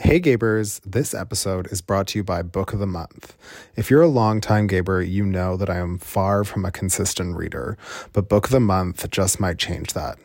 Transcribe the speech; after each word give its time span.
Hey 0.00 0.20
Gabers, 0.20 0.80
this 0.86 1.12
episode 1.12 1.72
is 1.72 1.80
brought 1.80 2.06
to 2.08 2.20
you 2.20 2.24
by 2.24 2.42
Book 2.42 2.72
of 2.72 2.78
the 2.78 2.86
Month. 2.86 3.36
If 3.74 3.90
you're 3.90 4.02
a 4.02 4.06
longtime 4.06 4.68
Gaber, 4.68 5.06
you 5.06 5.26
know 5.26 5.56
that 5.56 5.68
I 5.68 5.78
am 5.78 5.98
far 5.98 6.44
from 6.44 6.64
a 6.64 6.70
consistent 6.70 7.36
reader, 7.36 7.76
but 8.12 8.28
Book 8.28 8.44
of 8.44 8.52
the 8.52 8.60
Month 8.60 9.10
just 9.10 9.40
might 9.40 9.58
change 9.58 9.94
that. 9.94 10.16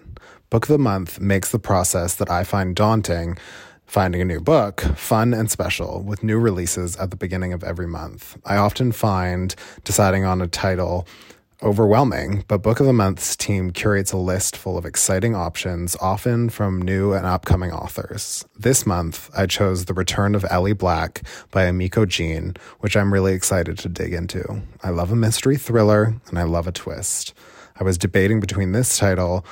Book 0.51 0.65
of 0.65 0.70
the 0.70 0.78
Month 0.78 1.20
makes 1.20 1.51
the 1.51 1.57
process 1.57 2.13
that 2.15 2.29
I 2.29 2.44
find 2.44 2.75
daunting, 2.75 3.36
finding 3.88 4.21
a 4.21 4.25
new 4.25 4.39
book, 4.39 4.82
fun 4.96 5.34
and 5.34 5.50
special 5.50 6.04
with 6.04 6.21
new 6.21 6.38
releases 6.38 6.96
at 6.98 7.10
the 7.10 7.18
beginning 7.18 7.52
of 7.52 7.64
every 7.64 7.88
month. 7.88 8.38
I 8.46 8.58
often 8.58 8.92
find 8.92 9.55
deciding 9.84 10.24
on 10.24 10.40
a 10.40 10.48
title 10.48 11.08
overwhelming, 11.64 12.43
but 12.48 12.61
Book 12.61 12.80
of 12.80 12.86
the 12.86 12.93
Month's 12.93 13.36
team 13.36 13.71
curates 13.71 14.12
a 14.12 14.18
list 14.18 14.57
full 14.57 14.77
of 14.77 14.86
exciting 14.86 15.36
options, 15.36 15.95
often 16.02 16.50
from 16.50 16.82
new 16.82 17.13
and 17.13 17.25
upcoming 17.25 17.71
authors. 17.71 18.45
This 18.59 18.86
month, 18.86 19.30
I 19.36 19.45
chose 19.45 19.86
The 19.86 19.94
Return 19.94 20.36
of 20.36 20.45
Ellie 20.49 20.73
Black 20.73 21.23
by 21.52 21.63
Emiko 21.63 22.08
Jean, 22.08 22.55
which 22.80 22.98
I'm 22.98 23.13
really 23.13 23.34
excited 23.34 23.77
to 23.80 23.89
dig 23.89 24.13
into. 24.13 24.62
I 24.84 24.89
love 24.89 25.12
a 25.12 25.16
mystery 25.16 25.55
thriller 25.58 26.16
and 26.27 26.38
I 26.38 26.44
love 26.44 26.67
a 26.67 26.72
twist. 26.72 27.34
I 27.80 27.84
was 27.84 27.98
debating 27.98 28.39
between 28.39 28.73
this 28.73 28.98
title 28.98 29.45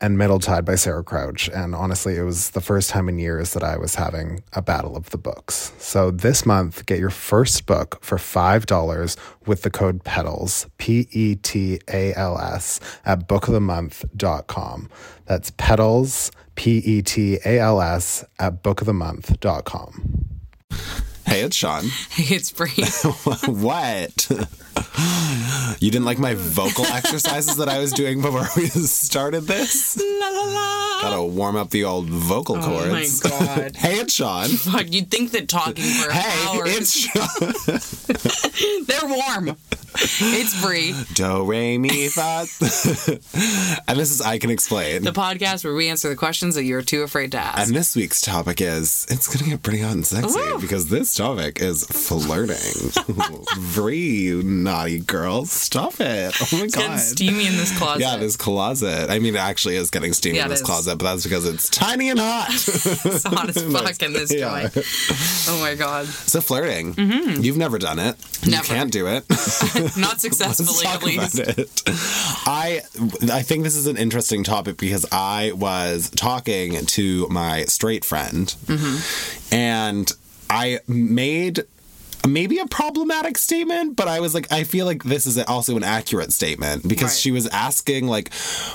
and 0.00 0.16
Middle 0.16 0.38
Tide 0.38 0.64
by 0.64 0.76
Sarah 0.76 1.04
Crouch. 1.04 1.48
And 1.48 1.74
honestly, 1.74 2.16
it 2.16 2.22
was 2.22 2.50
the 2.50 2.60
first 2.60 2.90
time 2.90 3.08
in 3.08 3.18
years 3.18 3.52
that 3.52 3.62
I 3.62 3.76
was 3.76 3.96
having 3.96 4.42
a 4.52 4.62
battle 4.62 4.96
of 4.96 5.10
the 5.10 5.18
books. 5.18 5.72
So 5.78 6.10
this 6.10 6.46
month, 6.46 6.86
get 6.86 6.98
your 6.98 7.10
first 7.10 7.66
book 7.66 7.98
for 8.02 8.16
$5 8.16 9.16
with 9.46 9.62
the 9.62 9.70
code 9.70 10.04
PETALS, 10.04 10.66
P 10.78 11.06
E 11.10 11.36
T 11.36 11.80
A 11.88 12.14
L 12.14 12.38
S, 12.38 12.80
at 13.04 13.28
bookofthemonth.com. 13.28 14.88
That's 15.26 15.50
PETALS, 15.52 16.30
P 16.54 16.78
E 16.78 17.02
T 17.02 17.38
A 17.44 17.58
L 17.58 17.80
S, 17.80 18.24
at 18.38 18.62
bookofthemonth.com. 18.62 20.26
Hey, 21.26 21.42
it's 21.42 21.56
Sean. 21.56 21.84
Hey, 22.10 22.34
it's 22.34 22.50
Bree. 22.50 22.70
what? 23.46 24.28
you 25.80 25.90
didn't 25.90 26.04
like 26.04 26.18
my 26.18 26.34
vocal 26.34 26.84
exercises 26.92 27.56
that 27.56 27.68
I 27.68 27.78
was 27.78 27.92
doing 27.92 28.20
before 28.20 28.46
we 28.56 28.66
started 28.68 29.42
this? 29.42 29.96
la 29.98 30.28
la 30.28 30.44
la. 30.44 31.02
Gotta 31.02 31.22
warm 31.22 31.56
up 31.56 31.70
the 31.70 31.84
old 31.84 32.08
vocal 32.08 32.56
oh 32.56 32.60
cords. 32.62 33.22
Oh 33.24 33.28
my 33.40 33.46
god. 33.46 33.76
hey, 33.76 34.00
it's 34.00 34.12
Sean. 34.14 34.48
Fuck, 34.48 34.92
you'd 34.92 35.10
think 35.10 35.30
that 35.32 35.48
talking 35.48 35.84
for 35.84 36.10
Hey, 36.12 36.46
hours, 36.58 36.76
it's 36.76 36.92
Sean. 36.94 38.84
they're 38.86 39.08
warm. 39.08 39.56
It's 39.92 40.62
Bree, 40.64 40.94
Do, 41.14 41.42
re, 41.44 41.76
mi, 41.76 42.06
fa. 42.08 42.46
and 43.88 43.98
this 43.98 44.10
is 44.12 44.20
I 44.22 44.38
Can 44.38 44.50
Explain. 44.50 45.02
the 45.02 45.10
podcast 45.10 45.64
where 45.64 45.74
we 45.74 45.88
answer 45.88 46.08
the 46.08 46.14
questions 46.14 46.54
that 46.54 46.62
you're 46.62 46.80
too 46.80 47.02
afraid 47.02 47.32
to 47.32 47.38
ask. 47.38 47.66
and 47.66 47.76
this 47.76 47.96
week's 47.96 48.20
topic 48.20 48.60
is 48.60 49.04
it's 49.10 49.26
gonna 49.26 49.50
get 49.50 49.64
pretty 49.64 49.80
hot 49.80 49.92
and 49.94 50.06
sexy 50.06 50.38
Ooh. 50.38 50.58
because 50.60 50.88
this 50.90 51.12
topic 51.16 51.60
is 51.60 51.84
flirting. 51.86 52.56
You 53.90 54.42
naughty 54.62 54.98
girl. 55.00 55.44
Stop 55.44 55.94
it. 56.00 56.34
Oh 56.40 56.48
my 56.56 56.64
it's 56.64 56.74
getting 56.74 56.90
god. 56.90 57.00
steamy 57.00 57.46
in 57.46 57.56
this 57.56 57.76
closet. 57.76 58.00
Yeah, 58.02 58.16
this 58.16 58.36
closet. 58.36 59.10
I 59.10 59.18
mean, 59.18 59.34
it 59.34 59.38
actually 59.38 59.76
is 59.76 59.90
getting 59.90 60.12
steamy 60.12 60.36
Yeah, 60.36 60.44
in 60.44 60.50
this 60.50 60.60
is. 60.60 60.66
closet, 60.66 60.96
but 60.98 61.04
that's 61.10 61.24
because 61.24 61.46
it's 61.46 61.68
tiny 61.68 62.08
and 62.10 62.18
hot. 62.20 62.48
it's 62.54 63.22
hot 63.24 63.48
as 63.48 63.62
fuck 63.72 64.02
in 64.02 64.12
this 64.12 64.32
Yeah. 64.34 64.68
joint. 64.68 64.78
Oh 65.48 65.58
my 65.60 65.74
god. 65.74 66.06
so 66.06 66.40
flirting. 66.40 66.94
You've 67.42 67.56
never 67.56 67.78
done 67.78 67.98
it. 67.98 68.16
You 68.42 68.50
Mm-hmm. 68.50 68.50
Never. 68.52 68.64
can't 68.64 68.92
do 68.92 69.06
it. 69.06 69.24
Not 69.98 70.20
successfully, 70.20 70.86
at 70.86 71.02
least. 71.02 71.88
I 72.48 72.80
I 73.30 73.42
think 73.42 73.64
this 73.64 73.76
is 73.76 73.86
an 73.86 73.96
interesting 73.96 74.44
topic 74.44 74.76
because 74.78 75.04
I 75.12 75.52
was 75.54 76.10
talking 76.10 76.84
to 76.86 77.26
my 77.28 77.64
straight 77.64 78.04
friend, 78.04 78.46
Mm-hmm. 78.66 79.54
and 79.54 80.10
I 80.48 80.80
made 80.88 81.64
maybe 82.26 82.58
a 82.58 82.66
problematic 82.66 83.38
statement, 83.38 83.96
but 83.96 84.08
I 84.08 84.20
was 84.20 84.34
like, 84.34 84.50
I 84.52 84.64
feel 84.64 84.86
like 84.86 85.02
this 85.04 85.26
is 85.26 85.38
also 85.38 85.76
an 85.76 85.82
accurate 85.84 86.32
statement 86.32 86.86
because 86.86 87.10
Right. 87.12 87.18
she 87.18 87.30
was 87.30 87.46
asking 87.48 88.06
like 88.08 88.32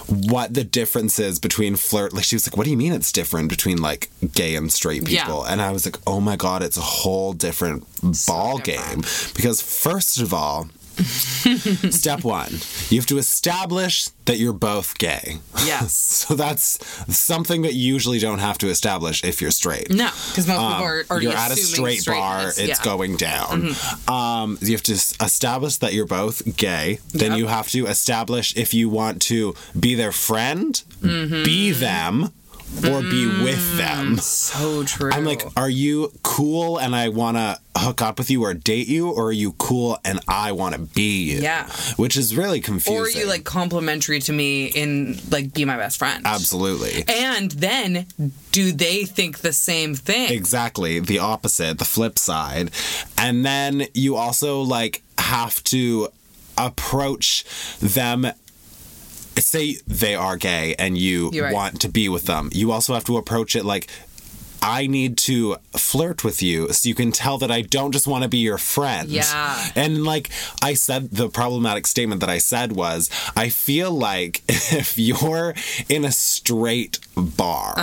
what 0.07 0.53
the 0.53 0.63
difference 0.63 1.19
is 1.19 1.39
between 1.39 1.75
flirt. 1.75 2.13
Like 2.13 2.23
she 2.25 2.35
was 2.35 2.47
like, 2.47 2.57
"What 2.57 2.63
do 2.65 2.71
you 2.71 2.77
mean 2.77 2.93
it's 2.93 3.11
different 3.11 3.49
between 3.49 3.81
like 3.81 4.09
gay 4.33 4.55
and 4.55 4.71
straight 4.71 5.07
Yeah. 5.07 5.23
people?" 5.25 5.43
And 5.43 5.61
I 5.61 5.71
was 5.71 5.85
like, 5.85 5.97
"Oh 6.07 6.19
my 6.19 6.35
god, 6.35 6.63
it's 6.63 6.77
a 6.77 6.81
whole 6.81 7.33
different 7.33 7.85
ball 8.27 8.57
game." 8.59 9.03
Because 9.35 9.61
first 9.61 10.19
of 10.19 10.33
all. 10.33 10.67
Step 11.91 12.23
one, 12.23 12.51
you 12.89 12.99
have 12.99 13.05
to 13.07 13.17
establish 13.17 14.07
that 14.25 14.37
you're 14.37 14.53
both 14.53 14.97
gay. 14.97 15.37
Yes. 15.65 16.11
So 16.25 16.33
that's 16.33 16.79
something 17.15 17.61
that 17.63 17.73
you 17.73 17.93
usually 17.93 18.17
don't 18.19 18.39
have 18.39 18.57
to 18.59 18.67
establish 18.69 19.23
if 19.23 19.41
you're 19.41 19.51
straight. 19.51 19.91
No, 19.91 20.05
because 20.29 20.47
most 20.47 20.57
people 20.57 20.57
are 20.85 21.03
already 21.11 21.27
Um, 21.27 21.31
you're 21.31 21.37
at 21.39 21.51
a 21.51 21.55
straight 21.55 22.05
bar, 22.05 22.47
it's 22.47 22.57
yeah. 22.59 22.73
Mm-hmm. 22.73 22.83
going 22.83 23.15
down. 23.17 23.69
Um, 24.07 24.57
you 24.61 24.71
have 24.71 24.81
to 24.83 24.93
establish 24.93 25.77
that 25.77 25.93
you're 25.93 26.07
both 26.07 26.57
gay. 26.57 26.99
Then 27.13 27.31
Yep. 27.31 27.39
you 27.39 27.47
have 27.47 27.67
to 27.69 27.85
establish 27.87 28.55
if 28.55 28.73
you 28.73 28.89
want 28.89 29.21
to 29.23 29.53
be 29.79 29.93
their 29.93 30.11
friend, 30.11 30.81
Mm-hmm. 31.01 31.43
be 31.43 31.71
them, 31.71 32.31
or 32.89 33.01
be 33.01 33.27
with 33.43 33.77
them. 33.77 34.17
So 34.17 34.83
true. 34.83 35.11
I'm 35.11 35.25
like, 35.25 35.43
are 35.55 35.69
you 35.69 36.11
cool 36.23 36.77
and 36.79 36.95
I 36.95 37.09
want 37.09 37.37
to 37.37 37.59
hook 37.75 38.01
up 38.01 38.17
with 38.17 38.29
you 38.29 38.43
or 38.43 38.53
date 38.53 38.87
you, 38.87 39.09
or 39.09 39.27
are 39.27 39.31
you 39.31 39.53
cool 39.53 39.97
and 40.03 40.19
I 40.27 40.51
want 40.51 40.75
to 40.75 40.81
be 40.81 41.33
you? 41.33 41.41
Yeah. 41.41 41.69
Which 41.97 42.17
is 42.17 42.35
really 42.35 42.61
confusing. 42.61 43.01
or 43.01 43.05
are 43.05 43.09
you 43.09 43.27
like 43.27 43.43
complimentary 43.43 44.19
to 44.19 44.33
me 44.33 44.67
in 44.67 45.19
like 45.29 45.53
be 45.53 45.65
my 45.65 45.77
best 45.77 45.99
friend? 45.99 46.25
Absolutely. 46.25 47.03
And 47.07 47.51
then, 47.51 48.07
do 48.51 48.71
they 48.71 49.05
think 49.05 49.39
the 49.39 49.53
same 49.53 49.95
thing? 49.95 50.31
Exactly. 50.31 50.99
The 50.99 51.19
opposite, 51.19 51.79
the 51.79 51.85
flip 51.85 52.17
side. 52.17 52.71
And 53.17 53.45
then 53.45 53.87
you 53.93 54.15
also 54.15 54.61
like 54.61 55.03
have 55.17 55.63
to 55.65 56.09
approach 56.57 57.43
them 57.79 58.27
say 59.37 59.75
they 59.87 60.15
are 60.15 60.37
gay 60.37 60.75
and 60.79 60.97
you 60.97 61.29
right. 61.29 61.53
want 61.53 61.81
to 61.81 61.89
be 61.89 62.09
with 62.09 62.25
them. 62.25 62.49
You 62.53 62.71
also 62.71 62.93
have 62.93 63.03
to 63.05 63.17
approach 63.17 63.55
it 63.55 63.65
like 63.65 63.89
I 64.65 64.87
need 64.87 65.15
to 65.19 65.57
flirt 65.77 66.23
with 66.23 66.41
you 66.41 66.73
so 66.73 66.89
you 66.89 66.95
can 66.95 67.11
tell 67.11 67.37
that 67.37 67.51
I 67.51 67.61
don't 67.61 67.91
just 67.91 68.07
want 68.07 68.23
to 68.23 68.27
be 68.27 68.39
your 68.39 68.57
friend. 68.57 69.09
Yeah. 69.09 69.69
And 69.75 70.03
like 70.03 70.31
I 70.63 70.73
said, 70.73 71.11
the 71.11 71.29
problematic 71.29 71.85
statement 71.85 72.19
that 72.21 72.31
I 72.31 72.39
said 72.39 72.71
was 72.71 73.11
I 73.35 73.49
feel 73.49 73.91
like 73.91 74.41
if 74.47 74.97
you're 74.97 75.53
in 75.87 76.03
a 76.03 76.11
straight 76.11 76.97
bar 77.15 77.75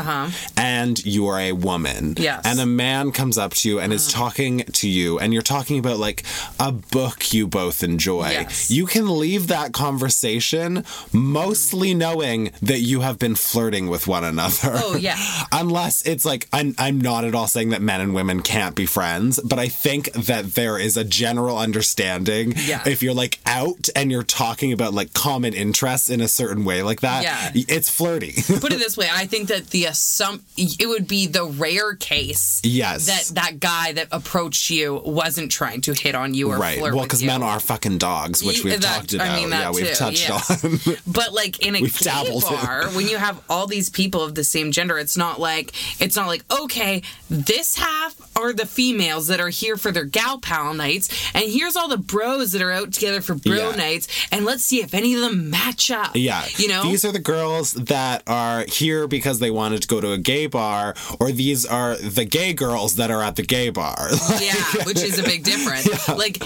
and 0.56 1.04
you 1.04 1.26
are 1.26 1.38
a 1.41 1.53
woman 1.53 2.12
Uh-huh. 2.12 2.22
Yes. 2.22 2.38
Uh-huh. 2.41 2.50
and 2.50 2.60
a 2.60 2.66
man 2.66 3.12
comes 3.12 3.38
up 3.38 3.53
to 3.54 3.69
you 3.69 3.81
and 3.81 3.93
is 3.93 4.10
talking 4.12 4.59
to 4.65 4.88
you 4.88 5.19
and 5.19 5.32
you're 5.32 5.43
talking 5.43 5.78
about 5.78 5.98
like 5.98 6.22
a 6.60 6.72
book 6.72 7.32
you 7.32 7.47
both 7.47 7.82
enjoy, 7.82 8.31
Yes. 8.31 8.70
you 8.70 8.87
can 8.87 9.19
leave 9.19 9.47
that 9.48 9.72
conversation 9.72 10.84
mostly 11.12 11.94
knowing 11.94 12.53
that 12.62 12.81
you 12.81 13.00
have 13.00 13.19
been 13.19 13.34
flirting 13.34 13.88
with 13.88 14.06
one 14.06 14.25
another. 14.25 14.72
Oh, 14.75 14.97
yeah. 14.97 15.16
Unless 15.53 16.03
it's 16.06 16.25
like 16.25 16.49
I'm 16.53 16.75
I'm 16.78 17.00
not 17.00 17.25
at 17.25 17.34
all 17.34 17.47
saying 17.47 17.70
that 17.70 17.82
men 17.82 18.00
and 18.00 18.14
women 18.14 18.43
can't 18.43 18.75
be 18.75 18.87
friends, 18.87 19.41
but 19.44 19.59
I 19.59 19.69
think 19.69 20.12
that 20.12 20.54
there 20.54 20.78
is 20.78 20.97
a 20.97 21.04
general 21.04 21.56
understanding 21.59 22.54
Yeah. 22.56 22.82
if 22.87 23.03
you're 23.03 23.14
like 23.14 23.38
out 23.47 23.88
and 23.97 24.10
you're 24.10 24.22
talking 24.22 24.72
about 24.72 24.94
like 24.94 25.12
common 25.14 25.54
interests 25.54 26.09
in 26.09 26.20
a 26.20 26.28
certain 26.28 26.64
way 26.64 26.82
like 26.82 27.00
that, 27.00 27.22
Yeah. 27.25 27.50
it's 27.54 27.88
flirty. 27.91 28.32
Put 28.60 28.72
it 28.72 28.78
this 28.78 28.97
way, 28.97 29.09
I 29.12 29.21
think 29.26 29.48
that 29.48 29.68
the 29.70 29.84
assump 29.84 30.40
it 30.56 30.86
would 30.86 31.06
be 31.08 31.26
the 31.26 31.44
rare 31.44 31.94
case 31.94 32.60
Yes. 32.64 33.06
that 33.06 33.34
that 33.34 33.60
guy 33.60 33.92
that 33.92 34.08
approached 34.12 34.70
you 34.70 35.00
wasn't 35.04 35.50
trying 35.50 35.80
to 35.82 35.92
hit 35.92 36.14
on 36.14 36.34
you 36.34 36.50
or 36.50 36.58
right. 36.58 36.78
flirt 36.78 36.94
Well, 36.94 37.04
because 37.04 37.22
men 37.22 37.42
are 37.42 37.60
fucking 37.60 37.98
dogs, 37.98 38.42
which 38.42 38.64
we've 38.64 38.80
that- 38.80 39.08
talked 39.08 39.14
I 39.14 39.26
about. 39.26 39.36
mean, 39.40 39.50
that 39.50 39.60
yeah, 39.60 39.70
we've 39.70 39.94
touched 39.94 40.28
yeah. 40.28 40.40
on. 40.62 40.96
But 41.06 41.32
like 41.32 41.58
in 41.66 41.76
a 41.76 41.80
We've 41.82 41.96
gay 41.98 42.04
dabbled 42.06 42.44
in- 42.44 42.48
bar, 42.50 42.88
when 42.90 43.08
you 43.08 43.16
have 43.16 43.40
all 43.48 43.66
these 43.66 43.90
people 43.90 44.22
of 44.22 44.34
the 44.34 44.44
same 44.44 44.72
gender, 44.72 44.98
it's 44.98 45.16
not 45.16 45.40
like 45.40 45.72
it's 46.00 46.16
not 46.16 46.26
like 46.28 46.44
okay, 46.52 47.02
this 47.30 47.76
half 47.76 48.14
are 48.36 48.52
the 48.52 48.66
females 48.66 49.26
that 49.28 49.40
are 49.40 49.48
here 49.50 49.76
for 49.76 49.92
their 49.92 50.04
gal 50.04 50.38
pal 50.38 50.75
nights, 50.75 51.08
and 51.34 51.44
here's 51.44 51.76
all 51.76 51.88
the 51.88 51.96
bros 51.98 52.52
that 52.52 52.62
are 52.62 52.72
out 52.72 52.92
together 52.92 53.20
for 53.20 53.34
bro 53.34 53.70
Yeah. 53.70 53.76
nights, 53.76 54.08
and 54.30 54.44
let's 54.44 54.62
see 54.64 54.80
if 54.82 54.94
any 54.94 55.14
of 55.14 55.20
them 55.20 55.50
match 55.50 55.90
up. 55.90 56.12
Yeah. 56.14 56.46
you 56.56 56.68
know. 56.68 56.82
These 56.84 57.04
are 57.04 57.12
the 57.12 57.18
girls 57.18 57.72
that 57.75 58.22
are 58.26 58.64
here 58.68 59.06
because 59.12 59.38
they 59.38 59.50
wanted 59.50 59.82
to 59.82 59.87
go 59.88 60.00
to 60.00 60.11
a 60.12 60.19
gay 60.19 60.47
bar, 60.47 60.94
or 61.20 61.31
these 61.31 61.64
are 61.67 61.94
the 61.97 62.25
gay 62.25 62.53
girls 62.53 62.97
that 62.97 63.11
are 63.12 63.23
at 63.23 63.37
the 63.37 63.43
gay 63.44 63.70
bar. 63.70 64.09
Yeah, 64.41 64.55
which 64.87 65.03
is 65.03 65.19
a 65.20 65.23
big 65.23 65.44
difference. 65.53 66.09
Like 66.09 66.43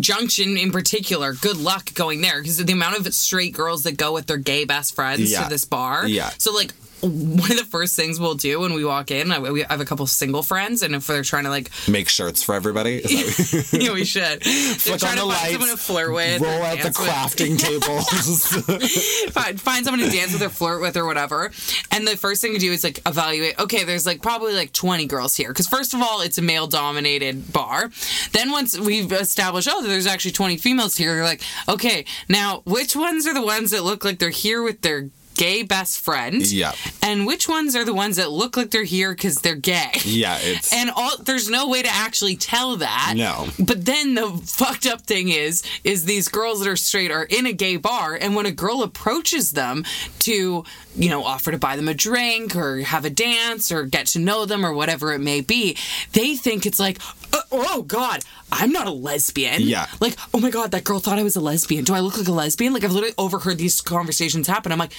Junction 0.00 0.56
in 0.56 0.70
particular, 0.70 1.32
good 1.34 1.56
luck 1.56 1.92
going 1.94 2.20
there 2.20 2.40
because 2.40 2.58
the 2.58 2.72
amount 2.72 2.98
of 2.98 3.12
straight 3.14 3.54
girls 3.54 3.82
that 3.84 3.96
go 3.96 4.12
with 4.12 4.26
their 4.26 4.36
gay 4.36 4.64
best 4.64 4.94
friends 4.94 5.32
Yeah. 5.32 5.44
to 5.44 5.48
this 5.48 5.64
bar. 5.64 6.06
Yeah. 6.06 6.30
So 6.38 6.52
like 6.52 6.72
one 7.04 7.50
of 7.50 7.58
the 7.58 7.66
first 7.68 7.96
things 7.96 8.18
we'll 8.18 8.34
do 8.34 8.60
when 8.60 8.72
we 8.72 8.84
walk 8.84 9.10
in, 9.10 9.30
I, 9.30 9.38
we 9.38 9.62
have 9.62 9.80
a 9.80 9.84
couple 9.84 10.06
single 10.06 10.42
friends, 10.42 10.82
and 10.82 10.94
if 10.94 11.06
they're 11.06 11.22
trying 11.22 11.44
to 11.44 11.50
like, 11.50 11.70
Make 11.88 12.08
shirts 12.08 12.42
for 12.42 12.54
everybody. 12.54 12.96
Is 12.96 13.70
that- 13.70 13.78
yeah, 13.82 13.92
we 13.92 14.04
should. 14.04 14.40
They're 14.42 14.74
Flick 14.74 15.00
trying 15.00 15.18
on 15.18 15.28
to 15.28 15.32
the 15.32 15.38
find 15.38 15.52
someone 15.52 15.68
to 15.70 15.76
flirt 15.76 16.14
with, 16.14 16.40
roll 16.40 16.62
out 16.62 16.78
the 16.80 16.88
crafting 16.88 17.58
tables. 17.58 19.28
find, 19.32 19.60
find 19.60 19.84
someone 19.84 20.00
to 20.00 20.10
dance 20.10 20.32
with 20.32 20.42
or 20.42 20.48
flirt 20.48 20.80
with 20.80 20.96
or 20.96 21.06
whatever. 21.06 21.50
And 21.90 22.06
the 22.06 22.16
first 22.16 22.40
thing 22.40 22.54
to 22.54 22.58
do 22.58 22.72
is 22.72 22.84
like 22.84 23.00
evaluate. 23.06 23.58
Okay, 23.58 23.84
there's 23.84 24.06
like 24.06 24.22
probably 24.22 24.54
like 24.54 24.72
20 24.72 25.06
girls 25.06 25.36
here 25.36 25.48
because 25.48 25.68
first 25.68 25.94
of 25.94 26.00
all, 26.00 26.20
it's 26.22 26.38
a 26.38 26.42
male 26.42 26.66
dominated 26.66 27.52
bar. 27.52 27.90
Then 28.32 28.50
once 28.50 28.78
we've 28.78 29.12
established, 29.12 29.68
oh, 29.70 29.82
there's 29.82 30.06
actually 30.06 30.32
20 30.32 30.56
females 30.56 30.96
here, 30.96 31.14
you're 31.14 31.24
like, 31.24 31.42
okay, 31.68 32.04
now 32.28 32.62
which 32.64 32.96
ones 32.96 33.26
are 33.26 33.34
the 33.34 33.44
ones 33.44 33.70
that 33.72 33.84
look 33.84 34.04
like 34.04 34.18
they're 34.18 34.30
here 34.30 34.62
with 34.62 34.80
their 34.80 35.08
gay 35.34 35.62
best 35.62 36.00
friend? 36.00 36.46
Yeah. 36.50 36.72
And 37.02 37.26
which 37.26 37.48
ones 37.48 37.76
are 37.76 37.84
the 37.84 37.94
ones 37.94 38.16
that 38.16 38.30
look 38.30 38.56
like 38.56 38.70
they're 38.70 38.84
here 38.84 39.12
because 39.12 39.36
they're 39.36 39.54
gay? 39.54 39.90
yeah, 40.04 40.38
it's 40.40 40.72
And 40.72 40.90
all 40.94 41.16
there's 41.18 41.48
no 41.48 41.68
way 41.68 41.82
to 41.82 41.88
actually 41.88 42.36
tell 42.36 42.76
that. 42.76 43.14
No. 43.16 43.48
But 43.58 43.84
then 43.84 44.14
the 44.14 44.40
fucked 44.44 44.86
up 44.86 45.02
thing 45.02 45.28
is, 45.28 45.62
is 45.82 46.04
these 46.04 46.28
girls 46.28 46.60
that 46.60 46.68
are 46.68 46.76
straight 46.76 47.10
are 47.10 47.24
in 47.24 47.46
a 47.46 47.52
gay 47.52 47.76
bar, 47.76 48.14
and 48.14 48.34
when 48.34 48.46
a 48.46 48.52
girl 48.52 48.82
approaches 48.82 49.52
them 49.52 49.84
to, 50.20 50.64
you 50.96 51.10
know, 51.10 51.24
offer 51.24 51.50
to 51.50 51.58
buy 51.58 51.76
them 51.76 51.88
a 51.88 51.94
drink 51.94 52.56
or 52.56 52.80
have 52.80 53.04
a 53.04 53.10
dance 53.10 53.70
or 53.70 53.84
get 53.84 54.06
to 54.08 54.18
know 54.18 54.44
them 54.46 54.64
or 54.64 54.72
whatever 54.72 55.12
it 55.12 55.20
may 55.20 55.40
be, 55.40 55.76
they 56.12 56.36
think 56.36 56.66
it's 56.66 56.80
like, 56.80 56.98
"Uh, 57.34 57.40
oh 57.52 57.82
God, 57.82 58.22
I'm 58.52 58.70
not 58.72 58.86
a 58.86 58.90
lesbian. 58.92 59.62
Yeah. 59.62 59.86
Like, 60.00 60.16
oh 60.32 60.38
my 60.40 60.50
God, 60.50 60.70
that 60.70 60.84
girl 60.84 61.00
thought 61.00 61.18
I 61.18 61.22
was 61.22 61.36
a 61.36 61.40
lesbian. 61.40 61.84
Do 61.84 61.92
I 61.94 62.00
look 62.00 62.16
like 62.16 62.28
a 62.28 62.32
lesbian? 62.32 62.72
Like, 62.72 62.84
I've 62.84 62.92
literally 62.92 63.14
overheard 63.18 63.58
these 63.58 63.80
conversations 63.80 64.46
happen. 64.46 64.70
I'm 64.72 64.78
like, 64.78 64.92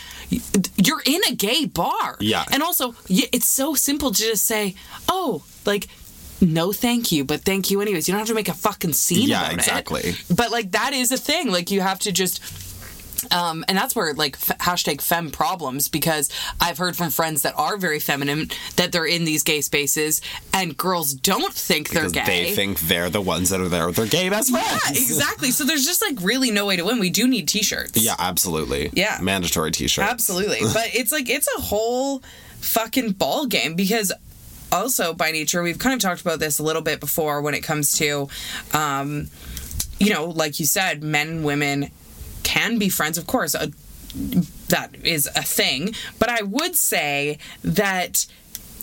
you're 0.78 1.02
in 1.06 1.22
a 1.30 1.36
gay 1.36 1.66
bar. 1.66 2.18
Yeah. 2.20 2.44
And 2.52 2.62
also, 2.62 2.94
it's 3.10 3.48
so 3.48 3.74
simple 3.76 4.12
to 4.12 4.22
just 4.22 4.44
say, 4.46 4.76
oh, 5.10 5.44
like, 5.66 5.88
no, 6.42 6.72
thank 6.74 7.12
you, 7.14 7.24
but 7.24 7.42
thank 7.42 7.72
you 7.72 7.80
anyways. 7.82 8.08
You 8.08 8.12
don't 8.14 8.20
have 8.20 8.28
to 8.28 8.34
make 8.36 8.50
a 8.50 8.54
fucking 8.54 8.94
scene 8.94 9.30
Yeah, 9.30 9.40
about 9.42 9.54
it. 9.54 9.60
exactly. 9.60 10.16
But 10.30 10.52
like, 10.52 10.72
that 10.72 10.92
is 10.94 11.12
a 11.12 11.18
thing. 11.18 11.52
Like, 11.52 11.72
you 11.72 11.82
have 11.82 12.00
to 12.00 12.12
just. 12.12 12.42
Um, 13.32 13.66
and 13.68 13.78
that's 13.78 13.96
where 13.96 14.14
like 14.14 14.36
f- 14.36 14.58
hashtag 14.60 15.02
fem 15.02 15.32
problems 15.32 15.88
because 15.88 16.30
I've 16.60 16.78
heard 16.78 16.96
from 16.96 17.10
friends 17.10 17.42
that 17.44 17.54
are 17.58 17.78
very 17.78 18.00
feminine 18.00 18.50
that 18.76 18.92
they're 18.92 19.06
in 19.06 19.26
these 19.26 19.44
gay 19.44 19.62
spaces 19.62 20.22
and 20.54 20.76
girls 20.78 21.14
don't 21.14 21.54
think 21.54 21.90
they're 21.90 22.10
gay. 22.10 22.26
they 22.26 22.52
think 22.54 22.80
they're 22.82 23.10
the 23.10 23.22
ones 23.22 23.50
that 23.50 23.60
are 23.62 23.70
there 23.70 23.88
with 23.88 23.96
their 23.96 24.08
gay 24.08 24.30
best 24.30 24.52
friends. 24.52 24.68
yeah, 24.68 24.90
exactly. 24.92 25.52
So 25.52 25.64
there's 25.64 25.86
just 25.86 26.02
like 26.02 26.18
really 26.22 26.52
no 26.52 26.66
way 26.66 26.76
to 26.76 26.84
win. 26.86 27.00
We 27.00 27.10
do 27.10 27.28
need 27.28 27.48
t-shirts. 27.48 27.98
Yeah, 27.98 28.16
absolutely. 28.20 28.90
Yeah. 28.94 29.20
Mandatory 29.22 29.72
t 29.72 29.88
shirts. 29.88 30.10
Absolutely. 30.10 30.60
but 30.74 30.94
it's 30.94 31.12
like 31.12 31.30
it's 31.30 31.48
a 31.58 31.62
whole 31.62 32.22
fucking 32.60 33.12
ball 33.12 33.46
game 33.46 33.76
because 33.76 34.12
also 34.72 35.14
by 35.14 35.32
nature 35.32 35.62
we've 35.62 35.78
kind 35.80 35.94
of 35.94 36.00
talked 36.02 36.22
about 36.22 36.40
this 36.40 36.60
a 36.60 36.64
little 36.64 36.82
bit 36.82 37.00
before 37.00 37.42
when 37.42 37.54
it 37.54 37.62
comes 37.62 37.98
to 38.00 38.28
um 38.74 39.28
you 40.00 40.14
know, 40.14 40.26
like 40.26 40.60
you 40.60 40.66
said, 40.66 41.04
men 41.04 41.44
women 41.44 41.90
can 42.46 42.78
be 42.78 42.88
friends, 42.88 43.18
of 43.18 43.28
course. 43.28 43.54
Uh, 43.54 43.68
that 44.70 44.96
is 45.04 45.28
a 45.36 45.44
thing, 45.44 45.94
but 46.20 46.30
I 46.30 46.42
would 46.42 46.76
say 46.78 47.38
that 47.64 48.26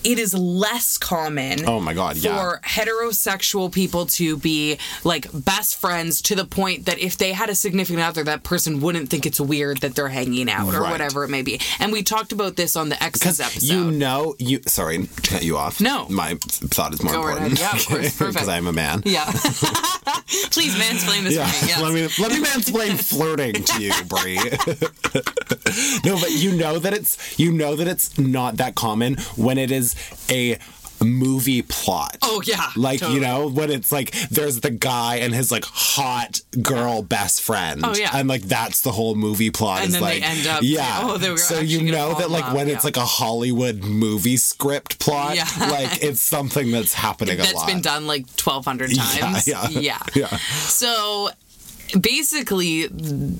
it 0.04 0.18
is 0.18 0.34
less 0.34 0.98
common 0.98 1.66
Oh 1.66 1.80
my 1.80 1.94
God, 1.94 2.16
for 2.18 2.26
yeah. 2.28 2.56
heterosexual 2.64 3.72
people 3.72 4.06
to 4.06 4.36
be 4.36 4.78
like 5.04 5.26
best 5.32 5.80
friends 5.80 6.20
to 6.22 6.34
the 6.34 6.44
point 6.44 6.86
that 6.86 6.98
if 6.98 7.16
they 7.18 7.32
had 7.32 7.48
a 7.50 7.54
significant 7.54 8.00
other, 8.02 8.24
that 8.24 8.42
person 8.42 8.80
wouldn't 8.80 9.08
think 9.08 9.26
it's 9.26 9.40
weird 9.40 9.78
that 9.78 9.94
they're 9.94 10.08
hanging 10.08 10.50
out 10.50 10.74
or 10.74 10.80
Right. 10.82 10.90
whatever 10.90 11.24
it 11.24 11.28
may 11.28 11.42
be. 11.42 11.60
And 11.78 11.92
we 11.92 12.02
talked 12.02 12.32
about 12.32 12.56
this 12.56 12.74
on 12.76 12.88
the 12.88 13.02
exes 13.02 13.40
episode. 13.40 13.72
You 13.72 13.90
know, 13.90 14.34
you 14.38 14.60
sorry 14.66 15.06
to 15.06 15.22
cut 15.22 15.42
you 15.44 15.56
off. 15.56 15.80
No. 15.80 16.06
my 16.08 16.36
thought 16.42 16.92
is 16.94 17.02
more 17.02 17.12
Go 17.14 17.20
important. 17.28 17.60
ahead. 17.60 17.86
Yeah, 17.90 17.96
of 17.98 18.18
because 18.18 18.48
I'm 18.56 18.66
a 18.66 18.72
man. 18.72 19.02
yeah. 19.04 19.24
Please 20.50 20.74
mansplain 20.74 21.24
this 21.24 21.34
Yeah, 21.34 21.46
for 21.46 21.64
me. 21.64 21.68
Yes. 21.70 21.80
let 21.82 21.92
me 21.94 22.08
let 22.18 22.32
me 22.32 22.44
mansplain 22.46 22.98
flirting 23.02 23.54
to 23.54 23.82
you, 23.82 23.92
Bree. 24.08 24.36
no, 26.04 26.18
but 26.20 26.30
you 26.32 26.56
know 26.56 26.78
that 26.78 26.92
it's 26.94 27.38
you 27.38 27.52
know 27.52 27.76
that 27.76 27.86
it's 27.88 28.18
not 28.18 28.56
that 28.56 28.74
common 28.74 29.16
when 29.36 29.58
it 29.58 29.70
is 29.70 29.91
a 30.30 30.58
movie 31.04 31.62
plot. 31.62 32.16
Oh, 32.22 32.40
yeah, 32.44 32.70
like 32.76 33.00
totally. 33.00 33.18
you 33.18 33.26
know 33.26 33.48
when 33.48 33.72
it's 33.72 33.90
like 33.90 34.12
there's 34.28 34.60
the 34.60 34.70
guy 34.70 35.16
and 35.16 35.34
his 35.34 35.50
like 35.50 35.64
hot 35.64 36.40
girl 36.62 37.02
best 37.02 37.42
friend. 37.42 37.80
Oh, 37.84 37.92
yeah. 37.96 38.10
and 38.14 38.28
like 38.28 38.42
that's 38.42 38.82
the 38.82 38.92
whole 38.92 39.16
movie 39.16 39.50
plot. 39.50 39.78
And 39.80 39.88
is 39.88 39.94
then 39.94 40.02
they 40.02 40.20
like 40.20 40.30
end 40.30 40.46
up- 40.46 40.62
yeah. 40.62 41.00
oh, 41.02 41.18
they 41.18 41.30
were 41.30 41.38
so 41.38 41.58
you 41.58 41.90
know 41.90 42.14
that 42.20 42.30
like 42.30 42.54
when 42.54 42.68
it's 42.68 42.84
like 42.84 42.96
a 42.96 43.04
Hollywood 43.04 43.82
movie 43.82 44.36
script 44.36 45.00
plot, 45.00 45.34
Yeah. 45.34 45.48
like 45.58 46.04
it's 46.04 46.20
something 46.20 46.70
that's 46.70 46.94
happening 46.94 47.34
a 47.34 47.42
That's 47.42 47.54
lot. 47.54 47.66
been 47.66 47.80
done 47.80 48.06
like 48.06 48.26
1,200 48.26 48.92
Yeah, 48.96 49.02
times. 49.02 49.48
yeah. 49.48 49.68
yeah. 49.70 49.98
Yeah. 50.14 50.36
So 50.36 51.30
basically 52.00 52.84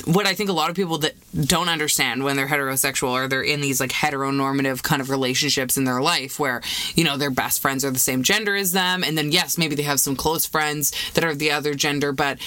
what 0.04 0.26
i 0.26 0.34
think 0.34 0.50
a 0.50 0.52
lot 0.52 0.68
of 0.68 0.76
people 0.76 0.98
that 0.98 1.14
don't 1.46 1.68
understand 1.68 2.22
when 2.22 2.36
they're 2.36 2.48
heterosexual 2.48 3.10
or 3.10 3.26
they're 3.28 3.42
in 3.42 3.60
these 3.60 3.80
like 3.80 3.90
heteronormative 3.90 4.82
kind 4.82 5.00
of 5.00 5.10
relationships 5.10 5.76
in 5.76 5.84
their 5.84 6.00
life 6.00 6.38
where 6.38 6.60
you 6.94 7.04
know 7.04 7.16
their 7.16 7.30
best 7.30 7.62
friends 7.62 7.84
are 7.84 7.90
the 7.90 7.98
same 7.98 8.22
gender 8.22 8.54
as 8.54 8.72
them 8.72 9.02
and 9.02 9.16
then 9.16 9.32
yes 9.32 9.56
maybe 9.56 9.74
they 9.74 9.82
have 9.82 10.00
some 10.00 10.16
close 10.16 10.44
friends 10.44 10.92
that 11.12 11.24
are 11.24 11.34
the 11.34 11.50
other 11.50 11.74
gender 11.74 12.12
but 12.12 12.38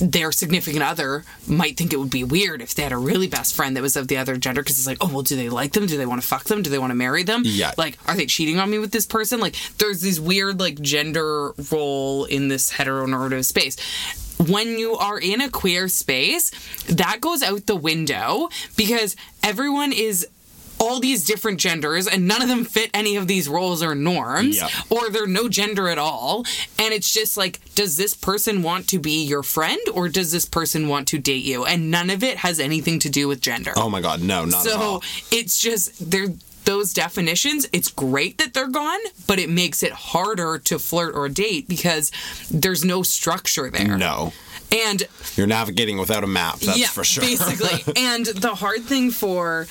their 0.00 0.30
significant 0.32 0.82
other 0.82 1.24
might 1.46 1.76
think 1.76 1.92
it 1.92 1.96
would 1.98 2.10
be 2.10 2.24
weird 2.24 2.62
if 2.62 2.74
they 2.74 2.82
had 2.82 2.92
a 2.92 2.96
really 2.96 3.26
best 3.26 3.54
friend 3.54 3.76
that 3.76 3.82
was 3.82 3.96
of 3.96 4.08
the 4.08 4.16
other 4.16 4.36
gender 4.36 4.62
because 4.62 4.78
it's 4.78 4.86
like, 4.86 4.98
oh, 5.00 5.10
well, 5.12 5.22
do 5.22 5.36
they 5.36 5.48
like 5.48 5.72
them? 5.72 5.86
Do 5.86 5.96
they 5.96 6.06
want 6.06 6.20
to 6.22 6.26
fuck 6.26 6.44
them? 6.44 6.62
Do 6.62 6.70
they 6.70 6.78
want 6.78 6.92
to 6.92 6.94
marry 6.94 7.24
them? 7.24 7.42
Yeah. 7.44 7.72
Like, 7.76 7.98
are 8.06 8.14
they 8.14 8.26
cheating 8.26 8.58
on 8.58 8.70
me 8.70 8.78
with 8.78 8.92
this 8.92 9.06
person? 9.06 9.40
Like, 9.40 9.56
there's 9.78 10.00
this 10.00 10.20
weird, 10.20 10.60
like, 10.60 10.80
gender 10.80 11.52
role 11.72 12.24
in 12.24 12.48
this 12.48 12.70
heteronormative 12.70 13.44
space. 13.44 13.76
When 14.46 14.78
you 14.78 14.96
are 14.96 15.18
in 15.18 15.40
a 15.40 15.50
queer 15.50 15.88
space, 15.88 16.50
that 16.86 17.20
goes 17.20 17.42
out 17.42 17.66
the 17.66 17.76
window 17.76 18.48
because 18.76 19.16
everyone 19.42 19.92
is 19.92 20.26
all 20.80 21.00
these 21.00 21.24
different 21.24 21.58
genders 21.58 22.06
and 22.06 22.28
none 22.28 22.40
of 22.40 22.46
them 22.46 22.64
fit 22.64 22.88
any 22.94 23.16
of 23.16 23.26
these 23.26 23.48
roles 23.48 23.82
or 23.82 23.96
norms 23.96 24.62
or 24.90 25.10
they're 25.10 25.26
no 25.26 25.48
gender 25.48 25.88
at 25.88 25.98
all. 25.98 26.44
And 26.78 26.94
it's 26.94 27.12
just 27.12 27.36
like 27.36 27.58
does 27.74 27.96
this 27.96 28.14
person 28.14 28.62
want 28.62 28.88
to 28.90 29.00
be 29.00 29.24
your 29.24 29.42
friend 29.42 29.80
or 29.92 30.08
does 30.08 30.30
this 30.30 30.44
person 30.44 30.86
want 30.86 31.08
to 31.08 31.18
date 31.18 31.42
you? 31.44 31.64
And 31.64 31.90
none 31.90 32.10
of 32.10 32.22
it 32.22 32.38
has 32.38 32.60
anything 32.60 33.00
to 33.00 33.10
do 33.10 33.26
with 33.26 33.40
gender. 33.40 33.72
Oh 33.76 33.90
my 33.90 34.00
god, 34.00 34.22
no, 34.22 34.44
not 34.44 34.64
at 34.66 34.72
all. 34.74 35.00
so 35.02 35.08
it's 35.32 35.58
just 35.58 36.10
they're 36.12 36.28
those 36.68 36.92
definitions 36.92 37.66
it's 37.72 37.90
great 37.90 38.36
that 38.38 38.52
they're 38.54 38.68
gone 38.84 39.00
but 39.26 39.38
it 39.38 39.48
makes 39.48 39.82
it 39.82 39.92
harder 40.12 40.58
to 40.58 40.78
flirt 40.78 41.14
or 41.14 41.26
date 41.28 41.66
because 41.66 42.10
there's 42.50 42.84
no 42.84 43.02
structure 43.02 43.70
there 43.70 43.96
No. 43.96 44.32
and 44.70 45.00
You're 45.36 45.46
navigating 45.46 45.96
without 45.98 46.24
a 46.24 46.26
map, 46.26 46.56
that's 46.60 46.78
yeah, 46.78 46.88
for 46.88 47.04
sure. 47.04 47.22
basically. 47.24 47.78
and 47.96 48.26
the 48.26 48.54
hard 48.54 48.82
thing 48.92 49.10
for 49.10 49.66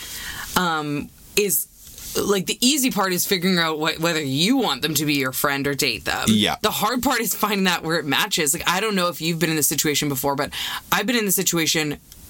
um 0.56 1.10
is 1.36 1.68
like 2.20 2.46
the 2.48 2.58
easy 2.66 2.90
part 2.90 3.14
is 3.14 3.28
figuring 3.28 3.60
out 3.60 3.78
what, 3.78 4.00
whether 4.00 4.22
you 4.22 4.58
want 4.58 4.82
them 4.82 4.96
to 4.96 5.06
be 5.06 5.16
your 5.16 5.32
friend 5.32 5.68
or 5.68 5.76
date 5.76 6.04
them. 6.06 6.26
Yeah. 6.30 6.56
The 6.64 6.72
hard 6.72 7.04
part 7.04 7.20
is 7.20 7.36
finding 7.36 7.66
that 7.66 7.84
where 7.84 8.00
it 8.00 8.06
matches. 8.06 8.56
Like 8.56 8.68
I 8.68 8.80
don't 8.80 8.96
know 8.96 9.08
if 9.10 9.22
you've 9.22 9.38
been 9.40 9.52
in 9.52 9.56
this 9.56 9.68
situation 9.68 10.10
before, 10.10 10.36
but 10.36 10.50
I've 10.92 11.06
been 11.06 11.16
in 11.24 11.26
the 11.26 11.32
situation 11.44 11.86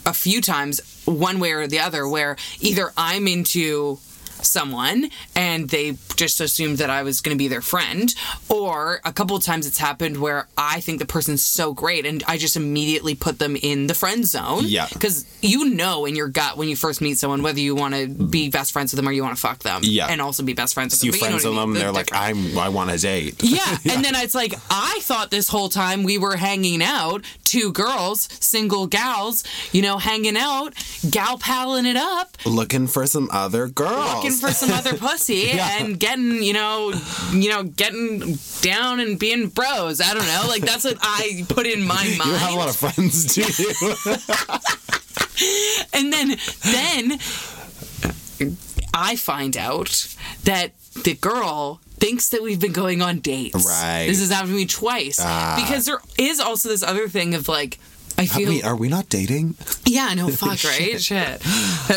a 0.06 0.14
few 0.14 0.42
times, 0.42 0.82
one 1.06 1.40
way 1.40 1.52
or 1.54 1.68
the 1.68 1.80
other, 1.80 2.06
where 2.08 2.36
either 2.60 2.92
I'm 2.98 3.28
into 3.30 4.00
someone 4.46 5.10
and 5.36 5.70
they 5.70 5.98
just 6.16 6.40
assumed 6.42 6.78
that 6.80 6.90
I 6.90 7.04
was 7.04 7.22
going 7.22 7.36
to 7.36 7.38
be 7.38 7.48
their 7.48 7.62
friend 7.62 8.14
or 8.50 9.00
a 9.06 9.12
couple 9.14 9.36
of 9.36 9.44
times 9.44 9.68
it's 9.68 9.78
happened 9.78 10.18
where 10.18 10.48
I 10.58 10.80
think 10.80 11.00
the 11.00 11.06
person's 11.06 11.44
so 11.44 11.74
great 11.74 12.06
and 12.06 12.24
I 12.28 12.38
just 12.38 12.56
immediately 12.56 13.16
put 13.16 13.40
them 13.40 13.56
in 13.56 13.88
the 13.88 13.94
friend 13.94 14.26
zone 14.26 14.64
Yeah. 14.66 14.88
cuz 14.88 15.26
you 15.42 15.70
know 15.70 16.06
in 16.06 16.16
your 16.16 16.28
gut 16.28 16.58
when 16.58 16.70
you 16.70 16.76
first 16.76 17.02
meet 17.02 17.18
someone 17.18 17.44
whether 17.44 17.60
you 17.60 17.76
want 17.76 17.94
to 17.96 18.08
be 18.08 18.50
best 18.50 18.72
friends 18.72 18.92
with 18.92 18.98
them 18.98 19.08
or 19.08 19.12
you 19.12 19.24
want 19.24 19.36
to 19.36 19.42
fuck 19.42 19.60
them 19.60 19.82
Yeah. 19.84 20.08
and 20.08 20.22
also 20.22 20.44
be 20.44 20.54
best 20.54 20.74
friends 20.74 20.94
with 20.94 21.04
you 21.04 21.12
them 21.12 21.20
But 21.20 21.28
friends 21.30 21.44
know 21.44 21.50
with 21.52 21.58
what 21.58 21.62
I 21.62 21.66
them, 21.66 21.74
mean? 21.74 21.82
they're 21.82 21.92
like. 21.92 22.10
I'm 22.14 22.58
I 22.58 22.70
want 22.70 22.90
his 22.92 23.02
date. 23.04 23.44
Yeah. 23.44 23.78
And 23.98 24.04
then 24.04 24.16
it's 24.16 24.36
like, 24.36 24.54
I 24.70 25.00
thought 25.04 25.32
this 25.32 25.48
whole 25.50 25.70
time 25.70 26.04
we 26.04 26.18
were 26.18 26.36
hanging 26.36 26.84
out, 26.84 27.24
two 27.46 27.72
girls, 27.72 28.28
single 28.40 28.86
gals, 28.88 29.44
you 29.72 29.82
know, 29.82 29.98
hanging 29.98 30.38
out, 30.38 30.74
gal 31.10 31.38
palling 31.38 31.86
it 31.86 31.96
up, 31.96 32.38
Looking 32.46 32.88
for 32.88 33.08
some 33.08 33.30
other 33.32 33.68
girls. 33.68 34.14
looking 34.16 34.27
for 34.32 34.52
some 34.52 34.72
other 34.72 34.96
pussy 34.98 35.52
and 35.52 36.00
getting, 36.00 36.44
you 36.44 36.54
know, 36.54 36.94
you 37.32 37.50
know, 37.50 37.64
getting 37.64 38.38
down 38.62 39.00
and 39.00 39.20
being 39.20 39.50
bros. 39.50 40.02
I 40.02 40.14
don't 40.14 40.26
know. 40.26 40.46
Like 40.48 40.64
that's 40.64 40.84
what 40.84 40.98
I 41.02 41.46
put 41.50 41.66
in 41.68 41.84
my 41.86 41.96
mind. 41.96 42.18
you 42.26 42.34
have 42.34 42.54
a 42.54 42.58
lot 42.58 42.70
of 42.70 42.76
friends, 42.76 43.36
do 43.36 43.42
you? 43.42 43.74
and 45.94 46.12
then 46.14 46.38
then 46.64 47.20
I 48.94 49.16
find 49.16 49.56
out 49.58 50.16
that 50.44 50.72
the 51.04 51.16
girl 51.16 51.80
thinks 52.00 52.30
that 52.30 52.44
we've 52.44 52.60
been 52.60 52.74
going 52.74 53.02
on 53.02 53.20
dates. 53.20 53.66
Right. 53.66 54.06
This 54.08 54.20
has 54.20 54.30
happened 54.30 54.52
to 54.52 54.58
me 54.58 54.66
twice. 54.66 55.20
Ah. 55.22 55.56
Because 55.60 55.86
there 55.86 56.00
is 56.18 56.40
also 56.40 56.70
this 56.70 56.84
other 56.84 57.08
thing 57.08 57.34
of 57.34 57.48
like 57.48 57.80
I 58.20 58.26
feel 58.26 58.50
Wait, 58.50 58.64
are 58.64 58.76
we 58.76 58.90
not 58.90 59.10
dating? 59.10 59.56
Yeah, 59.86 60.14
no, 60.16 60.28
fuck, 60.32 60.64
right? 60.64 61.00
Shit. 61.00 61.46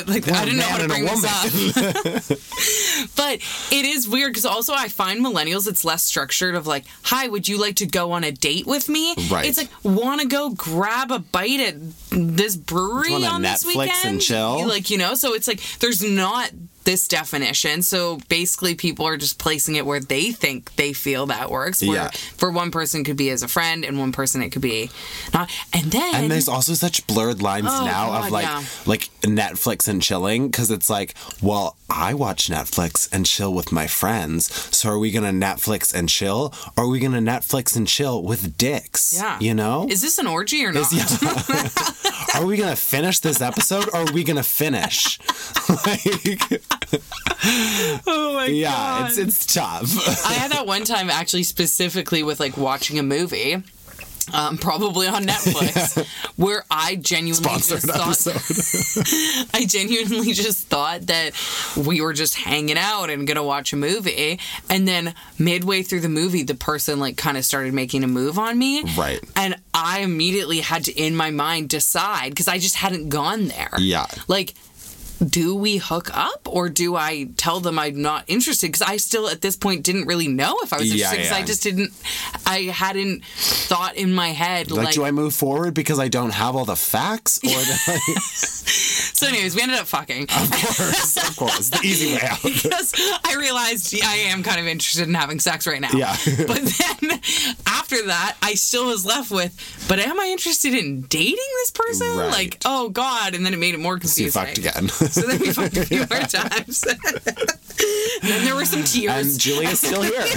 Like, 0.07 0.29
I 0.29 0.45
didn't 0.45 0.59
know 0.59 0.65
how 0.65 0.79
to 0.79 0.89
bring 0.89 1.05
this 1.05 1.25
up. 1.25 3.09
but 3.17 3.41
it 3.73 3.87
is 3.87 4.07
weird 4.07 4.33
because 4.33 4.45
also 4.45 4.75
I 4.75 4.89
find 4.89 5.25
millennials, 5.25 5.67
it's 5.67 5.85
less 5.85 6.03
structured 6.03 6.55
of 6.55 6.67
like, 6.67 6.85
hi, 7.03 7.29
would 7.29 7.49
you 7.49 7.59
like 7.59 7.77
to 7.77 7.87
go 7.87 8.13
on 8.13 8.25
a 8.25 8.33
date 8.33 8.67
with 8.67 8.89
me? 8.89 9.15
Right. 9.31 9.47
It's 9.47 9.57
like, 9.57 9.71
want 9.83 10.21
to 10.21 10.27
go 10.29 10.51
grab 10.51 11.11
a 11.11 11.21
bite 11.21 11.61
at 11.61 11.77
this 12.11 12.55
brewery 12.55 13.25
on 13.25 13.41
this 13.41 13.65
Netflix 13.65 13.77
weekend? 13.77 14.05
and 14.05 14.21
chill? 14.21 14.69
Like, 14.69 14.91
you 14.91 14.99
know, 14.99 15.15
so 15.15 15.33
it's 15.33 15.49
like, 15.49 15.61
there's 15.79 16.03
not 16.03 16.51
this 16.91 17.07
definition. 17.07 17.83
So 17.83 18.19
basically, 18.29 18.75
people 18.75 19.07
are 19.07 19.17
just 19.17 19.39
placing 19.39 19.77
it 19.77 19.87
where 19.87 20.01
they 20.01 20.33
think 20.33 20.75
they 20.75 20.93
feel 20.93 21.27
that 21.27 21.49
works. 21.49 21.83
Yeah. 21.83 22.11
for 22.37 22.51
one 22.51 22.73
person, 22.73 23.03
it 23.03 23.05
could 23.05 23.17
be 23.17 23.31
as 23.31 23.45
a 23.45 23.49
friend, 23.49 23.85
and 23.85 23.97
one 23.97 24.11
person, 24.11 24.43
it 24.43 24.51
could 24.51 24.63
be 24.63 24.91
not. 25.33 25.49
And 25.73 25.93
then. 25.93 26.15
And 26.17 26.31
there's 26.31 26.49
also 26.49 26.75
such 26.75 27.07
blurred 27.07 27.43
lines 27.43 27.69
Oh, 27.71 27.85
now 27.85 28.07
God, 28.09 28.27
of 28.27 28.33
like 28.33 28.45
yeah. 28.45 28.65
like 28.87 29.03
Netflix 29.23 29.87
and 29.87 30.03
chilling 30.03 30.49
because 30.49 30.73
it's 30.73 30.91
like, 30.91 31.15
well, 31.41 31.77
I 31.89 32.15
watch 32.15 32.49
Netflix 32.49 33.09
and 33.13 33.25
chill 33.25 33.55
with 33.55 33.71
my 33.71 33.87
friends. 33.87 34.53
So 34.77 34.91
are 34.91 34.99
we 34.99 35.13
gonna 35.13 35.31
Netflix 35.31 35.95
and 35.95 36.09
chill, 36.09 36.53
or 36.77 36.85
are 36.85 36.89
we 36.89 36.99
gonna 36.99 37.21
Netflix 37.21 37.77
and 37.77 37.87
chill 37.87 38.23
with 38.23 38.59
dicks? 38.59 39.13
yeah. 39.15 39.39
you 39.39 39.55
know. 39.55 39.87
Is 39.89 40.01
this 40.03 40.19
an 40.19 40.27
orgy 40.27 40.65
or 40.65 40.73
not? 40.73 40.93
are 42.35 42.45
we 42.45 42.57
gonna 42.57 42.75
finish 42.75 43.21
this 43.21 43.41
episode, 43.41 43.89
or 43.89 44.01
are 44.01 44.13
we 44.13 44.25
gonna 44.25 44.43
finish? 44.43 45.21
like, 45.87 46.63
oh 48.07 48.33
my 48.35 48.47
yeah, 48.47 49.07
it's 49.07 49.19
it's 49.19 49.47
tough. 49.47 49.85
I 50.27 50.33
had 50.35 50.53
that 50.53 50.67
one 50.67 50.85
time 50.85 51.11
actually 51.11 51.43
specifically 51.45 52.23
with 52.23 52.41
like 52.41 52.57
watching 52.57 52.99
a 52.99 53.03
movie. 53.03 53.63
Um, 54.33 54.59
probably 54.59 55.09
on 55.09 55.25
Netflix, 55.25 56.07
where 56.37 56.65
I 56.71 56.95
genuinely 56.95 57.43
Sponsored 57.59 57.81
just 57.81 59.45
thought 59.45 59.49
I 59.55 59.65
genuinely 59.67 60.33
just 60.35 60.69
thought 60.69 61.07
that 61.09 61.33
we 61.77 62.01
were 62.01 62.13
just 62.13 62.37
hanging 62.37 62.79
out 62.79 63.11
and 63.11 63.27
gonna 63.27 63.43
watch 63.43 63.73
a 63.73 63.77
movie, 63.77 64.39
and 64.69 64.87
then 64.87 65.15
midway 65.37 65.83
through 65.83 66.01
the 66.01 66.09
movie, 66.09 66.45
the 66.45 66.55
person 66.55 67.01
like 67.01 67.17
kind 67.17 67.37
of 67.39 67.45
started 67.45 67.75
making 67.75 68.05
a 68.05 68.07
move 68.07 68.39
on 68.39 68.57
me, 68.57 68.85
Right. 68.97 69.19
And 69.35 69.57
I 69.75 70.01
immediately 70.01 70.61
had 70.61 70.85
to, 70.85 70.93
in 70.93 71.17
my 71.17 71.33
mind, 71.33 71.69
decide 71.71 72.29
because 72.31 72.47
I 72.47 72.59
just 72.59 72.77
hadn't 72.77 73.09
gone 73.09 73.49
there, 73.49 73.71
Yeah. 73.79 74.07
like 74.29 74.55
do 75.25 75.55
we 75.55 75.77
hook 75.77 76.17
up 76.17 76.49
or 76.49 76.69
do 76.69 76.97
I 76.97 77.29
tell 77.37 77.61
them 77.61 77.79
I'm 77.79 78.01
not 78.01 78.25
interested? 78.27 78.69
Because 78.69 78.83
I 78.83 78.97
still 78.97 79.29
at 79.29 79.41
this 79.41 79.57
point 79.57 79.85
didn't 79.85 80.07
really 80.07 80.29
know 80.29 80.57
if 80.63 80.73
I 80.73 80.79
was 80.79 80.91
interested 80.91 81.17
because 81.17 81.33
I 81.33 81.39
yeah. 81.41 81.45
just 81.45 81.63
didn't, 81.63 81.93
I 82.47 82.63
hadn't 82.63 83.25
thought 83.25 83.97
in 83.97 84.15
my 84.15 84.29
head 84.29 84.71
like, 84.71 84.87
like. 84.87 84.95
do 84.95 85.05
I 85.05 85.11
move 85.11 85.35
forward 85.35 85.75
because 85.75 85.99
I 85.99 86.09
don't 86.09 86.33
have 86.33 86.57
all 86.57 86.65
the 86.65 86.77
facts, 86.77 87.39
or 87.45 87.51
I- 87.51 87.99
so, 89.21 89.27
anyways, 89.27 89.55
we 89.55 89.63
ended 89.63 89.79
up 89.79 89.87
fucking. 89.87 90.25
of 90.25 90.51
course, 90.51 91.29
of 91.29 91.37
course, 91.37 91.69
the 91.71 91.81
easy 91.85 92.15
way 92.15 92.23
out. 92.23 92.43
because 92.43 92.95
I 93.25 93.37
realized 93.39 93.95
I 94.03 94.17
am 94.29 94.43
kind 94.43 94.61
of 94.61 94.67
interested 94.67 95.07
in 95.09 95.15
having 95.15 95.41
sex 95.41 95.67
right 95.67 95.81
now. 95.81 95.91
Yeah. 95.93 96.17
but 96.47 96.63
then 96.63 97.21
after 97.67 98.07
that, 98.07 98.37
I 98.43 98.55
still 98.55 98.87
was 98.87 99.05
left 99.05 99.31
with, 99.31 99.85
but 99.89 99.99
am 99.99 100.19
I 100.19 100.27
interested 100.27 100.75
in 100.75 101.03
dating 101.03 101.37
this 101.37 101.71
person? 101.71 102.17
Right. 102.17 102.31
Like, 102.31 102.59
oh 102.65 102.89
God. 102.89 103.35
And 103.35 103.45
then 103.45 103.53
it 103.55 103.59
made 103.59 103.75
it 103.75 103.81
more 103.81 103.99
confusing. 103.99 104.27
You 104.27 104.31
fucked 104.31 104.59
again. 104.59 104.89
So 105.21 105.23
then 105.23 105.41
we 105.41 105.53
fucked 105.53 105.77
a 105.77 105.85
few 105.87 105.99
more 105.99 106.21
times. 106.21 106.81
then 108.23 108.45
there 108.45 108.55
were 108.55 108.65
some 108.65 108.85
tears. 108.85 109.33
and 109.33 109.41
Julia's 109.41 109.81
still 109.81 110.03
here. 110.03 110.23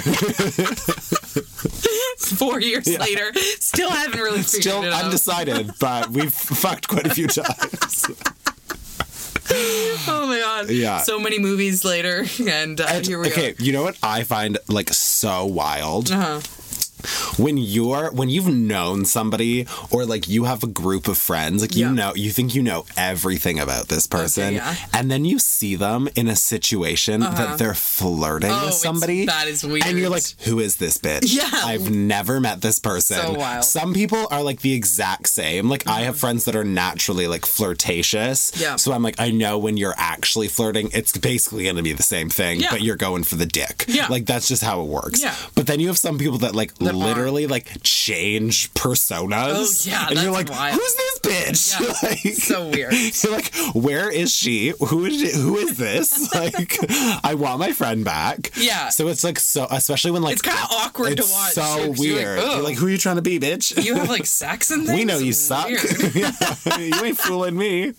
Four 2.38 2.60
years 2.62 2.88
later, 3.00 3.32
still 3.60 3.90
haven't 3.92 4.20
really 4.20 4.42
figured 4.42 4.62
Still 4.64 4.84
it 4.84 4.94
out. 4.94 5.04
undecided, 5.06 5.72
but 5.80 6.10
we've 6.10 6.34
fucked 6.34 6.88
quite 6.88 7.06
a 7.06 7.14
few 7.14 7.28
times. 7.28 8.06
Oh 10.08 10.26
my 10.28 10.40
god. 10.40 10.70
Yeah. 10.70 11.00
So 11.00 11.20
many 11.20 11.38
movies 11.40 11.84
later, 11.86 12.26
and, 12.48 12.80
uh, 12.80 13.02
here 13.02 13.20
we 13.20 13.28
okay, 13.28 13.56
you 13.60 13.72
know 13.74 13.84
what 13.84 13.98
I 14.02 14.24
find 14.24 14.58
like 14.68 14.90
so 14.90 15.46
wild? 15.46 16.12
Uh-huh. 16.12 16.40
When 17.38 17.58
you're 17.58 18.12
when 18.12 18.30
you've 18.30 18.48
known 18.48 19.06
somebody 19.06 19.68
or 19.92 20.06
like 20.06 20.28
you 20.28 20.46
have 20.46 20.64
a 20.64 20.68
group 20.68 21.08
of 21.08 21.18
friends, 21.18 21.62
like 21.62 21.76
you 21.76 21.88
Yeah. 21.88 21.94
know 21.94 22.14
you 22.16 22.32
think 22.32 22.56
you 22.56 22.62
know 22.62 22.86
everything 22.98 23.60
about 23.60 23.88
this 23.88 24.08
person 24.08 24.54
yeah. 24.56 24.76
and 24.94 25.10
then 25.12 25.26
you 25.26 25.40
see 25.40 25.76
them 25.76 26.10
in 26.16 26.28
a 26.28 26.36
situation 26.36 27.22
that 27.22 27.40
uh-huh. 27.40 27.56
they're 27.58 27.74
flirting 27.74 28.52
Oh, 28.52 28.66
with 28.66 28.74
somebody. 28.76 29.26
that 29.26 29.48
is 29.48 29.64
weird. 29.64 29.86
And 29.86 29.98
you're 29.98 30.10
like, 30.10 30.24
who 30.42 30.60
is 30.60 30.78
this 30.78 30.98
bitch? 30.98 31.34
Yeah. 31.34 31.50
I've 31.52 31.90
never 31.90 32.40
met 32.40 32.62
this 32.62 32.80
person. 32.80 33.18
So 33.18 33.34
wild. 33.34 33.64
Some 33.64 33.94
people 33.94 34.28
are 34.32 34.42
like 34.44 34.62
the 34.62 34.74
exact 34.74 35.28
same. 35.30 35.70
Like 35.70 35.88
I 35.88 36.02
have 36.02 36.16
mm-hmm. 36.16 36.20
friends 36.20 36.46
that 36.46 36.56
are 36.56 36.64
naturally 36.64 37.28
like 37.28 37.46
flirtatious. 37.46 38.52
Yeah. 38.60 38.76
So 38.78 38.94
I'm 38.94 39.04
like, 39.04 39.16
I 39.20 39.32
know 39.32 39.58
when 39.58 39.78
you're 39.78 39.96
actually 39.98 40.48
flirting, 40.48 40.90
it's 40.94 41.16
basically 41.18 41.66
gonna 41.66 41.84
be 41.84 41.94
the 41.94 42.04
same 42.04 42.30
thing, 42.30 42.60
Yeah. 42.60 42.72
but 42.72 42.82
you're 42.82 42.96
going 42.96 43.24
for 43.24 43.36
the 43.36 43.46
dick. 43.46 43.86
Yeah. 43.88 44.08
Like 44.08 44.26
that's 44.26 44.48
just 44.48 44.64
how 44.64 44.82
it 44.82 44.88
works. 44.88 45.22
Yeah. 45.22 45.36
But 45.56 45.68
then 45.68 45.80
you 45.80 45.88
have 45.88 45.98
some 45.98 46.18
people 46.18 46.38
that 46.40 46.56
like 46.56 46.80
That 46.94 47.06
literally 47.06 47.48
like 47.48 47.68
change 47.84 48.72
personas. 48.74 49.88
Oh, 49.88 49.90
yeah, 49.90 50.08
And 50.10 50.22
you're 50.22 50.32
like, 50.32 50.50
wild. 50.50 50.74
who's 50.80 50.96
this 50.96 51.20
bitch? 51.20 51.80
Yeah. 51.80 52.10
like, 52.10 52.36
So 52.36 52.70
weird. 52.70 52.94
You're 53.24 53.32
like, 53.34 53.54
where 53.74 54.10
is 54.10 54.34
she? 54.34 54.74
Who 54.80 55.06
is 55.06 55.22
it? 55.22 55.36
Who 55.36 55.58
is 55.58 55.78
this? 55.78 56.34
like, 56.36 56.78
I 57.26 57.36
want 57.36 57.60
my 57.60 57.72
friend 57.72 58.04
back. 58.06 58.52
Yeah. 58.58 58.90
So 58.90 59.08
it's 59.08 59.24
like 59.24 59.40
so, 59.40 59.68
especially 59.72 60.12
when 60.12 60.22
like 60.22 60.34
It's 60.34 60.42
kinda 60.42 60.60
awkward 60.72 61.18
to 61.18 61.24
it's 61.24 61.32
watch, 61.32 61.52
So 61.54 61.62
too, 61.62 61.88
'cause 61.90 62.06
you're 62.06 62.16
like, 62.18 62.26
weird. 62.26 62.40
You're 62.40 62.62
like, 62.64 62.78
who 62.78 62.88
are 62.88 62.90
you 62.90 62.98
trying 62.98 63.16
to 63.18 63.22
be, 63.22 63.40
bitch? 63.40 63.84
You 63.84 63.96
have 63.96 64.10
like 64.10 64.26
sex 64.26 64.72
and 64.72 64.86
things. 64.86 64.98
we 64.98 65.06
know 65.06 65.18
you 65.18 65.34
suck. 65.34 65.70
Yeah, 65.70 66.78
you 66.78 67.04
ain't 67.04 67.18
fooling 67.18 67.56
me. 67.58 67.94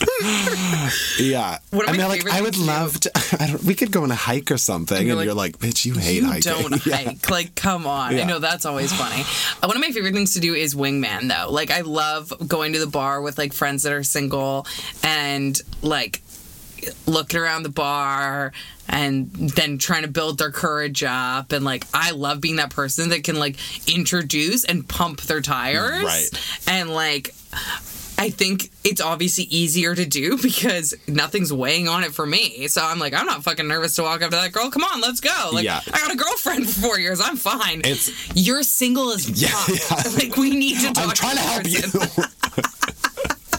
yeah. 1.18 1.58
Of 1.72 1.80
and 1.88 1.98
like, 1.98 2.28
I 2.30 2.40
would 2.40 2.56
love 2.56 3.00
to. 3.00 3.10
I 3.40 3.46
don't, 3.48 3.62
we 3.64 3.74
could 3.74 3.90
go 3.90 4.02
on 4.02 4.10
a 4.10 4.14
hike 4.16 4.50
or 4.50 4.58
something, 4.58 4.96
and, 4.96 5.06
you're 5.06 5.22
you're, 5.24 5.34
like, 5.34 5.60
like, 5.62 5.72
bitch, 5.72 5.84
you 5.84 5.94
hate 5.94 6.22
You 6.22 6.26
hiking. 6.26 6.52
don't 6.52 6.86
Yeah. 6.86 6.96
hike. 6.96 7.30
Like, 7.30 7.54
come 7.54 7.86
on. 7.86 8.14
I 8.14 8.24
know 8.24 8.38
that's 8.38 8.64
always 8.66 8.92
funny. 8.92 9.22
Uh, 9.62 9.66
One 9.66 9.76
of 9.76 9.80
my 9.82 9.90
favorite 9.90 10.14
things 10.14 10.34
to 10.34 10.40
do 10.40 10.54
is 10.54 10.74
wingman, 10.74 11.28
though. 11.28 11.50
Like, 11.52 11.70
I 11.70 11.80
love 11.82 12.32
going 12.46 12.72
to 12.74 12.78
the 12.78 12.86
bar 12.86 13.20
with 13.20 13.38
like 13.38 13.52
friends 13.52 13.82
that 13.84 13.92
are 13.92 14.02
single 14.02 14.66
and 15.02 15.60
like 15.82 16.20
looking 17.06 17.40
around 17.40 17.62
the 17.62 17.68
bar 17.70 18.52
and 18.88 19.30
then 19.32 19.78
trying 19.78 20.02
to 20.02 20.08
build 20.08 20.36
their 20.38 20.50
courage 20.50 21.02
up 21.02 21.52
and 21.52 21.64
like 21.64 21.86
I 21.94 22.10
love 22.10 22.42
being 22.42 22.56
that 22.56 22.68
person 22.68 23.08
that 23.08 23.24
can 23.24 23.36
like 23.38 23.56
introduce 23.90 24.64
and 24.64 24.86
pump 24.86 25.22
their 25.22 25.40
tires 25.40 26.04
Right. 26.04 26.28
and 26.68 26.90
like 26.90 27.34
I 28.24 28.30
think 28.30 28.70
it's 28.84 29.00
obviously 29.00 29.44
easier 29.44 29.94
to 29.94 30.06
do 30.06 30.38
because 30.42 30.94
nothing's 31.06 31.52
weighing 31.52 31.88
on 31.88 32.04
it 32.04 32.12
for 32.14 32.24
me. 32.26 32.68
So 32.68 32.82
I'm 32.82 32.98
like, 32.98 33.12
I'm 33.12 33.26
not 33.26 33.44
fucking 33.44 33.68
nervous 33.68 33.94
to 33.96 34.02
walk 34.02 34.22
up 34.22 34.30
to 34.30 34.36
that 34.36 34.52
girl. 34.52 34.70
Come 34.70 34.82
on, 34.84 35.00
let's 35.00 35.20
go. 35.20 35.50
Like, 35.52 35.64
Yeah. 35.64 35.80
I 35.92 35.98
got 35.98 36.12
a 36.12 36.16
girlfriend 36.16 36.66
for 36.70 36.80
four 36.80 36.98
years. 36.98 37.20
I'm 37.20 37.36
fine. 37.36 37.80
It's- 37.80 38.10
You're 38.34 38.62
single 38.62 39.10
as 39.12 39.26
fuck. 39.28 39.68
yeah. 39.68 40.12
Like, 40.16 40.36
we 40.36 40.50
need 40.56 40.78
to 40.80 40.92
talk 40.92 41.04
I'm 41.08 41.10
trying 41.10 41.36
to 41.36 41.62
this 41.68 41.82
help 41.92 41.92
person. 42.04 42.22
you. 42.22 42.24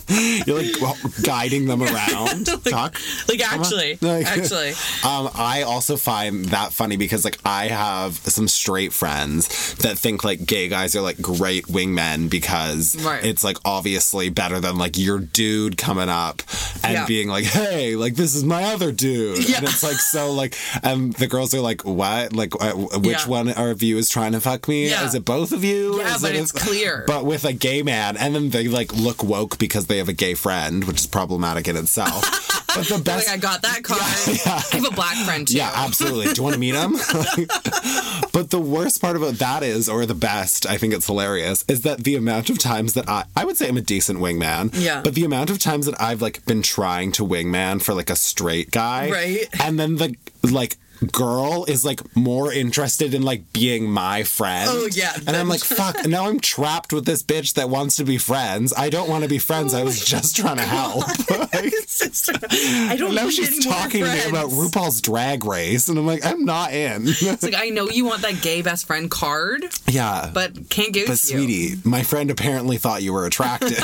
You're 0.46 0.62
like 0.62 0.80
well, 0.82 0.98
guiding 1.24 1.66
them 1.66 1.82
around. 1.82 2.46
Talk. 2.66 2.96
Like, 3.28 3.42
actually, 3.42 3.98
Like- 4.02 4.26
actually. 4.38 4.70
Um, 5.04 5.30
I 5.34 5.64
also 5.66 5.98
find 5.98 6.46
that 6.46 6.74
funny 6.74 6.98
because 6.98 7.26
like 7.26 7.38
I 7.46 7.68
have 7.68 8.16
some 8.18 8.48
straight 8.48 8.94
friends 8.94 9.74
that 9.76 9.98
think 9.98 10.24
like 10.24 10.46
gay 10.46 10.68
guys 10.68 10.96
are 10.96 11.02
like 11.02 11.22
great 11.22 11.66
wingmen 11.68 12.30
because 12.30 12.96
Right. 13.04 13.24
it's 13.26 13.44
like 13.44 13.58
obviously 13.66 14.30
better 14.30 14.60
than 14.60 14.78
like 14.78 14.98
your 14.98 15.20
dude 15.20 15.78
coming 15.78 16.10
up 16.10 16.42
and 16.84 16.94
Yeah. 16.94 17.06
being 17.06 17.28
like, 17.30 17.46
hey, 17.46 17.96
like 17.96 18.16
this 18.16 18.36
is 18.36 18.44
my 18.44 18.64
other 18.66 18.92
dude, 18.92 19.48
Yeah. 19.50 19.58
and 19.58 19.64
it's 19.68 19.84
like 19.84 19.98
so 19.98 20.32
like, 20.32 20.56
and 20.84 21.14
the 21.14 21.28
girls 21.28 21.54
are 21.54 21.62
like, 21.62 21.82
what? 21.84 22.34
Like, 22.34 22.54
uh, 22.62 22.74
which 22.74 23.24
Yeah. 23.24 23.28
one 23.28 23.50
of 23.50 23.82
you 23.82 23.98
is 23.98 24.10
trying 24.10 24.34
to 24.34 24.42
fuck 24.42 24.68
me? 24.68 24.90
Yeah. 24.90 25.06
Is 25.06 25.16
it 25.16 25.26
both 25.26 25.52
of 25.52 25.64
you? 25.64 25.98
Yeah, 26.00 26.16
Is 26.16 26.22
but 26.22 26.36
it- 26.36 26.38
it's 26.42 26.52
clear. 26.52 27.04
But 27.08 27.26
with 27.26 27.44
a 27.46 27.54
gay 27.54 27.82
man, 27.82 28.18
and 28.18 28.36
then 28.36 28.50
they 28.52 28.68
like 28.68 28.94
look 28.94 29.24
woke 29.24 29.58
because 29.58 29.88
they 29.88 29.98
have 29.98 30.05
a 30.10 30.14
gay 30.14 30.34
friend, 30.34 30.84
which 30.86 31.00
is 31.00 31.08
problematic 31.08 31.68
in 31.68 31.76
itself. 31.76 32.24
but 32.68 32.86
the 32.88 33.02
best 33.04 33.28
like, 33.28 33.38
I 33.38 33.38
got 33.38 33.62
that 33.62 33.84
card. 33.84 34.00
I 34.02 34.76
have 34.76 34.86
a 34.86 34.96
black 34.96 35.18
friend 35.26 35.48
too. 35.48 35.58
yeah, 35.58 35.72
absolutely. 35.76 36.34
Do 36.34 36.42
you 36.42 36.44
want 36.44 36.54
to 36.54 36.60
meet 36.60 36.76
him? 36.76 36.92
but 38.34 38.50
the 38.50 38.60
worst 38.60 39.02
part 39.02 39.16
about 39.16 39.36
that 39.36 39.64
is, 39.64 39.88
or 39.88 40.06
the 40.06 40.16
best, 40.16 40.66
I 40.66 40.78
think 40.78 40.94
it's 40.94 41.08
hilarious, 41.08 41.64
is 41.68 41.82
that 41.82 42.04
the 42.04 42.16
amount 42.16 42.50
of 42.50 42.58
times 42.58 42.94
that 42.94 43.08
I, 43.08 43.26
I 43.36 43.46
would 43.46 43.58
say 43.58 43.68
I'm 43.68 43.78
a 43.78 43.82
decent 43.82 44.20
wingman. 44.20 44.72
Yeah. 44.74 45.02
But 45.02 45.16
the 45.16 45.26
amount 45.26 45.50
of 45.50 45.60
times 45.60 45.86
that 45.86 46.00
I've 46.02 46.22
like 46.22 46.46
been 46.46 46.62
trying 46.62 47.12
to 47.14 47.26
wingman 47.26 47.82
for 47.82 47.94
like 47.94 48.10
a 48.10 48.16
straight 48.16 48.72
guy. 48.72 49.10
Right. 49.10 49.48
And 49.62 49.80
then 49.80 49.96
the, 49.96 50.16
like, 50.44 50.78
girl 51.12 51.66
is 51.68 51.84
like 51.86 52.16
more 52.16 52.52
interested 52.52 53.14
in 53.14 53.22
like 53.22 53.52
being 53.54 53.90
my 53.90 54.24
friend. 54.24 54.70
Oh, 54.72 54.88
yeah, 54.92 55.14
And 55.28 55.36
I'm 55.36 55.48
like, 55.50 55.62
fuck, 55.62 56.06
now 56.08 56.28
I'm 56.28 56.40
trapped 56.40 56.94
with 56.94 57.06
this 57.06 57.24
bitch 57.24 57.54
that 57.56 57.70
wants 57.70 57.96
to 57.98 58.04
be 58.04 58.18
friends. 58.18 58.74
I 58.76 58.90
don't 58.90 59.10
want 59.10 59.24
to 59.24 59.30
be 59.30 59.38
friends. 59.40 59.74
I 59.74 59.82
oh 59.82 59.86
was 59.86 60.04
just 60.04 60.36
trying 60.36 60.58
to 60.58 60.64
help. 60.64 61.06
Like, 61.56 61.74
Sister, 61.88 62.34
I 62.52 62.96
don't 62.98 63.16
now 63.16 63.30
she's 63.30 63.66
talking 63.66 64.04
to 64.04 64.12
me 64.12 64.24
about. 64.30 64.50
RuPaul's 64.50 65.00
drag 65.02 65.46
race. 65.46 65.88
And 65.88 65.98
I'm 65.98 66.06
like, 66.06 66.26
I'm 66.26 66.44
not 66.44 66.74
in. 66.74 67.04
It's 67.08 67.44
like 67.44 67.56
I 67.56 67.70
know 67.70 67.90
you 67.90 68.06
want 68.06 68.22
that 68.24 68.42
gay 68.42 68.62
best 68.62 68.86
friend 68.88 69.10
card, 69.10 69.66
yeah. 69.88 70.32
but 70.34 70.70
can't 70.70 70.94
give 70.94 71.08
But 71.08 71.24
it 71.24 71.28
to 71.28 71.34
you. 71.34 71.40
sweetie, 71.46 71.82
my 71.88 72.04
friend 72.04 72.30
apparently 72.30 72.78
thought 72.78 73.04
you 73.04 73.14
were 73.14 73.26
attractive. 73.26 73.78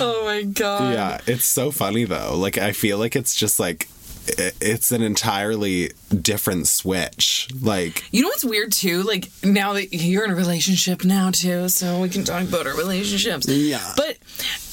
Oh 0.00 0.22
my 0.24 0.42
god. 0.42 0.94
yeah, 0.94 1.20
it's 1.26 1.44
so 1.44 1.70
funny 1.70 2.04
though. 2.04 2.36
Like 2.36 2.56
I 2.58 2.72
feel 2.72 2.98
like 2.98 3.14
it's 3.16 3.34
just 3.34 3.58
like 3.60 3.88
it's 4.26 4.92
an 4.92 5.02
entirely 5.02 5.92
different 6.20 6.66
switch. 6.66 7.48
Like 7.60 8.04
You 8.12 8.22
know 8.22 8.28
what's 8.28 8.44
weird 8.44 8.72
too? 8.72 9.02
Like 9.02 9.30
now 9.42 9.74
that 9.74 9.92
you're 9.92 10.24
in 10.24 10.30
a 10.30 10.34
relationship 10.34 11.04
now 11.04 11.30
too, 11.30 11.68
so 11.68 12.00
we 12.00 12.08
can 12.08 12.24
talk 12.24 12.42
about 12.42 12.66
our 12.66 12.76
relationships. 12.76 13.48
Yeah. 13.48 13.92
But 13.96 14.18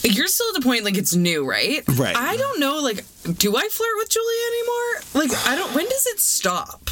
you're 0.03 0.27
still 0.27 0.47
at 0.55 0.61
the 0.61 0.65
point 0.65 0.83
like 0.83 0.97
it's 0.97 1.15
new, 1.15 1.47
right? 1.47 1.83
Right. 1.95 2.15
I 2.15 2.37
don't 2.37 2.59
know. 2.59 2.79
Like, 2.81 3.03
do 3.37 3.55
I 3.55 3.67
flirt 3.69 3.97
with 3.97 4.09
Julia 4.09 4.41
anymore? 4.47 5.01
Like, 5.13 5.47
I 5.47 5.55
don't. 5.55 5.75
When 5.75 5.85
does 5.85 6.07
it 6.07 6.19
stop? 6.19 6.89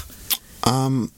Um, 0.64 1.12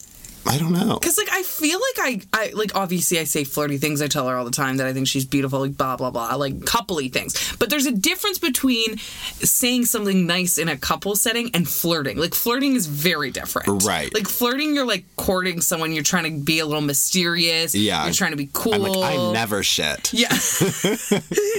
I 0.45 0.57
don't 0.57 0.73
know. 0.73 0.97
Because 0.99 1.17
like 1.17 1.29
I 1.31 1.43
feel 1.43 1.79
like 1.79 2.25
I, 2.33 2.41
I 2.41 2.51
like 2.53 2.75
obviously 2.75 3.19
I 3.19 3.25
say 3.25 3.43
flirty 3.43 3.77
things. 3.77 4.01
I 4.01 4.07
tell 4.07 4.27
her 4.27 4.35
all 4.35 4.45
the 4.45 4.51
time 4.51 4.77
that 4.77 4.87
I 4.87 4.93
think 4.93 5.07
she's 5.07 5.25
beautiful, 5.25 5.59
like 5.59 5.77
blah 5.77 5.97
blah 5.97 6.11
blah, 6.11 6.35
like 6.35 6.59
coupley 6.59 7.11
things. 7.11 7.55
But 7.57 7.69
there's 7.69 7.85
a 7.85 7.91
difference 7.91 8.39
between 8.39 8.97
saying 8.97 9.85
something 9.85 10.25
nice 10.25 10.57
in 10.57 10.67
a 10.67 10.77
couple 10.77 11.15
setting 11.15 11.51
and 11.53 11.67
flirting. 11.67 12.17
Like 12.17 12.33
flirting 12.33 12.75
is 12.75 12.87
very 12.87 13.31
different. 13.31 13.83
Right. 13.83 14.13
Like 14.13 14.27
flirting, 14.27 14.73
you're 14.75 14.85
like 14.85 15.05
courting 15.15 15.61
someone. 15.61 15.91
You're 15.91 16.03
trying 16.03 16.23
to 16.23 16.43
be 16.43 16.59
a 16.59 16.65
little 16.65 16.81
mysterious. 16.81 17.75
Yeah. 17.75 18.05
You're 18.05 18.13
trying 18.13 18.31
to 18.31 18.37
be 18.37 18.49
cool. 18.51 18.73
I'm 18.73 18.81
like 18.81 19.19
I 19.19 19.31
never 19.31 19.63
shit. 19.63 20.11
Yeah. 20.13 20.29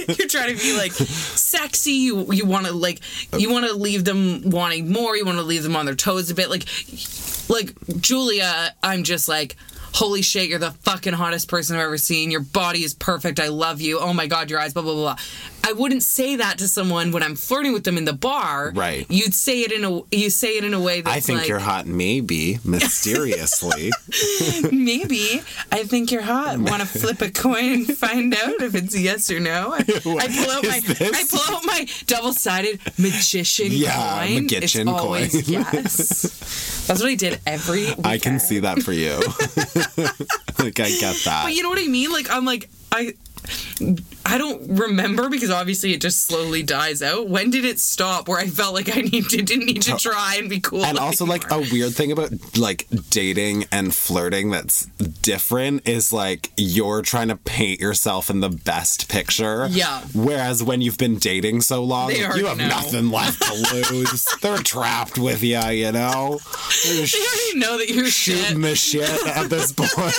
You're 0.07 0.27
trying 0.27 0.55
to 0.55 0.61
be 0.61 0.75
like 0.77 0.91
sexy. 0.91 1.91
You 1.93 2.31
you 2.33 2.45
want 2.45 2.65
to 2.67 2.73
like 2.73 2.99
you 3.37 3.51
want 3.51 3.65
to 3.65 3.73
leave 3.73 4.03
them 4.03 4.49
wanting 4.49 4.91
more. 4.91 5.15
You 5.15 5.25
want 5.25 5.37
to 5.37 5.43
leave 5.43 5.63
them 5.63 5.75
on 5.75 5.85
their 5.85 5.95
toes 5.95 6.29
a 6.29 6.35
bit. 6.35 6.49
Like 6.49 6.63
like 7.49 7.73
Julia, 7.99 8.75
I'm 8.83 9.03
just 9.03 9.27
like 9.27 9.55
holy 9.93 10.23
shit, 10.23 10.49
you're 10.49 10.59
the 10.59 10.71
fucking 10.71 11.13
hottest 11.13 11.47
person 11.47 11.75
I've 11.75 11.83
ever 11.83 11.97
seen. 11.97 12.31
Your 12.31 12.41
body 12.41 12.83
is 12.83 12.93
perfect. 12.93 13.39
I 13.39 13.49
love 13.49 13.79
you. 13.79 13.99
Oh 13.99 14.13
my 14.13 14.27
god, 14.27 14.49
your 14.49 14.59
eyes 14.59 14.73
blah 14.73 14.83
blah 14.83 14.93
blah. 14.93 15.17
I 15.65 15.71
wouldn't 15.71 16.03
say 16.03 16.35
that 16.35 16.57
to 16.59 16.67
someone 16.67 17.11
when 17.11 17.23
I'm 17.23 17.35
flirting 17.35 17.71
with 17.73 17.83
them 17.85 17.97
in 17.97 18.05
the 18.05 18.13
bar. 18.13 18.71
Right. 18.75 19.05
You'd 19.09 19.33
say 19.33 19.61
it 19.61 19.71
in 19.71 19.83
a 19.85 20.01
you 20.11 20.29
say 20.29 20.57
it 20.57 20.63
in 20.63 20.73
a 20.73 20.79
way 20.81 21.01
that 21.01 21.09
I 21.09 21.19
think 21.21 21.39
like, 21.39 21.47
you're 21.47 21.59
hot 21.59 21.85
maybe 21.87 22.59
mysteriously. 22.65 23.91
Maybe. 24.71 25.41
I 25.71 25.83
think 25.83 26.11
you're 26.11 26.21
hot. 26.21 26.59
Want 26.59 26.81
to 26.81 26.87
flip 26.87 27.21
a 27.21 27.29
coin 27.31 27.73
and 27.73 27.97
find 27.97 28.33
out 28.35 28.61
if 28.61 28.75
it's 28.75 28.97
yes 28.97 29.31
or 29.31 29.39
no? 29.39 29.73
I, 29.73 29.77
I 29.79 29.83
pull 29.83 30.51
out 30.51 30.63
my 30.63 30.79
this- 30.79 31.01
I 31.01 31.23
pull 31.37 31.55
out 31.55 31.65
my 31.65 31.87
double-sided 32.07 32.79
magician 32.97 33.67
Yeah, 33.71 34.19
coin. 34.25 34.43
magician 34.43 34.87
it's 34.87 34.99
always 34.99 35.31
coin. 35.31 35.43
yes. 35.47 36.85
That's 36.87 37.01
what 37.01 37.09
I 37.09 37.15
did 37.15 37.39
every 37.47 37.85
weekend. 37.85 38.05
I 38.07 38.17
can 38.17 38.39
see 38.39 38.59
that 38.59 38.81
for 38.83 38.91
you. 38.91 39.15
like 40.63 40.79
I 40.79 40.89
get 40.99 41.15
that. 41.25 41.43
But 41.45 41.53
you 41.53 41.63
know 41.63 41.69
what 41.69 41.79
I 41.79 41.87
mean? 41.87 42.11
Like 42.11 42.29
I'm 42.29 42.45
like 42.45 42.69
I 42.91 43.13
I 44.25 44.37
don't 44.37 44.77
remember 44.79 45.29
because 45.29 45.49
obviously 45.49 45.93
it 45.93 46.01
just 46.01 46.23
slowly 46.25 46.63
dies 46.63 47.01
out. 47.01 47.27
When 47.27 47.49
did 47.49 47.65
it 47.65 47.79
stop 47.79 48.27
where 48.27 48.39
I 48.39 48.47
felt 48.47 48.73
like 48.73 48.95
I 48.95 49.01
need 49.01 49.29
to, 49.29 49.41
didn't 49.41 49.65
need 49.65 49.81
to 49.83 49.95
uh, 49.95 49.97
try 49.97 50.35
and 50.39 50.49
be 50.49 50.59
cool? 50.59 50.83
and 50.85 50.97
also 50.97 51.25
like 51.25 51.51
a 51.51 51.59
weird 51.59 51.93
thing 51.93 52.11
about 52.11 52.31
like 52.57 52.87
dating 53.09 53.65
and 53.71 53.93
flirting 53.93 54.49
that's 54.51 54.85
different 55.21 55.87
is 55.87 56.13
like 56.13 56.51
you're 56.57 57.01
trying 57.01 57.27
to 57.27 57.35
paint 57.35 57.79
yourself 57.81 58.29
in 58.29 58.39
the 58.39 58.49
best 58.49 59.09
picture 59.09 59.67
Yeah. 59.69 60.01
whereas 60.13 60.63
when 60.63 60.81
you've 60.81 60.97
been 60.97 61.17
dating 61.17 61.61
so 61.61 61.83
long 61.83 62.09
They 62.09 62.19
you 62.19 62.45
have 62.45 62.57
know. 62.57 62.67
nothing 62.67 63.09
left 63.11 63.41
to 63.43 63.53
lose 63.93 64.25
they're 64.41 64.57
trapped 64.57 65.17
with 65.17 65.43
you 65.43 65.59
you 65.69 65.91
know 65.91 66.39
they're 66.85 67.05
just 67.05 67.15
I 67.15 67.53
already 67.53 67.59
know 67.59 67.77
that 67.77 67.89
you're 67.89 68.07
shit. 68.07 68.37
shooting 68.37 68.61
the 68.61 68.75
shit 68.75 69.27
at 69.27 69.49
this 69.49 69.71
point 69.77 70.13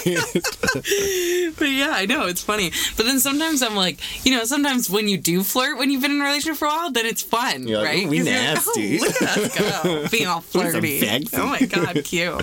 But 1.58 1.68
yeah, 1.68 1.90
I 1.92 2.06
know 2.06 2.26
it's 2.26 2.42
funny. 2.42 2.70
But 2.96 3.06
then 3.06 3.13
sometimes 3.20 3.62
I'm 3.62 3.74
like, 3.76 3.98
you 4.24 4.36
know, 4.36 4.44
sometimes 4.44 4.88
when 4.90 5.08
you 5.08 5.16
do 5.18 5.42
flirt 5.42 5.78
when 5.78 5.90
you've 5.90 6.02
been 6.02 6.12
in 6.12 6.20
a 6.20 6.24
relationship 6.24 6.58
for 6.58 6.66
a 6.66 6.68
while, 6.68 6.90
then 6.90 7.06
it's 7.06 7.22
fun, 7.22 7.66
like, 7.66 7.84
right? 7.84 8.04
"Ooh, 8.06 8.08
we 8.08 8.16
you're 8.18 8.26
like, 8.26 8.34
nasty." 8.34 8.98
oh, 8.98 9.02
look 9.02 9.22
at 9.22 9.36
us 9.38 9.58
go, 9.82 10.08
being 10.10 10.26
all 10.26 10.40
flirty. 10.40 11.28
Oh 11.34 11.46
my 11.46 11.60
god, 11.60 12.02
cute. 12.04 12.38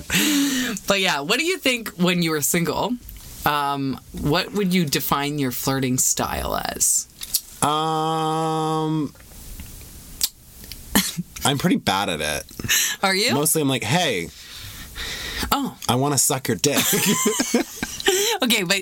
But 0.87 0.99
yeah, 0.99 1.21
what 1.21 1.39
do 1.39 1.45
you 1.45 1.57
think 1.57 1.89
when 1.97 2.21
you 2.21 2.31
were 2.31 2.41
single? 2.41 2.93
Um, 3.45 3.99
what 4.21 4.51
would 4.53 4.73
you 4.73 4.85
define 4.85 5.39
your 5.39 5.51
flirting 5.51 5.97
style 5.97 6.55
as? 6.55 7.07
um 7.61 9.13
I'm 11.43 11.57
pretty 11.57 11.77
bad 11.77 12.09
at 12.09 12.21
it. 12.21 12.43
Are 13.03 13.15
you? 13.15 13.33
Mostly 13.33 13.61
I'm 13.61 13.67
like, 13.69 13.83
hey, 13.83 14.29
oh, 15.51 15.75
I 15.89 15.95
want 15.95 16.13
to 16.13 16.17
suck 16.17 16.47
your 16.47 16.57
dick. 16.57 16.77
okay, 18.43 18.63
but 18.63 18.81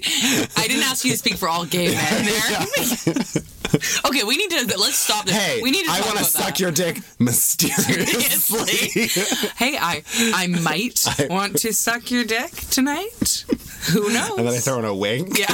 I 0.56 0.68
didn't 0.68 0.84
ask 0.84 1.04
you 1.04 1.12
to 1.12 1.18
speak 1.18 1.36
for 1.36 1.50
all 1.50 1.66
gay 1.66 1.94
men 1.94 2.26
there. 2.26 2.44
okay, 4.06 4.24
we 4.24 4.38
need 4.38 4.52
to 4.52 4.78
let's 4.78 4.96
stop 4.96 5.26
this. 5.26 5.36
Hey, 5.36 5.62
we 5.62 5.72
need 5.72 5.86
to 5.86 5.92
I 5.92 6.00
want 6.02 6.18
to 6.20 6.24
suck 6.24 6.46
that. 6.46 6.60
your 6.62 6.72
dick 6.72 7.00
mysteriously. 7.20 9.08
hey, 9.58 9.78
I 9.78 10.04
I 10.34 10.48
might 10.48 11.06
want 11.30 11.58
to 11.60 11.74
suck 11.74 12.10
your 12.10 12.24
dick 12.24 12.52
tonight. 12.72 13.46
Who 13.92 14.14
knows? 14.14 14.38
and 14.38 14.48
then 14.48 14.54
I 14.54 14.58
throw 14.60 14.80
in 14.80 14.86
a 14.86 14.96
wink. 14.96 15.38
yeah. 15.38 15.48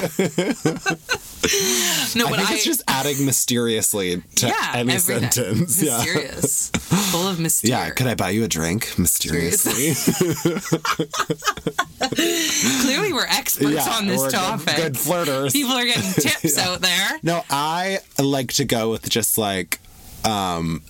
no, 2.16 2.26
I 2.26 2.30
but 2.30 2.38
think 2.38 2.50
I, 2.50 2.54
it's 2.54 2.66
just 2.66 2.84
adding 2.88 3.26
mysteriously 3.26 4.22
to 4.36 4.48
yeah, 4.48 4.72
any 4.76 4.98
sentence. 4.98 5.82
Yeah. 5.82 5.98
Mysterious, 5.98 6.70
full 7.12 7.28
of 7.28 7.40
mystery. 7.40 7.70
Yeah, 7.72 7.90
could 7.92 8.08
I 8.08 8.16
buy 8.16 8.30
you 8.32 8.44
a 8.44 8.48
drink 8.48 8.98
mysteriously? 8.98 9.94
Clearly, 12.82 13.14
we're 13.14 13.26
experts 13.26 13.72
yeah, 13.72 13.95
on 13.98 14.08
this 14.08 14.22
good- 14.22 14.32
topic. 14.32 14.76
Good, 14.76 14.94
flirters. 14.94 15.52
People 15.54 15.74
are 15.74 15.86
getting 15.86 16.04
tips 16.14 16.58
out 16.58 16.82
there. 16.82 17.10
No, 17.24 17.44
I 17.50 18.00
like 18.20 18.54
to 18.54 18.66
go 18.66 18.92
with 18.92 19.10
just 19.10 19.38
like, 19.38 19.80
um, 20.24 20.82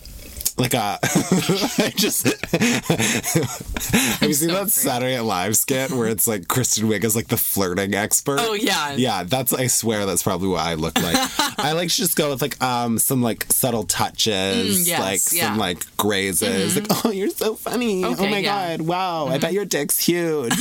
like 0.58 0.74
a. 0.74 1.00
I 1.04 1.94
just. 1.96 2.26
have 2.26 4.22
you 4.22 4.34
seen 4.34 4.50
so 4.50 4.64
that. 4.64 4.70
Saturday 4.72 5.16
Night 5.16 5.24
Live 5.24 5.58
skit 5.58 5.92
where 5.92 6.08
it's 6.08 6.28
like 6.28 6.48
Kristen 6.48 6.88
Wiig 6.88 7.04
is 7.04 7.16
like 7.16 7.28
the 7.28 7.38
flirting 7.38 7.94
expert? 7.94 8.40
Oh 8.42 8.54
yeah. 8.54 8.94
Yeah, 8.96 9.24
that's 9.24 9.54
I 9.54 9.68
swear 9.68 10.06
that's 10.06 10.24
probably 10.24 10.48
what 10.50 10.62
I 10.62 10.76
look 10.76 10.96
like. 11.02 11.16
I 11.60 11.74
like 11.74 11.90
to 11.90 11.96
just 11.96 12.16
go 12.16 12.30
with 12.32 12.42
like 12.42 12.62
um 12.64 12.98
some 13.00 13.22
like 13.22 13.46
subtle 13.50 13.84
touches, 13.84 14.86
Mm, 14.86 14.88
yes, 14.88 15.00
like 15.00 15.22
yeah. 15.38 15.46
Mm-hmm. 15.48 15.54
some 15.54 15.60
like 15.60 15.98
grazes. 15.98 16.76
Like, 16.76 16.88
oh, 17.06 17.12
you're 17.12 17.30
so 17.30 17.56
funny. 17.56 18.06
okay, 18.06 18.28
oh 18.28 18.30
my 18.30 18.40
yeah. 18.40 18.76
Mm-hmm. 18.78 18.84
god, 18.84 18.88
wow! 18.88 19.28
I 19.28 19.38
bet 19.38 19.54
your 19.54 19.66
dick's 19.66 20.00
huge. 20.00 20.56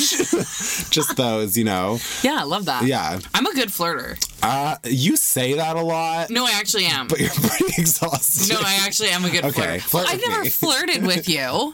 just 0.90 1.16
those, 1.16 1.56
you 1.56 1.64
know. 1.64 1.98
Yeah, 2.22 2.38
I 2.40 2.44
love 2.44 2.64
that. 2.66 2.84
Yeah. 2.84 3.20
I'm 3.34 3.46
a 3.46 3.54
good 3.54 3.68
flirter. 3.68 4.18
Uh, 4.46 4.76
you 4.84 5.16
say 5.16 5.54
that 5.54 5.76
a 5.76 5.80
lot, 5.80 6.28
No, 6.28 6.44
I 6.44 6.52
actually 6.52 6.84
am. 6.84 7.08
but 7.08 7.18
you're 7.18 7.30
pretty 7.34 7.80
exhausted. 7.80 8.52
No, 8.52 8.60
I 8.60 8.80
actually 8.84 9.08
am 9.08 9.24
a 9.24 9.30
good 9.30 9.44
Okay, 9.46 9.78
flirter. 9.78 9.80
flirt 9.80 10.08
I've 10.10 10.20
never 10.20 10.42
me. 10.42 10.48
flirted 10.62 11.06
with 11.06 11.28
you. 11.28 11.72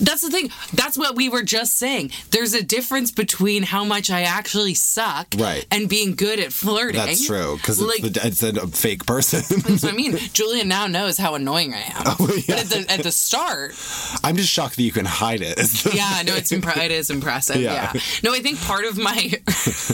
That's 0.00 0.22
the 0.22 0.30
thing. 0.30 0.50
That's 0.74 0.98
what 0.98 1.14
we 1.14 1.28
were 1.28 1.42
just 1.44 1.76
saying. 1.76 2.10
There's 2.30 2.54
a 2.54 2.62
difference 2.62 3.12
between 3.12 3.62
how 3.62 3.84
much 3.84 4.10
I 4.10 4.22
actually 4.22 4.74
suck 4.74 5.34
Right. 5.38 5.64
and 5.70 5.88
being 5.88 6.14
good 6.16 6.40
at 6.40 6.52
flirting. 6.52 7.00
That's 7.00 7.24
true 7.24 7.56
because 7.56 7.80
Like, 7.80 8.02
it's, 8.02 8.42
it's 8.42 8.42
a 8.42 8.66
fake 8.66 9.06
person. 9.06 9.42
that's 9.62 9.84
what 9.84 9.92
I 9.92 9.96
mean. 9.96 10.16
Julian 10.32 10.66
now 10.68 10.88
knows 10.88 11.18
how 11.18 11.34
annoying 11.36 11.72
I 11.72 11.82
am. 11.82 12.02
Oh, 12.18 12.28
yeah. 12.34 12.56
But 12.56 12.58
at 12.58 12.66
the, 12.68 12.92
at 12.94 13.02
the 13.04 13.12
start, 13.12 13.74
I'm 14.24 14.34
just 14.36 14.50
shocked 14.50 14.74
that 14.76 14.82
you 14.82 14.92
can 14.92 15.04
hide 15.04 15.40
it. 15.42 15.58
Yeah, 15.94 16.22
no, 16.26 16.34
it's 16.34 16.50
impre- 16.50 16.78
it 16.84 16.90
is 16.90 17.10
impressive. 17.10 17.56
Yeah. 17.60 17.92
Yeah. 17.94 18.00
No, 18.24 18.32
I 18.34 18.40
think 18.40 18.60
part 18.60 18.86
of 18.86 18.98
my 18.98 19.32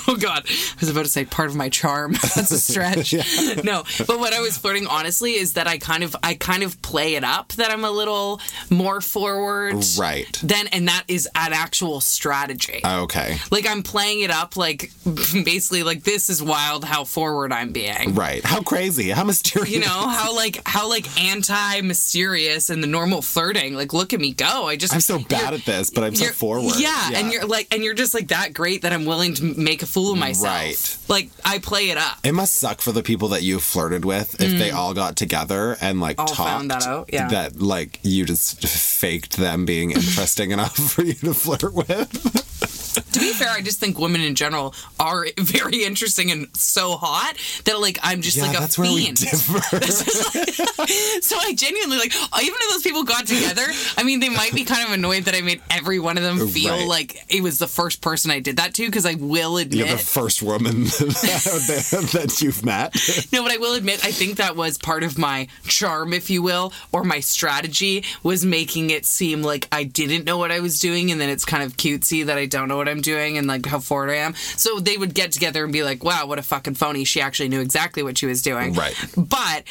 oh 0.08 0.16
god, 0.16 0.44
I 0.48 0.76
was 0.80 0.88
about 0.88 1.04
to 1.04 1.10
say 1.10 1.24
part 1.26 1.48
of 1.50 1.56
my 1.56 1.68
charm. 1.68 1.97
That's 2.36 2.50
a 2.50 2.58
stretch. 2.58 3.14
No, 3.64 3.82
but 4.06 4.18
what 4.18 4.32
I 4.32 4.40
was 4.40 4.56
flirting 4.56 4.86
honestly 4.86 5.32
is 5.32 5.54
that 5.54 5.66
I 5.66 5.78
kind 5.78 6.04
of 6.04 6.14
I 6.22 6.34
kind 6.34 6.62
of 6.62 6.80
play 6.82 7.14
it 7.16 7.24
up 7.24 7.52
that 7.54 7.70
I'm 7.70 7.84
a 7.84 7.90
little 7.90 8.40
more 8.70 9.00
forward. 9.00 9.84
Right. 9.98 10.26
Then 10.42 10.68
and 10.68 10.88
that 10.88 11.04
is 11.08 11.26
an 11.34 11.52
actual 11.52 12.00
strategy. 12.00 12.80
Oh, 12.84 13.02
okay. 13.04 13.38
like 13.50 13.66
I'm 13.66 13.82
playing 13.82 14.20
it 14.20 14.30
up 14.30 14.56
like 14.56 14.92
basically 15.04 15.82
like 15.82 16.04
this 16.04 16.30
is 16.30 16.42
wild 16.42 16.84
how 16.84 17.04
forward 17.04 17.52
I'm 17.52 17.72
being. 17.72 18.14
Right. 18.14 18.44
How 18.44 18.62
crazy? 18.62 19.10
How 19.10 19.24
mysterious? 19.24 19.70
You 19.70 19.80
know 19.80 20.08
how 20.08 20.34
like 20.34 20.60
how 20.66 20.88
like 20.88 21.06
anti 21.20 21.80
mysterious 21.80 22.70
and 22.70 22.82
the 22.82 22.86
normal 22.86 23.22
flirting. 23.22 23.74
Like 23.74 23.92
look 23.92 24.12
at 24.12 24.20
me 24.20 24.32
go. 24.32 24.68
I 24.68 24.76
just 24.76 24.94
I'm 24.94 25.00
so 25.00 25.18
bad 25.18 25.54
at 25.54 25.64
this, 25.64 25.90
but 25.90 26.04
I'm 26.04 26.14
so 26.14 26.26
forward. 26.26 26.74
Yeah, 26.78 27.10
and 27.14 27.32
you're 27.32 27.46
like, 27.46 27.72
and 27.72 27.82
you're 27.82 27.94
just 27.94 28.14
like 28.14 28.28
that 28.28 28.52
great 28.54 28.82
that 28.82 28.92
I'm 28.92 29.04
willing 29.04 29.34
to 29.34 29.44
make 29.44 29.82
a 29.82 29.86
fool 29.86 30.12
of 30.12 30.18
myself. 30.18 30.54
Right. 30.54 30.98
Like 31.08 31.30
I 31.44 31.58
play 31.58 31.87
it 31.88 31.96
up. 31.98 32.18
It 32.24 32.32
must 32.32 32.54
suck 32.54 32.80
for 32.80 32.92
the 32.92 33.02
people 33.02 33.28
that 33.28 33.42
you 33.42 33.60
flirted 33.60 34.04
with 34.04 34.40
if 34.40 34.58
they 34.58 34.70
all 34.70 34.94
got 34.94 35.16
together 35.16 35.76
and 35.80 36.00
like 36.00 36.16
Mm. 36.18 36.20
All 36.20 36.26
talked 36.26 36.48
found 36.50 36.70
that 36.70 36.86
out, 36.86 37.10
yeah. 37.12 37.28
that 37.28 37.60
like 37.60 38.00
you 38.02 38.24
just 38.24 38.66
faked 38.66 39.36
them 39.36 39.64
being 39.64 39.90
interesting 39.92 40.50
enough 40.56 40.76
for 40.76 41.02
you 41.02 41.14
to 41.14 41.34
flirt 41.34 41.72
with. 41.74 42.74
To 42.94 43.18
be 43.20 43.32
fair, 43.32 43.50
I 43.50 43.60
just 43.62 43.78
think 43.80 43.98
women 43.98 44.20
in 44.20 44.34
general 44.34 44.74
are 44.98 45.26
very 45.38 45.84
interesting 45.84 46.30
and 46.30 46.48
so 46.56 46.92
hot 46.96 47.34
that 47.64 47.80
like 47.80 47.98
I'm 48.02 48.22
just 48.22 48.36
Yeah, 48.36 48.44
like 48.46 48.56
a 48.56 48.60
that's 48.60 48.78
where 48.78 48.90
we 48.92 49.04
fiend. 49.04 49.16
differ. 49.18 49.60
so 51.22 51.36
I 51.38 51.54
genuinely 51.54 51.98
like 51.98 52.14
even 52.14 52.54
if 52.60 52.70
those 52.70 52.82
people 52.82 53.04
got 53.04 53.26
together, 53.26 53.64
I 53.96 54.02
mean 54.02 54.20
they 54.20 54.28
might 54.28 54.52
be 54.54 54.64
kind 54.64 54.86
of 54.86 54.94
annoyed 54.94 55.24
that 55.24 55.34
I 55.34 55.40
made 55.40 55.60
every 55.70 55.98
one 55.98 56.16
of 56.16 56.24
them 56.24 56.48
feel 56.48 56.74
Right. 56.74 56.86
like 56.88 57.24
it 57.28 57.42
was 57.42 57.58
the 57.58 57.66
first 57.66 58.00
person 58.00 58.30
I 58.30 58.40
did 58.40 58.56
that 58.58 58.74
to 58.74 58.86
because 58.86 59.06
I 59.06 59.14
will 59.14 59.56
admit 59.58 59.78
You're 59.78 59.88
the 59.88 59.98
first 59.98 60.42
woman 60.42 60.84
that, 60.84 62.10
that 62.12 62.40
you've 62.42 62.64
met. 62.64 62.94
No, 63.32 63.42
but 63.42 63.52
I 63.52 63.56
will 63.58 63.74
admit, 63.74 64.04
I 64.04 64.12
think 64.12 64.36
that 64.36 64.56
was 64.56 64.78
part 64.78 65.02
of 65.02 65.18
my 65.18 65.48
charm, 65.64 66.12
if 66.12 66.30
you 66.30 66.42
will, 66.42 66.72
or 66.92 67.04
my 67.04 67.20
strategy 67.20 68.04
was 68.22 68.44
making 68.44 68.90
it 68.90 69.04
seem 69.06 69.42
like 69.42 69.68
I 69.72 69.84
didn't 69.84 70.24
know 70.24 70.38
what 70.38 70.50
I 70.52 70.60
was 70.60 70.78
doing, 70.80 71.10
and 71.10 71.20
then 71.20 71.28
it's 71.30 71.44
kind 71.44 71.62
of 71.62 71.76
cutesy 71.76 72.24
that 72.26 72.38
I 72.38 72.46
don't 72.46 72.68
know 72.68 72.76
what 72.78 72.88
I'm 72.88 73.02
doing 73.02 73.36
and 73.36 73.46
like 73.46 73.66
how 73.66 73.80
forward 73.80 74.10
I 74.10 74.16
am. 74.16 74.34
So 74.56 74.80
they 74.80 74.96
would 74.96 75.14
get 75.14 75.32
together 75.32 75.64
and 75.64 75.72
be 75.72 75.82
like, 75.82 76.02
wow, 76.02 76.26
what 76.26 76.38
a 76.38 76.42
fucking 76.42 76.74
phony. 76.74 77.04
She 77.04 77.20
actually 77.20 77.50
knew 77.50 77.60
exactly 77.60 78.02
what 78.02 78.16
she 78.16 78.26
was 78.26 78.40
doing. 78.40 78.72
Right. 78.72 78.94
But 79.16 79.64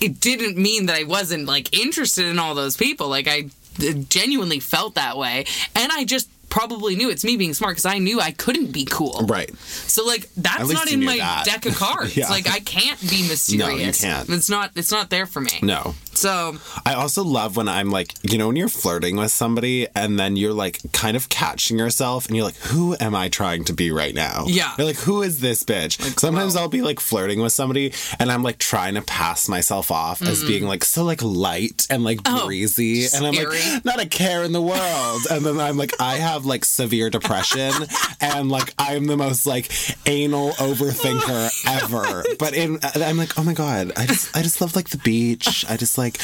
it 0.00 0.20
didn't 0.20 0.56
mean 0.56 0.86
that 0.86 0.96
I 0.96 1.04
wasn't 1.04 1.46
like 1.46 1.76
interested 1.78 2.26
in 2.26 2.38
all 2.38 2.54
those 2.54 2.76
people. 2.76 3.08
Like 3.08 3.28
I 3.28 3.48
uh, 3.80 3.92
genuinely 4.08 4.60
felt 4.60 4.94
that 4.96 5.16
way. 5.16 5.44
And 5.74 5.92
I 5.92 6.04
just 6.04 6.28
probably 6.48 6.96
knew 6.96 7.10
it's 7.10 7.24
me 7.24 7.36
being 7.36 7.54
smart 7.54 7.72
because 7.72 7.86
I 7.86 7.98
knew 7.98 8.20
I 8.20 8.30
couldn't 8.30 8.72
be 8.72 8.84
cool. 8.84 9.26
Right. 9.26 9.54
So 9.56 10.04
like 10.04 10.28
that's 10.36 10.70
not 10.70 10.90
in 10.90 11.04
my 11.04 11.18
that. 11.18 11.44
deck 11.44 11.66
of 11.66 11.74
cards. 11.76 12.16
Yeah. 12.16 12.28
Like 12.28 12.48
I 12.48 12.60
can't 12.60 13.00
be 13.00 13.26
mysterious. 13.28 14.02
No, 14.02 14.08
you 14.08 14.14
can't. 14.14 14.28
It's 14.30 14.50
not 14.50 14.72
it's 14.74 14.92
not 14.92 15.10
there 15.10 15.26
for 15.26 15.40
me. 15.40 15.58
No. 15.62 15.94
So 16.12 16.56
I 16.86 16.94
also 16.94 17.22
love 17.22 17.56
when 17.56 17.68
I'm 17.68 17.90
like, 17.90 18.14
you 18.22 18.38
know, 18.38 18.46
when 18.46 18.56
you're 18.56 18.68
flirting 18.68 19.16
with 19.16 19.30
somebody 19.30 19.86
and 19.94 20.18
then 20.18 20.36
you're 20.36 20.54
like 20.54 20.80
kind 20.92 21.16
of 21.16 21.28
catching 21.28 21.78
yourself 21.78 22.26
and 22.26 22.36
you're 22.36 22.44
like, 22.44 22.56
who 22.56 22.96
am 22.98 23.14
I 23.14 23.28
trying 23.28 23.64
to 23.64 23.74
be 23.74 23.90
right 23.90 24.14
now? 24.14 24.44
Yeah. 24.46 24.72
You're 24.78 24.86
like, 24.86 24.96
who 24.96 25.22
is 25.22 25.40
this 25.40 25.62
bitch? 25.62 26.00
Sometimes 26.18 26.54
whoa. 26.54 26.62
I'll 26.62 26.68
be 26.68 26.80
like 26.80 27.00
flirting 27.00 27.40
with 27.40 27.52
somebody 27.52 27.92
and 28.18 28.32
I'm 28.32 28.42
like 28.42 28.58
trying 28.58 28.94
to 28.94 29.02
pass 29.02 29.48
myself 29.48 29.90
off 29.90 30.22
as 30.22 30.38
mm-hmm. 30.38 30.48
being 30.48 30.64
like 30.64 30.84
so 30.84 31.04
like 31.04 31.22
light 31.22 31.86
and 31.90 32.02
like. 32.02 32.20
Oh, 32.24 32.46
breezy. 32.46 33.06
And 33.14 33.26
I'm 33.26 33.34
scary. 33.34 33.58
like, 33.58 33.84
not 33.84 34.00
a 34.00 34.06
care 34.06 34.42
in 34.42 34.52
the 34.52 34.62
world. 34.62 35.22
and 35.30 35.44
then 35.44 35.60
I'm 35.60 35.76
like, 35.76 35.92
I 36.00 36.16
have 36.16 36.35
like 36.44 36.64
severe 36.64 37.08
depression 37.08 37.72
and 38.20 38.50
like 38.50 38.74
I'm 38.78 39.06
the 39.06 39.16
most 39.16 39.46
like 39.46 39.70
anal 40.06 40.50
overthinker 40.52 41.82
ever. 41.82 42.24
But 42.38 42.54
in 42.54 42.78
I'm 42.96 43.16
like, 43.16 43.38
oh 43.38 43.44
my 43.44 43.54
God, 43.54 43.92
I 43.96 44.06
just 44.06 44.36
I 44.36 44.42
just 44.42 44.60
love 44.60 44.76
like 44.76 44.90
the 44.90 44.98
beach. 44.98 45.64
I 45.68 45.76
just 45.76 45.96
like 45.96 46.18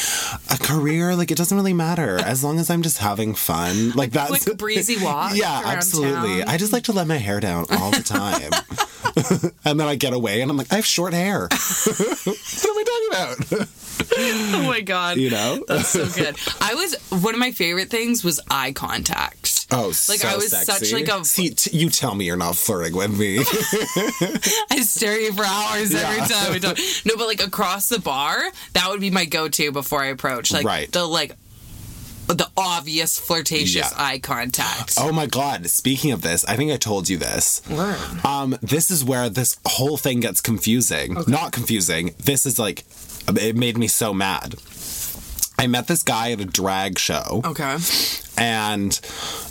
a 0.51 0.57
career, 0.57 1.15
like 1.15 1.31
it 1.31 1.37
doesn't 1.37 1.55
really 1.55 1.73
matter 1.73 2.19
as 2.19 2.43
long 2.43 2.59
as 2.59 2.69
I'm 2.69 2.81
just 2.81 2.97
having 2.97 3.33
fun. 3.33 3.91
Like 3.91 4.11
that's 4.11 4.43
quick 4.43 4.57
breezy 4.57 5.03
walk. 5.03 5.35
yeah, 5.35 5.61
absolutely. 5.65 6.39
town. 6.39 6.49
I 6.49 6.57
just 6.57 6.73
like 6.73 6.83
to 6.83 6.91
let 6.91 7.07
my 7.07 7.17
hair 7.17 7.39
down 7.39 7.65
all 7.71 7.91
the 7.91 8.03
time. 8.03 8.51
and 9.65 9.79
then 9.79 9.87
I 9.87 9.95
get 9.95 10.13
away 10.13 10.41
and 10.41 10.49
I'm 10.49 10.57
like, 10.57 10.71
I 10.71 10.77
have 10.77 10.85
short 10.85 11.13
hair. 11.13 11.41
what 11.47 12.27
am 12.27 12.77
I 12.77 12.83
talking 12.83 13.57
about? 13.57 13.67
Oh 14.17 14.63
my 14.67 14.81
god. 14.81 15.17
You 15.17 15.29
know? 15.29 15.63
That's 15.67 15.89
so 15.89 16.07
good. 16.09 16.35
I 16.61 16.73
was 16.73 16.95
one 17.21 17.33
of 17.33 17.39
my 17.39 17.51
favorite 17.51 17.89
things 17.89 18.23
was 18.23 18.39
eye 18.49 18.71
contact. 18.71 19.42
Oh, 19.73 19.87
Like, 19.87 19.95
so 19.95 20.27
I 20.27 20.35
was 20.35 20.51
sexy. 20.51 20.85
such, 20.85 20.93
like, 20.93 21.07
a- 21.07 21.25
See, 21.25 21.49
t- 21.49 21.75
you 21.77 21.89
tell 21.89 22.15
me 22.15 22.25
you're 22.25 22.37
not 22.37 22.55
flirting 22.55 22.95
with 22.95 23.17
me. 23.17 23.39
I 24.71 24.81
stare 24.81 25.13
at 25.15 25.21
you 25.21 25.33
for 25.33 25.45
hours 25.45 25.93
every 25.93 26.27
time 26.27 26.53
we 26.53 26.59
talk. 26.59 26.77
No, 27.05 27.15
but 27.17 27.27
like 27.27 27.43
across 27.43 27.89
the 27.89 27.99
bar, 27.99 28.41
that 28.73 28.89
would 28.89 29.01
be 29.01 29.09
my 29.09 29.25
go-to 29.25 29.71
before 29.71 30.01
I 30.03 30.07
approach. 30.07 30.51
Like 30.51 30.65
Right. 30.65 30.91
the 30.91 31.05
like 31.05 31.35
the 32.27 32.49
obvious 32.55 33.19
flirtatious 33.19 33.75
Yeah. 33.75 33.89
eye 33.97 34.17
contact. 34.19 34.93
oh 34.97 35.11
my 35.11 35.25
god! 35.25 35.69
Speaking 35.69 36.11
of 36.11 36.21
this, 36.21 36.45
I 36.45 36.55
think 36.55 36.71
I 36.71 36.77
told 36.77 37.09
you 37.09 37.17
this. 37.17 37.61
Word. 37.69 37.97
Um, 38.25 38.57
this 38.61 38.89
is 38.89 39.03
where 39.03 39.27
this 39.29 39.57
whole 39.65 39.97
thing 39.97 40.21
gets 40.21 40.39
confusing. 40.39 41.17
Not 41.27 41.51
confusing. 41.51 42.15
This 42.23 42.45
is 42.45 42.57
like, 42.57 42.85
it 43.27 43.55
made 43.57 43.77
me 43.77 43.87
so 43.87 44.13
mad. 44.13 44.55
I 45.57 45.67
met 45.67 45.87
this 45.87 46.03
guy 46.03 46.31
at 46.31 46.39
a 46.41 46.45
drag 46.45 46.99
show. 46.99 47.41
Okay. 47.45 47.77
and 48.37 48.91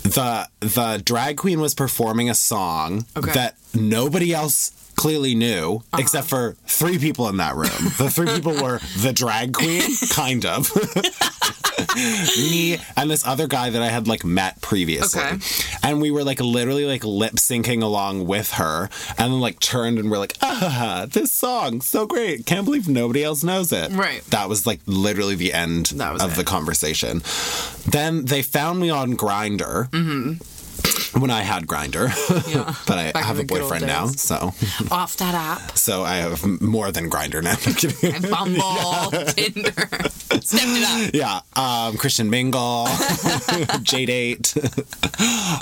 the 0.03 0.49
the 0.61 1.01
drag 1.05 1.37
queen 1.37 1.61
was 1.61 1.75
performing 1.75 2.29
a 2.29 2.35
song 2.35 3.07
Okay. 3.17 3.33
That 3.33 3.57
nobody 3.75 4.35
else 4.35 4.73
clearly 4.97 5.35
knew 5.35 5.83
except 5.99 6.29
for 6.29 6.57
three 6.67 6.99
people 6.99 7.29
in 7.29 7.37
that 7.39 7.55
room. 7.55 7.71
The 7.99 8.11
three 8.11 8.27
people 8.27 8.53
were 8.55 8.79
the 8.99 9.13
drag 9.13 9.53
queen, 9.55 9.83
kind 10.11 10.45
of. 10.47 10.71
Me 12.39 12.79
and 12.97 13.11
this 13.11 13.27
other 13.27 13.47
guy 13.47 13.71
that 13.71 13.83
I 13.83 13.89
had 13.89 14.07
like 14.07 14.25
met 14.25 14.61
previously. 14.61 15.21
Okay. 15.23 15.39
And 15.83 16.01
we 16.01 16.11
were 16.11 16.25
like 16.25 16.41
literally 16.41 16.85
like 16.87 17.05
lip 17.05 17.35
syncing 17.35 17.83
along 17.83 18.27
with 18.27 18.53
her 18.53 18.89
and 19.19 19.33
then 19.33 19.41
like 19.41 19.59
turned 19.61 19.99
and 19.99 20.11
we're 20.11 20.19
like, 20.19 20.37
ah, 20.43 21.07
this 21.11 21.33
song, 21.33 21.81
so 21.81 22.07
great. 22.07 22.47
Can't 22.47 22.65
believe 22.65 22.89
nobody 22.89 23.25
else 23.25 23.43
knows 23.43 23.73
it. 23.73 23.91
Right. 23.93 24.25
That 24.27 24.49
was 24.49 24.67
like 24.67 24.81
literally 24.87 25.35
the 25.35 25.53
end 25.53 25.93
of 26.01 26.33
it. 26.33 26.37
the 26.37 26.45
conversation. 26.45 27.23
Then 27.89 28.25
they 28.27 28.43
found 28.43 28.81
me 28.81 28.91
on 28.91 29.17
Grindr. 29.17 29.89
When 31.19 31.31
I 31.31 31.43
had 31.43 31.67
Grindr. 31.67 32.09
Yeah. 32.53 32.75
but 32.87 32.99
I 32.99 33.13
Back 33.13 33.25
have 33.25 33.37
a 33.37 33.43
the 33.43 33.45
good 33.45 33.61
old 33.63 33.71
boyfriend 33.71 33.87
now, 33.87 34.07
so 34.07 34.53
Off 34.91 35.17
that 35.19 35.35
app. 35.35 35.77
so 35.77 36.03
I 36.03 36.17
have 36.17 36.43
more 36.63 36.91
than 36.91 37.11
Grindr 37.11 37.43
now. 37.43 37.53
I'm 37.67 37.75
kidding. 37.75 38.15
And 38.15 38.31
Bumble, 38.31 39.11
Tinder. 39.35 39.73
Stepped 40.41 40.65
it 40.65 40.85
up. 41.07 41.11
Yeah, 41.15 41.41
um, 41.55 41.97
Christian 41.99 42.31
Mingle, 42.31 42.87
J 43.83 44.07
Date. 44.07 44.55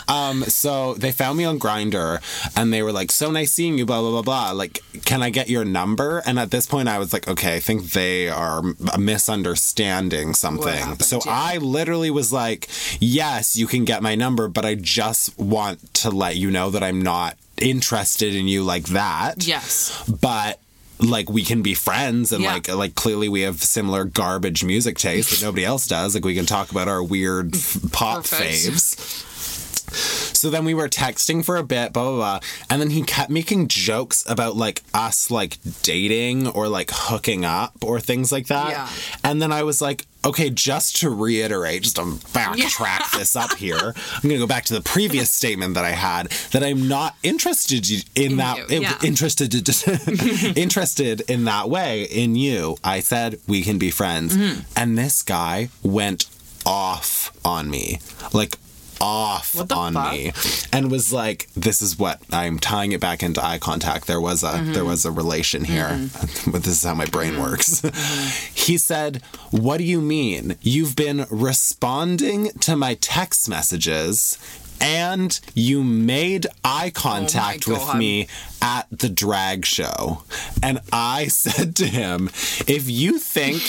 um, 0.08 0.44
so 0.44 0.94
they 0.94 1.10
found 1.12 1.36
me 1.36 1.44
on 1.44 1.58
Grindr, 1.58 2.20
and 2.56 2.72
they 2.72 2.82
were 2.82 2.92
like, 2.92 3.10
"So 3.10 3.30
nice 3.32 3.50
seeing 3.52 3.76
you." 3.76 3.84
Blah 3.84 4.00
blah 4.00 4.10
blah 4.10 4.22
blah. 4.22 4.50
Like, 4.52 4.82
can 5.04 5.20
I 5.22 5.30
get 5.30 5.48
your 5.50 5.64
number? 5.64 6.22
And 6.26 6.38
at 6.38 6.52
this 6.52 6.66
point, 6.66 6.88
I 6.88 6.98
was 6.98 7.12
like, 7.12 7.26
"Okay, 7.28 7.56
I 7.56 7.60
think 7.60 7.90
they 7.92 8.28
are 8.28 8.62
misunderstanding 8.98 10.34
something." 10.34 10.72
happened? 10.78 11.02
So 11.02 11.20
Yeah. 11.26 11.32
I 11.32 11.56
literally 11.58 12.10
was 12.10 12.32
like, 12.32 12.68
"Yes, 13.00 13.56
you 13.56 13.66
can 13.66 13.84
get 13.84 14.02
my 14.02 14.14
number, 14.14 14.46
but 14.48 14.64
I 14.64 14.76
just 14.76 15.09
want 15.36 15.94
to 15.94 16.10
let 16.10 16.36
you 16.36 16.50
know 16.50 16.70
that 16.70 16.82
I'm 16.82 17.02
not 17.02 17.36
interested 17.58 18.34
in 18.34 18.48
you 18.48 18.62
like 18.62 18.84
that." 18.88 19.46
Yes. 19.46 20.02
but 20.20 20.58
like 21.02 21.30
we 21.30 21.42
can 21.44 21.62
be 21.62 21.72
friends 21.72 22.30
and 22.30 22.42
Yeah. 22.44 22.52
like 22.54 22.68
like 22.68 22.94
clearly 22.94 23.28
we 23.30 23.40
have 23.42 23.62
similar 23.62 24.04
garbage 24.04 24.62
music 24.62 24.98
taste 24.98 25.30
that 25.30 25.40
nobody 25.42 25.64
else 25.64 25.86
does 25.86 26.14
like 26.14 26.26
we 26.26 26.34
can 26.34 26.44
talk 26.44 26.70
about 26.70 26.88
our 26.88 27.02
weird 27.02 27.54
f- 27.56 27.78
pop 27.90 28.18
Perfect. 28.18 28.52
faves 28.52 30.19
so 30.40 30.50
then 30.50 30.64
we 30.64 30.74
were 30.74 30.88
texting 30.88 31.44
for 31.44 31.56
a 31.56 31.62
bit 31.62 31.92
blah 31.92 32.04
blah 32.04 32.16
blah 32.16 32.40
and 32.68 32.80
then 32.80 32.90
he 32.90 33.02
kept 33.02 33.30
making 33.30 33.68
jokes 33.68 34.24
about 34.28 34.56
like 34.56 34.82
us 34.94 35.30
like 35.30 35.58
dating 35.82 36.46
or 36.48 36.68
like 36.68 36.90
hooking 36.92 37.44
up 37.44 37.72
or 37.84 38.00
things 38.00 38.32
like 38.32 38.46
that 38.46 38.70
Yeah. 38.70 38.88
and 39.22 39.40
then 39.42 39.52
i 39.52 39.62
was 39.62 39.80
like 39.80 40.06
okay 40.24 40.50
just 40.50 40.96
to 41.00 41.10
reiterate 41.10 41.82
just 41.82 41.96
to 41.96 42.02
backtrack 42.02 43.18
this 43.18 43.36
up 43.36 43.54
here 43.54 43.94
i'm 44.14 44.22
gonna 44.22 44.38
go 44.38 44.46
back 44.46 44.64
to 44.66 44.74
the 44.74 44.80
previous 44.82 45.30
statement 45.40 45.74
that 45.74 45.84
i 45.84 45.90
had 45.92 46.28
that 46.52 46.62
i'm 46.62 46.88
not 46.88 47.14
interested 47.22 47.86
in 48.14 48.36
that 48.38 48.70
you, 48.70 48.80
yeah. 48.80 48.98
interested 49.02 49.54
interested 50.56 51.20
in 51.22 51.44
that 51.44 51.68
way 51.68 52.02
in 52.04 52.34
you. 52.34 52.76
I 52.84 53.00
said 53.00 53.38
we 53.46 53.62
can 53.62 53.78
be 53.78 53.90
friends. 53.90 54.36
Mm-hmm. 54.36 54.60
And 54.76 54.98
this 54.98 55.22
guy 55.22 55.68
went 55.82 56.26
off 56.66 57.36
on 57.44 57.70
me. 57.70 57.98
Like 58.32 58.58
off 59.00 59.56
on 59.72 59.94
fuck? 59.94 60.12
me 60.12 60.32
and 60.72 60.90
was 60.90 61.12
like 61.12 61.48
this 61.54 61.80
is 61.80 61.98
what 61.98 62.20
I'm 62.32 62.58
tying 62.58 62.92
it 62.92 63.00
back 63.00 63.22
into 63.22 63.42
eye 63.44 63.58
contact 63.58 64.06
there 64.06 64.20
was 64.20 64.42
a 64.42 64.50
Mm-hmm. 64.50 64.72
there 64.74 64.84
was 64.84 65.04
a 65.04 65.10
relation 65.12 65.64
here 65.64 66.08
but 66.46 66.62
this 66.64 66.68
is 66.78 66.82
how 66.84 66.94
my 66.94 67.06
brain 67.06 67.40
works 67.40 67.80
Mm-hmm. 67.80 68.52
he 68.54 68.76
said 68.78 69.22
what 69.50 69.78
do 69.78 69.84
you 69.84 70.00
mean 70.00 70.56
you've 70.60 70.96
been 70.96 71.26
responding 71.30 72.50
to 72.60 72.76
my 72.76 72.94
text 72.94 73.48
messages 73.48 74.38
and 74.82 75.40
you 75.54 75.84
made 75.84 76.46
eye 76.64 76.90
contact 76.90 77.66
with 77.66 77.80
Oh 77.82 77.86
God. 77.86 77.98
me 77.98 78.26
at 78.62 78.86
the 78.90 79.08
drag 79.08 79.64
show. 79.64 80.22
And 80.62 80.80
I 80.92 81.28
said 81.28 81.74
to 81.76 81.86
him, 81.86 82.28
if 82.66 82.88
you 82.88 83.18
think 83.18 83.62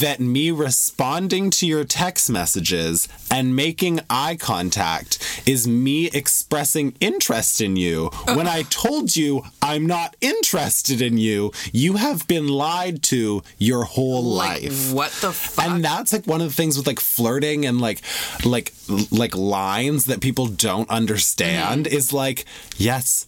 that 0.00 0.20
me 0.20 0.50
responding 0.50 1.50
to 1.50 1.66
your 1.66 1.84
text 1.84 2.30
messages 2.30 3.08
and 3.30 3.54
making 3.54 4.00
eye 4.08 4.36
contact 4.36 5.42
is 5.46 5.66
me 5.68 6.06
expressing 6.06 6.94
interest 7.00 7.60
in 7.60 7.76
you, 7.76 8.06
when 8.34 8.46
I 8.48 8.62
told 8.62 9.16
you 9.16 9.42
I'm 9.62 9.86
not 9.86 10.16
interested 10.20 11.02
in 11.02 11.18
you, 11.18 11.52
you 11.72 11.94
have 11.96 12.26
been 12.28 12.48
lied 12.48 13.02
to 13.04 13.42
your 13.58 13.84
whole 13.84 14.22
Like, 14.22 14.62
life. 14.62 14.92
what 14.92 15.12
the 15.20 15.32
fuck? 15.32 15.64
And 15.66 15.84
that's 15.84 16.12
like 16.12 16.26
one 16.26 16.40
of 16.40 16.48
the 16.48 16.54
things 16.54 16.76
with 16.76 16.86
like 16.86 17.00
flirting 17.00 17.66
and 17.66 17.80
like 17.80 18.00
like 18.44 18.72
like 19.10 19.36
lines 19.36 20.06
that 20.06 20.20
people 20.20 20.46
don't 20.46 20.88
understand 20.88 21.84
Mm-hmm. 21.86 21.94
is 21.96 22.12
like 22.12 22.44
yes, 22.76 23.26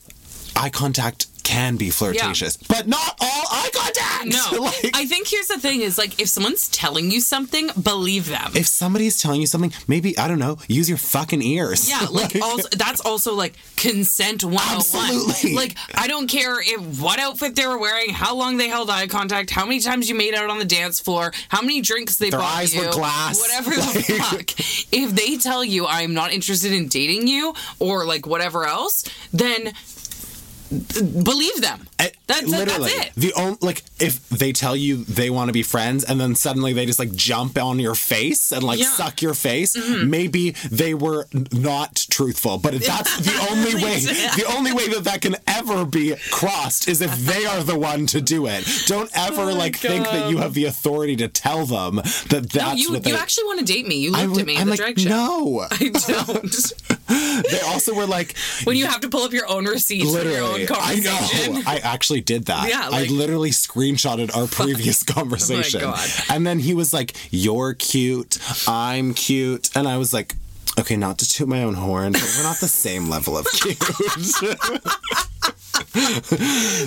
eye 0.61 0.71
contact 0.71 1.27
can 1.43 1.77
be 1.77 1.91
flirtatious, 1.91 2.57
but 2.69 2.87
not 2.87 3.17
all 3.21 3.45
eye 3.51 3.71
contact. 3.75 4.27
No, 4.53 4.61
Like, 4.63 4.91
I 4.95 5.07
think 5.07 5.27
here's 5.27 5.49
the 5.49 5.59
thing: 5.59 5.81
is 5.81 5.97
like 5.99 6.21
if 6.21 6.29
someone's 6.29 6.69
telling 6.69 7.11
you 7.11 7.21
something, 7.21 7.71
believe 7.83 8.29
them. 8.29 8.53
if 8.55 8.67
somebody's 8.67 9.19
telling 9.21 9.41
you 9.41 9.47
something, 9.47 9.73
maybe 9.89 10.17
I 10.19 10.29
don't 10.29 10.39
know, 10.39 10.59
use 10.69 10.89
your 10.89 10.99
fucking 10.99 11.43
ears. 11.43 11.89
Yeah, 11.89 12.07
like 12.11 12.37
also 12.41 12.69
that's 12.77 13.01
also 13.01 13.35
like 13.35 13.55
consent 13.77 14.45
101. 14.45 14.77
Absolutely. 14.77 15.55
Like 15.57 15.77
I 15.95 16.07
don't 16.07 16.29
care 16.29 16.61
if 16.61 17.01
what 17.01 17.19
outfit 17.19 17.57
they 17.57 17.67
were 17.67 17.79
wearing, 17.79 18.11
how 18.11 18.37
long 18.37 18.59
they 18.59 18.69
held 18.69 18.91
eye 18.91 19.07
contact, 19.09 19.51
how 19.51 19.65
many 19.65 19.81
times 19.81 20.09
you 20.09 20.15
made 20.15 20.35
out 20.35 20.51
on 20.51 20.59
the 20.59 20.65
dance 20.67 21.01
floor, 21.01 21.33
how 21.49 21.63
many 21.63 21.81
drinks 21.81 22.17
they 22.19 22.31
Their 22.31 22.39
bought 22.41 22.59
eyes 22.59 22.75
you, 22.75 22.85
were 22.85 22.93
glass. 22.93 23.41
whatever 23.41 23.71
the 23.71 24.03
fuck. 24.31 24.51
If 24.93 25.11
they 25.17 25.37
tell 25.39 25.65
you 25.65 25.87
I'm 25.87 26.13
not 26.15 26.33
interested 26.33 26.73
in 26.73 26.87
dating 26.89 27.27
you 27.29 27.55
or 27.81 28.05
like 28.05 28.27
whatever 28.27 28.67
else, 28.67 29.05
then 29.33 29.73
believe 30.71 31.61
them. 31.61 31.87
I- 31.99 32.13
That's, 32.27 32.47
literally 32.47 32.91
that's 32.97 33.09
it. 33.09 33.13
the 33.17 33.33
only 33.35 33.59
like 33.61 33.83
if 33.99 34.29
they 34.29 34.53
tell 34.53 34.77
you 34.77 35.05
they 35.05 35.31
want 35.31 35.49
to 35.49 35.53
be 35.53 35.65
friends 35.65 36.05
and 36.05 36.21
then 36.21 36.37
suddenly 36.37 36.73
they 36.73 36.87
just 36.87 36.99
like 37.01 37.13
jump 37.13 37.59
on 37.59 37.81
your 37.81 37.97
face 37.97 38.53
and 38.53 38.63
like 38.63 38.79
Yeah. 38.79 38.85
Mm-hmm. 38.87 39.03
suck 39.03 39.21
your 39.21 39.35
face 39.35 39.77
maybe 40.05 40.53
they 40.71 40.95
were 40.95 41.27
not 41.53 42.07
truthful 42.09 42.57
but 42.59 42.73
that's 42.81 43.19
the 43.19 43.49
only 43.51 43.75
way 43.75 43.99
the 44.01 44.45
only 44.57 44.73
way 44.73 44.87
that 44.89 45.03
that 45.05 45.23
can 45.23 45.37
ever 45.49 45.85
be 45.85 46.15
crossed 46.31 46.89
is 46.89 47.01
if 47.01 47.15
they 47.19 47.45
are 47.47 47.65
the 47.65 47.77
one 47.79 48.07
to 48.07 48.21
do 48.21 48.47
it 48.47 48.65
don't 48.87 49.11
ever 49.17 49.43
Oh 49.51 49.55
like 49.55 49.77
think 49.77 50.05
that 50.05 50.31
you 50.31 50.39
have 50.39 50.55
the 50.55 50.67
authority 50.67 51.17
to 51.17 51.27
tell 51.27 51.67
them 51.67 51.97
that 51.97 52.49
that's 52.53 52.55
No, 52.55 52.73
you 52.75 52.93
what 52.93 53.03
they 53.03 53.11
you 53.11 53.17
actually 53.17 53.45
want 53.45 53.59
to 53.59 53.65
date 53.65 53.89
me. 53.89 53.97
You 53.97 54.13
I 54.15 54.21
looked 54.25 54.31
would- 54.37 54.41
at 54.43 54.47
me 54.47 54.55
I'm 54.57 54.63
in 54.63 54.67
the 54.69 54.71
like 54.71 54.95
drag 54.95 55.01
show. 55.01 55.09
no 55.09 55.67
I 55.69 55.89
don't. 56.07 56.73
they 57.11 57.61
also 57.67 57.95
were 57.95 58.07
like 58.07 58.37
when 58.65 58.77
you 58.77 58.87
have 58.87 59.01
to 59.01 59.09
pull 59.09 59.23
up 59.23 59.33
your 59.33 59.49
own 59.49 59.65
receipts 59.65 60.15
for 60.15 60.23
your 60.23 60.43
own 60.43 60.61
Literally, 60.61 60.69
I 60.71 60.95
know. 61.01 61.63
I 61.67 61.81
actually 61.83 62.21
did 62.21 62.47
that. 62.47 62.69
Yeah, 62.69 62.89
I 62.91 63.05
literally 63.07 63.51
screenshotted 63.51 64.35
our 64.37 64.47
previous 64.65 65.05
oh 65.09 65.13
conversation. 65.13 65.81
God. 65.81 66.09
And 66.29 66.47
then 66.47 66.61
he 66.61 66.75
was 66.75 66.93
like, 66.93 67.15
You're 67.31 67.75
cute. 67.75 68.39
I'm 68.69 69.15
cute. 69.15 69.71
And 69.77 69.89
I 69.89 69.97
was 69.99 70.13
like, 70.13 70.37
Okay, 70.79 70.97
not 70.97 71.19
to 71.19 71.29
toot 71.29 71.49
my 71.49 71.63
own 71.63 71.75
horn, 71.75 72.13
but 72.13 72.35
we're 72.37 72.45
not 72.45 72.61
the 72.61 72.69
same 72.69 73.09
level 73.09 73.37
of 73.37 73.47
cute. 73.53 73.79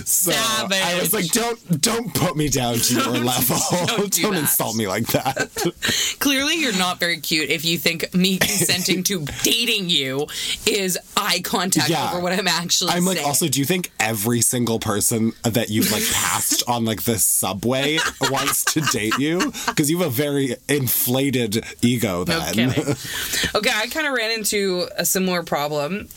so 0.06 0.32
I 0.34 0.98
was 1.00 1.13
like, 1.13 1.26
don't 1.28 1.82
don't 1.82 2.13
put 2.13 2.36
me 2.36 2.50
down 2.50 2.76
to 2.76 2.93
your 2.93 3.10
level. 3.12 3.58
don't 3.88 4.12
do 4.12 4.32
that. 4.32 4.39
insult 4.39 4.76
me 4.76 4.88
like 4.88 5.08
that. 5.08 6.15
Clearly, 6.19 6.56
you're 6.56 6.78
not 6.78 7.00
very 7.00 7.19
cute 7.19 7.50
if 7.50 7.65
you 7.65 7.78
think 7.78 8.13
me 8.13 8.38
consenting 8.39 9.04
to 9.04 9.26
dating 9.43 9.89
you 9.89 10.28
is 10.65 10.98
eye 11.17 11.41
contact 11.43 11.89
Yeah. 11.89 12.12
over 12.12 12.22
what 12.22 12.34
I'm 12.34 12.48
actually 12.48 12.91
I'm 12.91 13.06
like, 13.06 13.17
saying. 13.17 13.28
also, 13.28 13.48
do 13.48 13.60
you 13.60 13.65
think 13.65 13.91
every 14.00 14.41
single 14.41 14.80
person 14.80 15.34
that 15.43 15.69
you've 15.69 15.91
like 15.91 16.06
passed 16.12 16.63
on 16.67 16.86
like 16.86 17.04
the 17.04 17.17
subway 17.17 17.98
wants 18.22 18.63
to 18.74 18.82
date 18.82 19.17
you? 19.17 19.52
Because 19.67 19.89
you 19.89 19.98
have 20.00 20.08
a 20.08 20.12
very 20.12 20.56
inflated 20.69 21.63
ego. 21.82 22.24
Then 22.24 22.54
kidding. 22.54 22.96
Okay, 23.56 23.72
I 23.74 23.88
kind 23.88 24.08
of 24.08 24.13
ran 24.13 24.32
into 24.32 24.88
a 24.98 25.06
similar 25.06 25.43
problem 25.43 26.08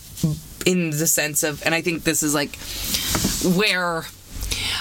in 0.65 0.91
the 0.91 1.07
sense 1.07 1.43
of, 1.43 1.63
and 1.65 1.75
I 1.75 1.81
think 1.83 2.05
this 2.05 2.23
is 2.23 2.35
like 2.35 2.57
where, 3.57 4.05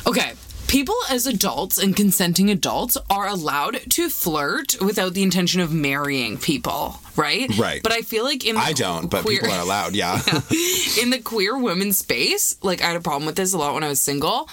okay. 0.08 0.34
People 0.68 0.96
as 1.12 1.28
adults 1.28 1.78
and 1.78 1.96
consenting 1.96 2.50
adults 2.50 2.98
are 3.10 3.28
allowed 3.28 3.76
to 3.92 4.10
flirt 4.10 4.76
without 4.82 5.14
the 5.14 5.22
intention 5.22 5.62
of 5.62 5.72
marrying 5.72 6.38
people, 6.40 7.00
right? 7.16 7.56
Right. 7.56 7.84
But 7.84 7.92
I 7.92 8.02
feel 8.02 8.24
like 8.24 8.44
in 8.46 8.56
the 8.56 8.62
I 8.62 8.74
don't, 8.74 9.10
but 9.10 9.22
queer- 9.22 9.42
people 9.42 9.54
are 9.54 9.62
allowed. 9.62 9.94
Yeah. 9.96 10.16
in 11.02 11.12
the 11.12 11.22
queer 11.24 11.58
women 11.58 11.94
space, 11.94 12.58
like 12.64 12.82
I 12.82 12.88
had 12.88 12.96
a 12.98 13.00
problem 13.00 13.28
with 13.28 13.36
this 13.36 13.54
a 13.54 13.60
lot 13.60 13.76
when 13.76 13.84
I 13.84 13.90
was 13.90 14.02
single. 14.02 14.50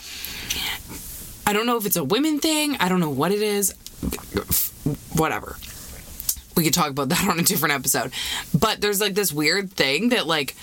I 1.47 1.55
don't 1.55 1.67
know 1.67 1.79
if 1.79 1.87
it's 1.87 1.97
a 1.97 2.05
women 2.05 2.39
thing. 2.39 2.77
I 2.79 2.89
don't 2.91 3.01
know 3.01 3.11
what 3.11 3.33
it 3.33 3.43
is. 3.43 3.75
Whatever. 5.17 5.57
We 6.57 6.65
could 6.65 6.75
talk 6.75 6.91
about 6.91 7.09
that 7.11 7.29
on 7.29 7.39
a 7.39 7.43
different 7.43 7.75
episode. 7.75 8.13
But 8.59 8.81
there's 8.81 9.01
like 9.01 9.15
this 9.15 9.33
weird 9.33 9.71
thing 9.73 10.11
that 10.11 10.27
like 10.27 10.55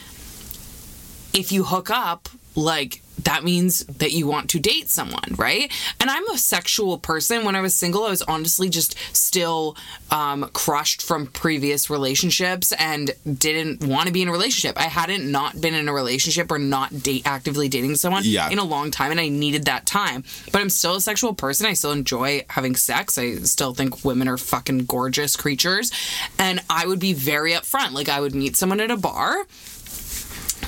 if 1.34 1.52
you 1.52 1.64
hook 1.64 1.90
up, 1.90 2.30
like 2.56 3.02
that 3.24 3.44
means 3.44 3.86
that 3.86 4.12
you 4.12 4.28
want 4.28 4.50
to 4.52 4.60
date 4.60 4.90
someone, 4.90 5.36
right? 5.38 5.72
And 6.00 6.10
I'm 6.10 6.28
a 6.30 6.38
sexual 6.38 6.98
person. 6.98 7.44
When 7.46 7.56
I 7.56 7.62
was 7.62 7.76
single, 7.76 8.06
I 8.06 8.10
was 8.10 8.22
honestly 8.24 8.70
just 8.70 8.96
still 9.16 9.76
um, 10.12 10.50
crushed 10.54 11.02
from 11.02 11.28
previous 11.28 11.90
relationships 11.90 12.72
and 12.74 13.12
didn't 13.38 13.84
want 13.84 14.08
to 14.08 14.14
be 14.14 14.22
in 14.22 14.28
a 14.28 14.32
relationship. 14.32 14.78
I 14.78 14.84
hadn't 14.84 15.30
not 15.30 15.60
been 15.60 15.74
in 15.74 15.88
a 15.90 15.94
relationship 15.94 16.52
or 16.52 16.60
not 16.60 17.04
date 17.04 17.24
actively 17.26 17.68
dating 17.70 17.96
someone 17.96 18.24
Yeah. 18.26 18.50
in 18.50 18.60
a 18.60 18.64
long 18.64 18.92
time, 18.92 19.12
and 19.12 19.20
I 19.20 19.30
needed 19.30 19.66
that 19.66 19.86
time. 19.86 20.24
But 20.52 20.62
I'm 20.62 20.70
still 20.70 20.96
a 20.96 21.02
sexual 21.02 21.34
person. 21.34 21.66
I 21.66 21.74
still 21.74 21.92
enjoy 21.92 22.46
having 22.50 22.76
sex. 22.76 23.18
I 23.18 23.36
still 23.38 23.74
think 23.74 24.04
women 24.06 24.28
are 24.28 24.38
fucking 24.38 24.86
gorgeous 24.86 25.36
creatures, 25.36 25.92
and 26.38 26.62
I 26.70 26.86
would 26.88 27.00
be 27.00 27.14
very 27.14 27.52
upfront. 27.54 27.92
Like 27.92 28.10
I 28.10 28.20
would 28.22 28.34
meet 28.36 28.56
someone 28.56 28.80
at 28.80 28.92
a 28.92 28.98
bar 28.98 29.46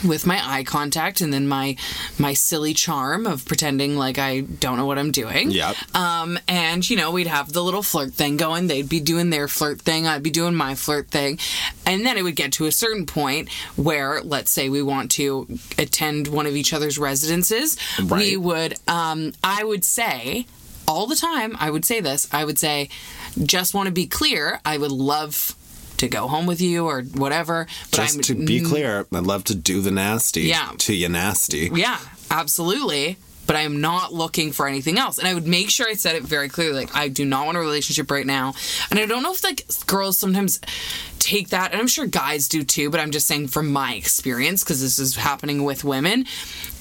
with 0.04 0.26
my 0.26 0.42
eye 0.44 0.64
contact 0.64 1.22
and 1.22 1.34
then 1.34 1.48
my 1.48 1.76
my 2.18 2.34
silly 2.34 2.74
charm 2.74 3.28
of 3.28 3.46
pretending 3.46 3.98
like 3.98 4.18
I 4.18 4.42
don't 4.42 4.78
know 4.78 4.86
what 4.86 4.98
I'm 4.98 5.12
doing. 5.12 5.52
Yep. 5.52 5.96
Um, 5.96 6.40
and 6.48 6.88
you 6.90 6.98
know, 6.98 7.12
we'd 7.12 7.28
have 7.28 7.52
the 7.52 7.64
little 7.64 7.84
flirt 7.84 8.14
thing 8.14 8.38
going. 8.38 8.68
They'd 8.68 8.90
be 8.90 9.00
doing 9.00 9.30
their 9.30 9.48
flirt 9.48 9.82
thing. 9.82 10.08
I'd 10.08 10.24
be 10.24 10.32
doing 10.32 10.56
my 10.56 10.76
flirt 10.76 11.10
thing, 11.10 11.40
and 11.86 12.06
then 12.06 12.18
it 12.18 12.24
would 12.24 12.36
get 12.36 12.54
to 12.54 12.66
a 12.66 12.72
certain 12.72 13.06
point 13.06 13.50
where, 13.76 14.22
let's 14.22 14.52
say, 14.52 14.70
we 14.70 14.82
want 14.82 15.12
to 15.12 15.48
attend 15.78 16.28
one 16.28 16.46
of 16.46 16.56
each 16.56 16.74
other's 16.74 16.98
residences. 16.98 17.78
Right. 18.02 18.22
We 18.22 18.38
would. 18.38 18.76
Um, 18.88 19.34
I 19.44 19.64
would 19.64 19.86
say 19.86 20.46
all 20.88 21.08
the 21.08 21.16
time. 21.16 21.56
I 21.60 21.70
would 21.70 21.86
say 21.86 22.00
this. 22.02 22.28
I 22.32 22.44
would 22.44 22.60
say, 22.60 22.90
just 23.44 23.74
want 23.74 23.88
to 23.88 23.94
be 23.94 24.08
clear. 24.08 24.60
I 24.66 24.78
would 24.78 24.92
love 24.92 25.56
to 25.97 26.08
go 26.08 26.27
home 26.27 26.45
with 26.45 26.62
you 26.62 26.86
or 26.86 27.04
whatever. 27.04 27.67
But 27.91 27.97
Just 27.97 28.15
I'm 28.15 28.21
to 28.23 28.36
be 28.36 28.62
clear, 28.62 29.06
I'd 29.12 29.23
love 29.23 29.43
to 29.45 29.56
do 29.56 29.82
the 29.82 29.91
nasty. 29.91 30.41
Yeah. 30.41 30.71
To 30.80 30.93
you 30.93 31.10
nasty. 31.10 31.69
Yeah, 31.73 31.99
absolutely. 32.30 33.17
But 33.47 33.56
I 33.56 33.62
am 33.62 33.82
not 33.82 34.13
looking 34.13 34.54
for 34.54 34.67
anything 34.67 34.97
else. 34.97 35.17
And 35.17 35.27
I 35.27 35.34
would 35.34 35.47
make 35.47 35.69
sure 35.69 35.88
I 35.88 35.93
said 35.93 36.15
it 36.15 36.23
very 36.23 36.47
clearly. 36.47 36.86
Like, 36.86 36.95
I 36.95 37.10
do 37.10 37.25
not 37.25 37.45
want 37.45 37.58
a 37.58 37.60
relationship 37.60 38.10
right 38.10 38.25
now. 38.25 38.54
And 38.89 38.97
I 38.97 39.06
don't 39.06 39.23
know 39.23 39.34
if, 39.34 39.43
like, 39.43 39.65
girls 39.88 40.17
sometimes 40.17 40.62
take 41.19 41.49
that, 41.49 41.71
and 41.71 41.80
I'm 41.80 41.88
sure 41.88 42.08
guys 42.08 42.47
do 42.47 42.63
too, 42.63 42.89
but 42.89 42.99
I'm 42.99 43.12
just 43.12 43.27
saying 43.27 43.49
from 43.49 43.71
my 43.71 43.93
experience, 43.93 44.63
because 44.63 44.82
this 44.82 44.97
is 44.99 45.15
happening 45.15 45.63
with 45.63 45.84
women, 45.84 46.25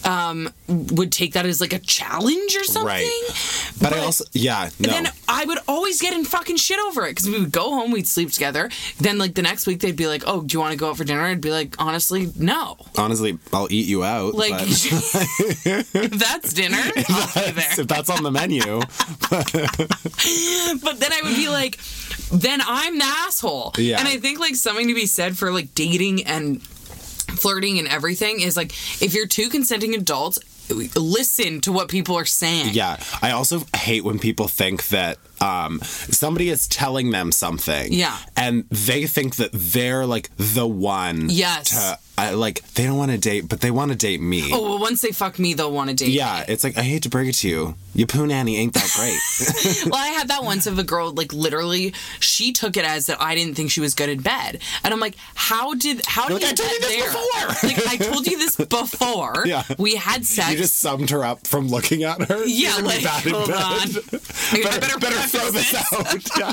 um, 0.04 0.52
would 0.68 1.12
take 1.12 1.34
that 1.34 1.46
as 1.46 1.60
like 1.60 1.72
a 1.72 1.78
challenge 1.78 2.56
or 2.56 2.64
something. 2.64 2.86
Right. 2.86 3.72
But, 3.80 3.92
I 3.92 3.98
also, 3.98 4.24
yeah, 4.32 4.70
no. 4.78 4.92
And 4.94 5.06
then 5.06 5.12
I 5.28 5.44
would 5.44 5.58
always 5.68 6.00
get 6.00 6.12
in 6.12 6.24
fucking 6.24 6.56
shit 6.56 6.78
over 6.80 7.06
it 7.06 7.10
because 7.10 7.28
we 7.28 7.38
would 7.38 7.52
go 7.52 7.70
home, 7.70 7.90
we'd 7.90 8.06
sleep 8.06 8.30
together. 8.30 8.70
Then, 8.98 9.18
like, 9.18 9.34
the 9.34 9.42
next 9.42 9.66
week, 9.66 9.80
they'd 9.80 9.96
be 9.96 10.06
like, 10.06 10.22
Oh, 10.26 10.42
do 10.42 10.54
you 10.54 10.60
want 10.60 10.72
to 10.72 10.78
go 10.78 10.90
out 10.90 10.96
for 10.96 11.04
dinner? 11.04 11.22
I'd 11.22 11.40
be 11.40 11.50
like, 11.50 11.76
Honestly, 11.78 12.32
no. 12.38 12.76
Honestly, 12.96 13.38
I'll 13.52 13.68
eat 13.70 13.86
you 13.86 14.04
out. 14.04 14.34
Like, 14.34 14.52
but 14.52 14.62
if 14.68 16.10
that's 16.12 16.52
dinner, 16.52 16.78
I'll 16.78 16.92
be 17.46 17.50
there. 17.52 17.80
if 17.80 17.86
that's 17.88 18.10
on 18.10 18.22
the 18.22 18.30
menu, 18.30 18.60
But 19.30 21.00
then 21.00 21.12
I 21.12 21.20
would 21.24 21.36
be 21.36 21.48
like, 21.48 21.78
then 22.32 22.60
I'm 22.64 22.98
the 22.98 23.04
asshole. 23.04 23.72
Yeah. 23.78 23.98
And 23.98 24.08
I 24.08 24.18
think 24.18 24.38
like 24.38 24.54
something 24.54 24.88
to 24.88 24.94
be 24.94 25.06
said 25.06 25.36
for 25.36 25.52
like 25.52 25.74
dating 25.74 26.24
and 26.24 26.60
flirting 27.40 27.78
and 27.78 27.88
everything 27.88 28.40
is 28.40 28.56
like 28.56 28.72
if 29.02 29.14
you're 29.14 29.26
two 29.26 29.48
consenting 29.48 29.94
adults, 29.94 30.38
listen 30.96 31.60
to 31.62 31.72
what 31.72 31.88
people 31.88 32.16
are 32.16 32.24
saying. 32.24 32.74
yeah. 32.74 32.98
I 33.22 33.32
also 33.32 33.62
hate 33.74 34.04
when 34.04 34.18
people 34.18 34.46
think 34.48 34.88
that 34.88 35.18
um, 35.40 35.80
somebody 35.82 36.48
is 36.48 36.68
telling 36.68 37.10
them 37.10 37.32
something. 37.32 37.92
Yeah. 37.92 38.16
And 38.36 38.68
they 38.70 39.06
think 39.06 39.36
that 39.36 39.50
they're 39.52 40.06
like 40.06 40.30
the 40.36 40.66
one. 40.66 41.28
Yes. 41.30 41.70
To, 41.70 41.98
uh, 42.28 42.36
like, 42.36 42.62
they 42.74 42.84
don't 42.84 42.96
want 42.98 43.10
to 43.10 43.18
date, 43.18 43.48
but 43.48 43.60
they 43.60 43.70
want 43.70 43.90
to 43.92 43.96
date 43.96 44.20
me. 44.20 44.50
Oh, 44.52 44.62
well, 44.62 44.78
once 44.78 45.00
they 45.02 45.12
fuck 45.12 45.38
me, 45.38 45.54
they'll 45.54 45.72
want 45.72 45.90
to 45.90 45.96
date. 45.96 46.10
Yeah, 46.10 46.44
it's 46.46 46.62
like 46.64 46.76
I 46.78 46.82
hate 46.82 47.02
to 47.04 47.08
break 47.08 47.28
it 47.28 47.34
to 47.36 47.48
you, 47.48 47.74
your 47.94 48.06
poo 48.06 48.26
nanny 48.26 48.56
ain't 48.56 48.74
that 48.74 48.90
great. 48.96 49.18
Well, 49.90 50.00
I 50.00 50.08
had 50.08 50.28
that 50.28 50.44
once 50.44 50.66
of 50.66 50.78
a 50.78 50.84
girl, 50.84 51.12
like 51.12 51.32
literally, 51.32 51.94
she 52.20 52.52
took 52.52 52.76
it 52.76 52.84
as 52.84 53.06
that 53.06 53.20
I 53.20 53.34
didn't 53.34 53.54
think 53.54 53.70
she 53.70 53.80
was 53.80 53.94
good 53.94 54.08
in 54.08 54.20
bed, 54.20 54.60
and 54.84 54.92
I'm 54.94 55.00
like, 55.00 55.16
how 55.34 55.74
did 55.74 56.04
how 56.06 56.28
You're 56.28 56.38
did 56.38 56.58
like, 56.58 56.60
"I 56.60 56.64
you 56.64 56.70
told 56.70 56.80
get 56.80 56.80
you 56.80 56.80
this 56.80 56.96
there? 56.96 57.10
before." 57.10 57.70
Like 57.70 57.86
I 57.86 57.96
told 57.96 58.26
you 58.26 58.38
this 58.38 58.56
before. 58.80 59.42
Yeah. 59.46 59.62
we 59.78 59.94
had 59.96 60.24
sex. 60.24 60.50
you 60.52 60.58
just 60.58 60.78
summed 60.78 61.10
her 61.10 61.24
up 61.24 61.46
from 61.46 61.68
looking 61.68 62.02
at 62.04 62.20
her. 62.28 62.44
yeah, 62.44 62.76
like 62.82 63.02
bad 63.02 63.24
hold 63.26 63.50
on, 63.50 63.56
I, 63.56 63.82
I 64.52 64.62
Better, 64.62 64.80
better 64.80 64.98
better 64.98 65.16
throw 65.28 65.50
this 65.50 65.74
out. 65.74 66.38
Yeah. 66.38 66.52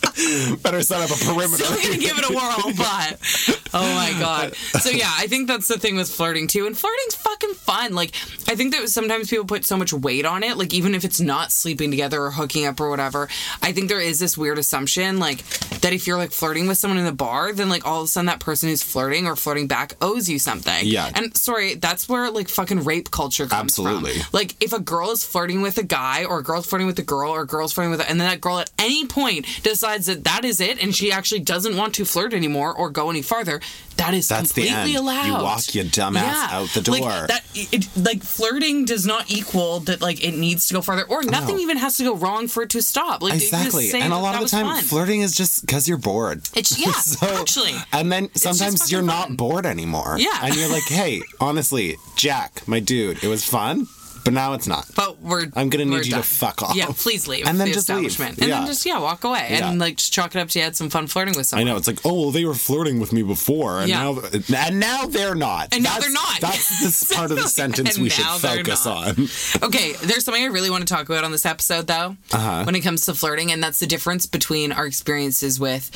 better 0.62 0.82
set 0.82 1.00
up 1.00 1.10
a 1.10 1.24
perimeter. 1.24 1.64
Still 1.64 1.82
gonna 1.82 1.98
give 2.00 2.18
it 2.18 2.30
a 2.30 2.34
whirl, 2.34 2.74
but 2.76 3.68
oh 3.74 3.94
my 3.94 4.14
god. 4.18 4.54
So 4.56 4.90
yeah, 4.90 5.12
I 5.16 5.26
think 5.26 5.48
that's 5.48 5.68
the 5.68 5.78
thing 5.78 5.96
with 5.96 6.08
flirting 6.08 6.46
too. 6.46 6.66
And 6.66 6.76
flirting's 6.76 7.14
fucking 7.14 7.54
fun. 7.54 7.94
Like 7.94 8.10
I 8.48 8.54
think 8.54 8.74
that 8.74 8.88
sometimes 8.88 9.30
people 9.30 9.44
put 9.44 9.64
so 9.64 9.76
much 9.76 9.92
weight 9.92 10.24
on 10.24 10.42
it. 10.42 10.56
Like 10.56 10.74
even 10.74 10.94
if 10.94 11.04
it's 11.04 11.20
not 11.20 11.52
sleeping 11.52 11.90
together 11.90 12.22
or 12.22 12.30
hooking 12.30 12.66
up 12.66 12.80
or 12.80 12.90
whatever, 12.90 13.28
I 13.62 13.72
think 13.72 13.88
there 13.88 14.00
is 14.00 14.18
this 14.18 14.36
weird 14.36 14.58
assumption 14.58 15.18
like 15.18 15.46
that 15.80 15.92
if 15.92 16.06
you're 16.06 16.18
like 16.18 16.32
flirting 16.32 16.66
with 16.66 16.78
someone 16.78 16.98
in 16.98 17.04
the 17.04 17.12
bar, 17.12 17.52
then 17.52 17.68
like 17.68 17.86
all 17.86 18.00
of 18.00 18.04
a 18.06 18.08
sudden 18.08 18.26
that 18.26 18.40
person 18.40 18.68
who's 18.68 18.82
flirting 18.82 19.26
or 19.26 19.36
flirting 19.36 19.66
back 19.66 19.94
owes 20.00 20.28
you 20.28 20.38
something. 20.38 20.86
Yeah. 20.86 21.10
And 21.14 21.36
sorry, 21.36 21.74
that's 21.74 22.08
where 22.08 22.30
like 22.30 22.48
fucking 22.48 22.84
rape 22.84 23.10
culture 23.10 23.46
comes 23.46 23.78
Absolutely. 23.78 24.12
from. 24.12 24.30
Like 24.32 24.56
if 24.62 24.72
a 24.72 24.80
girl 24.80 25.10
is 25.10 25.24
flirting 25.24 25.62
with 25.62 25.78
a 25.78 25.82
guy 25.82 26.24
or 26.24 26.38
a 26.38 26.42
girl's 26.42 26.66
flirting 26.66 26.86
with 26.86 26.98
a 26.98 27.02
girl 27.02 27.30
or 27.30 27.42
a 27.42 27.46
girl's 27.46 27.72
flirting 27.72 27.90
with 27.90 28.00
a, 28.00 28.08
and 28.08 28.20
then 28.20 28.28
that 28.28 28.40
girl 28.40 28.58
at 28.58 28.70
any 28.78 29.06
point 29.06 29.46
decides 29.62 29.89
that 29.98 30.24
that 30.24 30.44
is 30.44 30.60
it 30.60 30.82
and 30.82 30.94
she 30.94 31.12
actually 31.12 31.40
doesn't 31.40 31.76
want 31.76 31.94
to 31.96 32.04
flirt 32.04 32.32
anymore 32.34 32.74
or 32.74 32.90
go 32.90 33.10
any 33.10 33.22
farther, 33.22 33.60
that 33.96 34.14
is 34.14 34.28
That's 34.28 34.52
the 34.52 34.62
completely 34.66 34.96
end. 34.96 34.98
allowed. 35.04 35.26
You 35.26 35.32
walk 35.44 35.74
your 35.74 35.84
dumb 35.84 36.16
ass 36.16 36.52
out 36.52 36.68
the 36.70 36.90
Like, 36.90 37.02
door. 37.02 37.26
that 37.28 37.42
it, 37.54 37.88
like 37.96 38.22
flirting 38.22 38.84
does 38.86 39.04
not 39.06 39.30
equal 39.30 39.80
that 39.80 40.00
like 40.00 40.24
it 40.24 40.34
needs 40.36 40.68
to 40.68 40.74
go 40.74 40.80
farther 40.80 41.04
or 41.08 41.22
nothing 41.22 41.56
No. 41.56 41.62
even 41.62 41.76
has 41.76 41.96
to 41.98 42.04
go 42.04 42.14
wrong 42.16 42.48
for 42.48 42.62
it 42.62 42.70
to 42.70 42.80
stop. 42.82 43.22
Like 43.22 43.34
you 43.34 43.40
can 43.50 43.64
just 43.64 43.76
Exactly. 43.76 44.00
And 44.00 44.12
a 44.12 44.18
lot 44.18 44.34
of 44.36 44.42
the 44.42 44.48
time, 44.48 44.66
fun. 44.66 44.82
flirting 44.84 45.20
is 45.20 45.34
just 45.34 45.66
because 45.66 45.86
you're 45.88 45.98
bored. 45.98 46.48
It's 46.54 46.78
yeah, 46.84 46.92
so, 46.92 47.26
actually. 47.40 47.74
And 47.92 48.10
then 48.10 48.30
sometimes 48.34 48.90
you're 48.90 49.02
not 49.02 49.36
bored 49.36 49.66
anymore. 49.66 50.16
Yeah. 50.18 50.30
And 50.42 50.54
you're 50.56 50.70
like, 50.70 50.86
hey, 50.88 51.20
honestly, 51.40 51.96
Jack, 52.16 52.66
my 52.66 52.80
dude, 52.80 53.22
it 53.22 53.28
was 53.28 53.44
fun, 53.44 53.86
but 54.24 54.32
now 54.32 54.52
it's 54.54 54.66
not. 54.66 54.86
But 54.94 55.20
we're 55.20 55.46
I'm 55.56 55.68
gonna 55.70 55.84
need 55.84 55.90
we're 55.92 56.02
you 56.02 56.12
to 56.14 56.22
fuck 56.22 56.62
off. 56.62 56.74
Yeah, 56.76 56.86
please 56.88 57.26
leave. 57.28 57.46
And 57.46 57.58
then 57.60 57.68
the 57.68 57.74
just 57.74 57.88
leave. 57.88 58.20
And 58.20 58.38
Yeah. 58.38 58.46
then 58.46 58.66
just 58.66 58.84
yeah, 58.86 58.98
walk 58.98 59.24
away. 59.24 59.48
Yeah. 59.50 59.70
And 59.70 59.78
like 59.78 59.96
just 59.96 60.12
chalk 60.12 60.34
it 60.34 60.38
up 60.40 60.48
to 60.50 60.58
you 60.58 60.64
had 60.64 60.76
some 60.76 60.90
fun 60.90 61.06
flirting 61.06 61.34
with 61.36 61.46
someone. 61.46 61.66
I 61.66 61.70
someone. 61.70 61.74
know 61.74 61.78
it's 61.78 61.86
like, 61.86 62.00
oh, 62.04 62.20
well, 62.22 62.30
they 62.30 62.44
were 62.44 62.54
flirting 62.54 63.00
with 63.00 63.12
me 63.12 63.22
before, 63.22 63.80
and 63.80 63.88
Yeah. 63.88 64.12
now 64.12 64.22
and 64.56 64.80
now 64.80 65.06
they're 65.06 65.34
not. 65.34 65.74
And 65.74 65.82
now 65.84 65.98
they're 65.98 66.10
not. 66.12 66.40
That's 66.40 66.80
this 66.82 67.12
part 67.12 67.30
of 67.30 67.36
the 67.38 67.48
sentence 67.48 67.94
And 67.96 68.02
we 68.02 68.10
should 68.10 68.24
now 68.24 68.38
they're 68.38 68.56
focus 68.64 68.84
not. 68.86 69.18
on. 69.18 69.28
Okay, 69.62 69.92
there's 70.02 70.24
something 70.24 70.42
I 70.42 70.46
really 70.46 70.70
want 70.70 70.86
to 70.86 70.92
talk 70.92 71.08
about 71.08 71.24
on 71.24 71.32
this 71.32 71.46
episode, 71.46 71.86
though, 71.86 72.16
Uh-huh. 72.32 72.64
when 72.64 72.74
it 72.74 72.80
comes 72.80 73.04
to 73.06 73.14
flirting, 73.14 73.50
and 73.52 73.62
that's 73.62 73.78
the 73.80 73.86
difference 73.86 74.26
between 74.26 74.72
our 74.72 74.86
experiences 74.86 75.58
with 75.60 75.90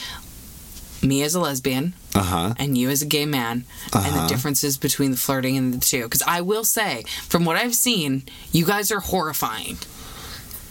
me 1.03 1.23
as 1.23 1.35
a 1.35 1.41
lesbian 1.41 1.93
Uh 2.15 2.23
huh. 2.23 2.55
and 2.59 2.79
you 2.79 2.91
as 2.91 3.03
a 3.03 3.07
gay 3.07 3.27
man, 3.27 3.65
and 3.93 3.95
Uh-huh. 4.07 4.23
the 4.23 4.29
differences 4.29 4.77
between 4.79 5.11
the 5.11 5.17
flirting 5.17 5.57
and 5.57 5.75
the 5.75 5.79
two. 5.81 6.05
Because 6.05 6.23
I 6.27 6.41
will 6.43 6.65
say, 6.65 7.03
from 7.29 7.45
what 7.45 7.57
I've 7.57 7.75
seen, 7.75 8.23
you 8.53 8.65
guys 8.65 8.93
are 8.93 9.01
horrifying. 9.01 9.79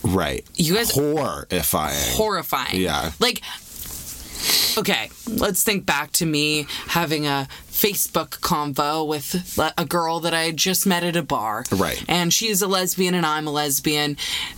Right. 0.04 0.46
You 0.56 0.76
guys- 0.76 0.92
horrifying. 0.92 2.16
Horrifying. 2.16 2.80
Yeah. 2.82 3.12
Like, 3.20 3.42
okay, 4.78 5.10
let's 5.28 5.64
think 5.64 5.86
back 5.86 6.12
to 6.14 6.26
me 6.26 6.66
having 6.88 7.26
a 7.28 7.48
Facebook 7.74 8.40
convo 8.40 9.06
with 9.06 9.58
a 9.78 9.84
girl 9.86 10.20
that 10.22 10.34
I 10.34 10.44
had 10.44 10.58
just 10.58 10.86
met 10.86 11.04
at 11.04 11.16
a 11.16 11.24
bar. 11.24 11.66
Right. 11.72 12.02
And 12.08 12.32
she's 12.32 12.62
a 12.62 12.68
lesbian 12.68 13.16
and 13.16 13.26
I'm 13.26 13.48
a 13.48 13.52
lesbian. 13.52 14.16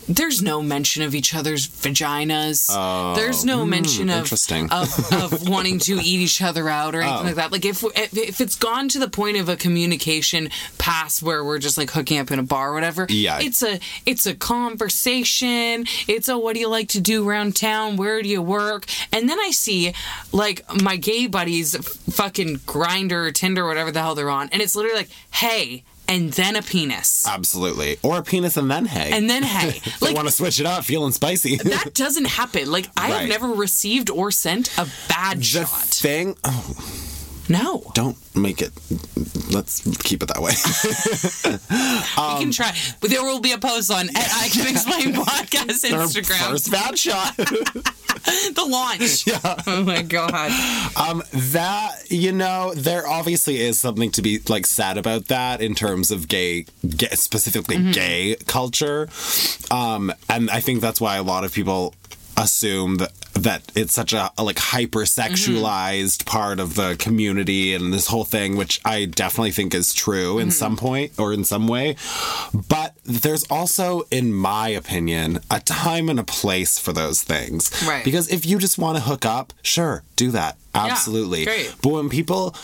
There's 0.07 0.41
no 0.41 0.61
mention 0.61 1.01
of 1.01 1.15
each 1.15 1.33
other's 1.33 1.65
vaginas. 1.67 2.69
Oh, 2.71 3.15
There's 3.15 3.45
no 3.45 3.63
hmm, 3.63 3.69
mention 3.69 4.09
of, 4.09 4.19
interesting. 4.19 4.69
of 4.69 4.89
of 5.13 5.47
wanting 5.55 5.79
to 5.79 5.93
eat 5.93 6.19
each 6.19 6.41
other 6.41 6.67
out 6.69 6.93
or 6.93 7.01
anything 7.01 7.19
Oh. 7.21 7.23
like 7.23 7.35
that. 7.35 7.51
Like 7.53 7.65
if 7.65 7.83
if 7.95 8.15
if 8.17 8.41
it's 8.41 8.55
gone 8.55 8.89
to 8.89 8.99
the 8.99 9.09
point 9.09 9.37
of 9.37 9.47
a 9.49 9.55
communication 9.55 10.49
past 10.77 11.23
where 11.23 11.43
we're 11.43 11.59
just 11.59 11.77
like 11.77 11.91
hooking 11.91 12.19
up 12.19 12.31
in 12.31 12.37
a 12.39 12.43
bar 12.43 12.71
or 12.71 12.73
whatever, 12.73 13.07
Yeah. 13.09 13.39
it's 13.41 13.63
a 13.63 13.79
it's 14.05 14.25
a 14.27 14.35
conversation. 14.35 15.85
It's 16.07 16.27
a 16.27 16.37
what 16.37 16.53
do 16.53 16.59
you 16.59 16.69
like 16.69 16.89
to 16.89 17.01
do 17.01 17.27
around 17.27 17.55
town? 17.55 17.95
Where 17.95 18.21
do 18.21 18.27
you 18.29 18.41
work? 18.41 18.85
And 19.13 19.27
then 19.29 19.39
I 19.39 19.51
see 19.51 19.93
like 20.31 20.63
my 20.83 20.97
gay 20.97 21.27
buddies 21.27 21.75
fucking 21.75 22.25
fucking 22.25 22.57
Grindr 23.09 23.27
or 23.27 23.31
Tinder, 23.31 23.63
or 23.63 23.67
whatever 23.67 23.91
the 23.91 24.01
hell 24.01 24.15
they're 24.15 24.29
on, 24.29 24.49
and 24.51 24.61
it's 24.61 24.75
literally 24.75 24.97
like, 24.97 25.09
hey, 25.31 25.83
and 26.07 26.31
then 26.33 26.55
a 26.55 26.61
penis. 26.61 27.25
Absolutely. 27.27 27.97
Or 28.03 28.19
a 28.19 28.23
penis 28.23 28.57
and 28.57 28.69
then 28.69 28.85
hey. 28.85 29.09
And 29.11 29.27
then 29.29 29.41
hey. 29.55 29.79
they 29.99 30.07
Like 30.07 30.15
want 30.15 30.27
to 30.27 30.33
switch 30.33 30.59
it 30.59 30.65
up, 30.67 30.83
feeling 30.85 31.11
spicy. 31.11 31.55
that 31.63 31.93
doesn't 31.95 32.25
happen. 32.25 32.71
Like 32.71 32.87
I 32.95 33.07
have 33.07 33.27
never 33.29 33.47
received 33.47 34.09
or 34.11 34.29
sent 34.31 34.75
a 34.77 34.87
bad 35.09 35.39
the 35.39 35.43
shot. 35.43 35.67
thing. 35.67 36.37
Oh, 36.43 36.75
No. 37.49 37.91
don't 37.95 38.17
make 38.35 38.61
it. 38.61 38.71
Let's 39.51 39.81
keep 40.03 40.21
it 40.21 40.27
that 40.27 40.41
way. 40.41 40.53
we 41.51 42.39
can 42.39 42.47
um, 42.47 42.51
try. 42.51 42.75
But 43.01 43.09
there 43.09 43.23
will 43.23 43.39
be 43.39 43.53
a 43.53 43.57
post 43.57 43.91
on 43.91 44.07
I 44.15 44.49
Can 44.51 44.67
Explain 44.67 45.13
Podcast 45.13 45.89
Instagram. 45.89 46.49
First 46.51 46.71
bad 46.71 46.99
shot. 46.99 47.35
The 48.23 48.65
launch. 48.67 49.25
Yeah. 49.27 49.61
Oh 49.67 49.83
my 49.83 50.01
god. 50.01 50.51
Um, 50.95 51.23
that 51.33 51.91
you 52.09 52.31
know, 52.31 52.73
there 52.75 53.07
obviously 53.07 53.59
is 53.61 53.79
something 53.79 54.11
to 54.11 54.21
be 54.21 54.39
like 54.47 54.65
sad 54.65 54.97
about 54.97 55.25
that 55.27 55.61
in 55.61 55.75
terms 55.75 56.11
of 56.11 56.27
gay, 56.27 56.65
gay 56.87 57.07
specifically 57.13 57.75
Mm-hmm. 57.77 57.91
gay 57.91 58.35
culture, 58.47 59.09
um, 59.71 60.13
and 60.29 60.49
I 60.49 60.59
think 60.61 60.81
that's 60.81 61.01
why 61.01 61.17
a 61.17 61.23
lot 61.23 61.43
of 61.43 61.53
people 61.53 61.93
assume 62.37 62.95
that 62.97 63.11
that 63.33 63.61
it's 63.75 63.93
such 63.93 64.13
a, 64.13 64.31
a 64.37 64.43
like 64.43 64.57
hyper 64.59 65.01
sexualized 65.01 66.19
Mm-hmm. 66.23 66.29
part 66.29 66.59
of 66.59 66.75
the 66.75 66.95
community 66.97 67.73
and 67.73 67.93
this 67.93 68.07
whole 68.07 68.23
thing 68.23 68.55
which 68.55 68.79
i 68.85 69.05
definitely 69.05 69.51
think 69.51 69.73
is 69.75 69.93
true 69.93 70.33
Mm-hmm. 70.35 70.39
in 70.41 70.51
some 70.51 70.77
point 70.77 71.11
or 71.19 71.33
in 71.33 71.43
some 71.43 71.67
way 71.67 71.95
but 72.53 72.95
there's 73.03 73.43
also 73.49 74.03
in 74.11 74.33
my 74.33 74.69
opinion 74.69 75.39
a 75.51 75.59
time 75.59 76.09
and 76.09 76.19
a 76.19 76.23
place 76.23 76.79
for 76.79 76.93
those 76.93 77.21
things 77.21 77.71
Right. 77.87 78.03
because 78.05 78.29
if 78.29 78.45
you 78.45 78.57
just 78.57 78.77
want 78.77 78.97
to 78.97 79.03
hook 79.03 79.25
up 79.25 79.53
sure 79.61 80.03
do 80.15 80.31
that 80.31 80.57
absolutely 80.73 81.45
great. 81.45 81.73
but 81.81 81.89
when 81.89 82.09
people 82.09 82.55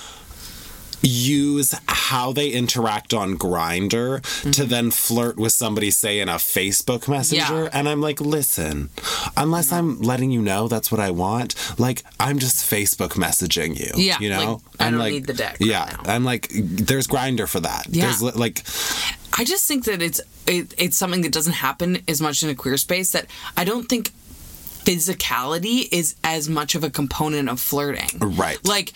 use 1.02 1.74
how 1.88 2.32
they 2.34 2.50
interact 2.50 3.14
on 3.14 3.38
Grindr 3.38 4.22
to 4.54 4.66
then 4.66 4.92
flirt 4.92 5.38
with 5.38 5.52
somebody, 5.52 5.90
say 5.92 6.20
in 6.20 6.30
a 6.30 6.36
Facebook 6.36 7.08
Messenger, 7.08 7.42
Mm-hmm. 7.42 7.64
Yeah. 7.64 7.70
and 7.74 7.90
I'm 7.90 8.02
like, 8.02 8.22
listen, 8.22 8.90
unless 9.36 9.72
I'm 9.72 10.00
letting 10.02 10.32
you 10.32 10.42
know 10.42 10.68
that's 10.68 10.92
what 10.92 11.00
I 11.02 11.12
want, 11.12 11.56
like 11.80 12.04
I'm 12.20 12.38
just 12.40 12.58
Facebook 12.70 13.12
messaging 13.14 13.80
you. 13.80 13.92
Yeah, 13.96 14.18
you 14.20 14.30
know, 14.30 14.62
like, 14.80 14.82
I 14.82 14.90
don't 14.92 15.00
like, 15.00 15.14
need 15.14 15.26
the 15.28 15.34
dick 15.34 15.48
right 15.50 15.62
Yeah, 15.62 15.98
now. 16.06 16.14
I'm 16.14 16.24
like, 16.24 16.50
there's 16.54 17.08
Grindr 17.08 17.48
for 17.48 17.60
that. 17.62 17.88
Yeah. 17.90 18.06
There's 18.06 18.22
like, 18.22 18.64
I 19.40 19.44
just 19.44 19.68
think 19.68 19.86
that 19.86 20.02
it's 20.02 20.22
it, 20.46 20.74
it's 20.78 20.98
something 20.98 21.22
that 21.22 21.32
doesn't 21.32 21.54
happen 21.54 22.00
as 22.08 22.22
much 22.22 22.44
in 22.44 22.50
a 22.50 22.56
queer 22.56 22.78
space 22.78 23.12
that 23.14 23.28
I 23.58 23.64
don't 23.64 23.88
think 23.88 24.12
physicality 24.86 25.88
is 25.92 26.16
as 26.24 26.50
much 26.50 26.76
of 26.76 26.84
a 26.84 26.90
component 26.90 27.50
of 27.50 27.60
flirting. 27.60 28.10
Right. 28.20 28.60
Like 28.68 28.94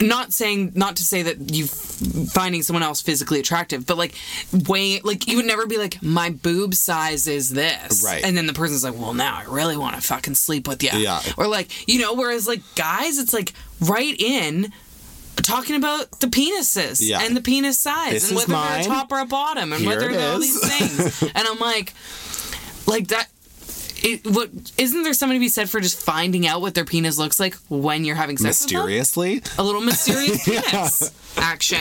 not 0.00 0.32
saying 0.32 0.72
not 0.74 0.96
to 0.96 1.02
say 1.02 1.22
that 1.22 1.52
you 1.52 1.66
finding 1.66 2.62
someone 2.62 2.82
else 2.82 3.02
physically 3.02 3.40
attractive, 3.40 3.86
but 3.86 3.96
like 3.98 4.14
way 4.68 5.00
like 5.00 5.26
you 5.26 5.36
would 5.36 5.46
never 5.46 5.66
be 5.66 5.76
like 5.78 6.00
my 6.02 6.30
boob 6.30 6.74
size 6.74 7.26
is 7.26 7.50
this, 7.50 8.04
Right. 8.04 8.24
And 8.24 8.36
then 8.36 8.46
the 8.46 8.52
person's 8.52 8.84
like, 8.84 8.94
well, 8.94 9.14
now 9.14 9.36
I 9.36 9.44
really 9.44 9.76
want 9.76 9.96
to 9.96 10.02
fucking 10.02 10.34
sleep 10.34 10.68
with 10.68 10.82
you, 10.82 10.90
Yeah. 10.92 11.20
Or 11.36 11.46
like 11.48 11.88
you 11.88 12.00
know, 12.00 12.14
whereas 12.14 12.46
like 12.46 12.62
guys, 12.76 13.18
it's 13.18 13.32
like 13.34 13.52
right 13.80 14.14
in 14.20 14.72
talking 15.36 15.76
about 15.76 16.20
the 16.20 16.26
penises 16.26 16.98
Yeah. 17.00 17.20
and 17.22 17.36
the 17.36 17.40
penis 17.40 17.78
size 17.78 18.12
This 18.12 18.28
and 18.28 18.36
whether 18.36 18.52
they're 18.52 18.80
a 18.80 18.84
top 18.84 19.10
or 19.12 19.20
a 19.20 19.24
bottom 19.26 19.72
and 19.72 19.80
Here 19.82 19.90
whether 19.90 20.12
they're 20.12 20.32
all 20.32 20.38
these 20.38 20.60
things. 20.60 21.22
and 21.34 21.46
I'm 21.48 21.58
like, 21.58 21.92
like 22.86 23.08
that. 23.08 23.28
It, 24.02 24.26
what 24.26 24.50
isn't 24.78 25.02
there 25.02 25.12
something 25.14 25.36
to 25.36 25.40
be 25.40 25.48
said 25.48 25.68
for 25.68 25.80
just 25.80 26.00
finding 26.00 26.46
out 26.46 26.60
what 26.60 26.74
their 26.74 26.84
penis 26.84 27.18
looks 27.18 27.40
like 27.40 27.54
when 27.68 28.04
you're 28.04 28.16
having 28.16 28.36
sex 28.36 28.62
with 28.62 28.70
them? 28.70 28.78
mysteriously, 28.80 29.42
a 29.58 29.62
little 29.62 29.80
mysterious 29.80 30.44
penis 30.44 31.10
action. 31.36 31.80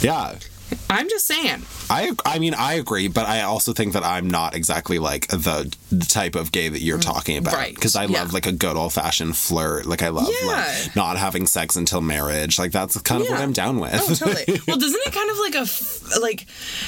yeah. 0.00 0.36
I'm 0.90 1.08
just 1.08 1.26
saying. 1.26 1.62
I 1.88 2.12
I 2.26 2.38
mean 2.38 2.52
I 2.52 2.74
agree, 2.74 3.08
but 3.08 3.24
I 3.26 3.40
also 3.40 3.72
think 3.72 3.94
that 3.94 4.04
I'm 4.04 4.28
not 4.28 4.54
exactly 4.54 4.98
like 4.98 5.26
the, 5.28 5.74
the 5.90 6.04
type 6.04 6.34
of 6.34 6.52
gay 6.52 6.68
that 6.68 6.82
you're 6.82 6.98
mm, 6.98 7.02
talking 7.02 7.38
about. 7.38 7.54
Right, 7.54 7.74
Because 7.74 7.96
I 7.96 8.04
yeah. 8.04 8.20
love 8.20 8.34
like 8.34 8.44
a 8.46 8.52
good 8.52 8.76
old 8.76 8.92
fashioned 8.92 9.34
flirt. 9.34 9.86
Like 9.86 10.02
I 10.02 10.10
love 10.10 10.28
Yeah. 10.42 10.46
like 10.48 10.94
not 10.94 11.16
having 11.16 11.46
sex 11.46 11.76
until 11.76 12.02
marriage. 12.02 12.58
Like 12.58 12.72
that's 12.72 13.00
kind 13.00 13.22
of 13.22 13.30
what 13.30 13.40
I'm 13.40 13.54
down 13.54 13.80
with. 13.80 13.94
Oh, 13.94 14.14
totally. 14.14 14.60
well, 14.68 14.76
doesn't 14.76 15.00
it 15.06 15.12
kind 15.14 15.30
of 15.30 15.38
like 15.38 15.54
a 15.54 16.20
like? 16.20 16.46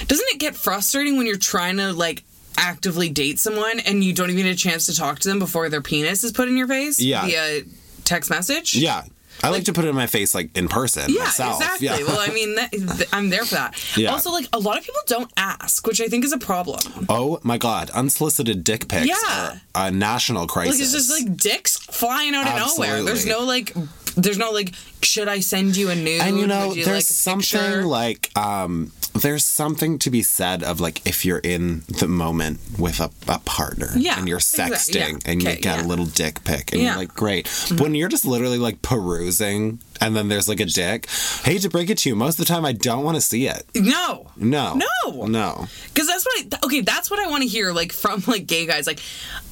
Doesn't 0.08 0.28
it 0.28 0.38
get 0.38 0.56
frustrating 0.56 1.16
when 1.16 1.26
you're 1.26 1.36
trying 1.38 1.78
to 1.78 1.94
like 1.94 2.22
actively 2.56 3.08
date 3.08 3.38
someone 3.38 3.80
and 3.80 4.02
you 4.04 4.12
don't 4.12 4.30
even 4.30 4.44
get 4.44 4.52
a 4.52 4.56
chance 4.58 4.86
to 4.86 4.94
talk 4.96 5.18
to 5.20 5.28
them 5.28 5.38
before 5.38 5.68
their 5.68 5.80
penis 5.82 6.24
is 6.24 6.32
put 6.32 6.48
in 6.48 6.56
your 6.56 6.68
face? 6.68 7.00
Yeah. 7.00 7.24
Via 7.26 7.62
text 8.04 8.30
message. 8.30 8.74
yeah. 8.74 9.04
I 9.42 9.48
like, 9.48 9.64
to 9.64 9.72
put 9.72 9.86
it 9.86 9.88
in 9.88 9.94
my 9.96 10.06
face 10.06 10.34
like 10.34 10.54
in 10.54 10.68
person 10.68 11.04
Yeah, 11.08 11.20
myself. 11.20 11.62
exactly. 11.62 11.86
Yeah. 11.86 11.96
Well, 12.02 12.18
I 12.20 12.30
mean, 12.30 12.56
that, 12.56 12.72
th- 12.72 13.08
I'm 13.10 13.30
there 13.30 13.46
for 13.46 13.54
that. 13.54 13.96
Yeah. 13.96 14.10
Also, 14.12 14.30
like 14.30 14.46
a 14.52 14.58
lot 14.58 14.76
of 14.76 14.84
people 14.84 15.00
don't 15.06 15.32
ask, 15.38 15.86
which 15.86 15.98
I 16.02 16.08
think 16.08 16.26
is 16.26 16.32
a 16.34 16.38
problem. 16.38 17.06
oh 17.08 17.40
my 17.42 17.56
god, 17.56 17.88
unsolicited 17.90 18.64
dick 18.64 18.88
pics 18.88 19.06
Yeah. 19.06 19.58
are 19.74 19.86
a 19.86 19.90
national 19.90 20.46
crisis. 20.46 20.74
Like 20.74 20.82
it's 20.82 20.92
just 20.92 21.10
like 21.10 21.36
dicks 21.38 21.78
flying 21.78 22.34
out 22.34 22.46
of 22.48 22.54
nowhere. 22.76 23.02
There's 23.02 23.24
no 23.24 23.40
like, 23.46 23.72
there's 24.14 24.36
no 24.36 24.50
like, 24.50 24.74
should 25.00 25.28
I 25.28 25.40
send 25.40 25.74
you 25.74 25.88
a 25.88 25.94
nude? 25.94 26.20
and 26.20 26.38
you 26.38 26.46
know, 26.46 26.74
you 26.74 26.84
there's 26.84 26.96
like 26.96 27.04
something 27.04 27.84
like 27.86 28.36
um 28.36 28.92
there's 29.12 29.44
something 29.44 29.98
to 29.98 30.10
be 30.10 30.22
said 30.22 30.62
of 30.62 30.80
like 30.80 31.04
if 31.06 31.24
you're 31.24 31.38
in 31.40 31.82
the 31.88 32.06
moment 32.08 32.60
with 32.78 33.00
a, 33.00 33.10
a 33.28 33.38
partner 33.40 33.90
Yeah, 33.96 34.18
and 34.18 34.28
you're 34.28 34.38
sexting 34.38 34.94
yeah, 34.94 35.18
and 35.30 35.42
you 35.42 35.48
get 35.56 35.64
yeah. 35.64 35.82
a 35.82 35.86
little 35.86 36.06
dick 36.06 36.44
pic 36.44 36.72
and 36.72 36.80
Yeah. 36.80 36.90
you're 36.90 36.96
like 36.98 37.14
great 37.14 37.44
but 37.70 37.80
when 37.80 37.94
you're 37.94 38.08
just 38.08 38.24
literally 38.24 38.58
like 38.58 38.82
perusing 38.82 39.80
and 40.00 40.16
then 40.16 40.28
there's 40.28 40.48
like 40.48 40.60
a 40.60 40.64
dick 40.64 41.06
hate 41.44 41.62
to 41.62 41.68
break 41.68 41.90
it 41.90 41.98
to 41.98 42.08
you 42.08 42.14
most 42.16 42.38
of 42.38 42.46
the 42.46 42.52
time 42.52 42.64
i 42.64 42.72
don't 42.72 43.04
want 43.04 43.16
to 43.16 43.20
see 43.20 43.46
it 43.48 43.64
No. 43.74 44.30
no 44.36 44.74
No. 44.74 45.26
no 45.26 45.66
Because 45.92 46.06
that's 46.06 46.24
what 46.24 46.46
I, 46.62 46.66
okay, 46.66 46.80
that's 46.82 47.10
what 47.10 47.18
I 47.18 47.28
want 47.28 47.42
to 47.42 47.48
hear, 47.48 47.72
like, 47.72 47.92
from, 47.92 48.22
like, 48.26 48.46
gay 48.46 48.64
guys. 48.66 48.86
Like, 48.86 49.00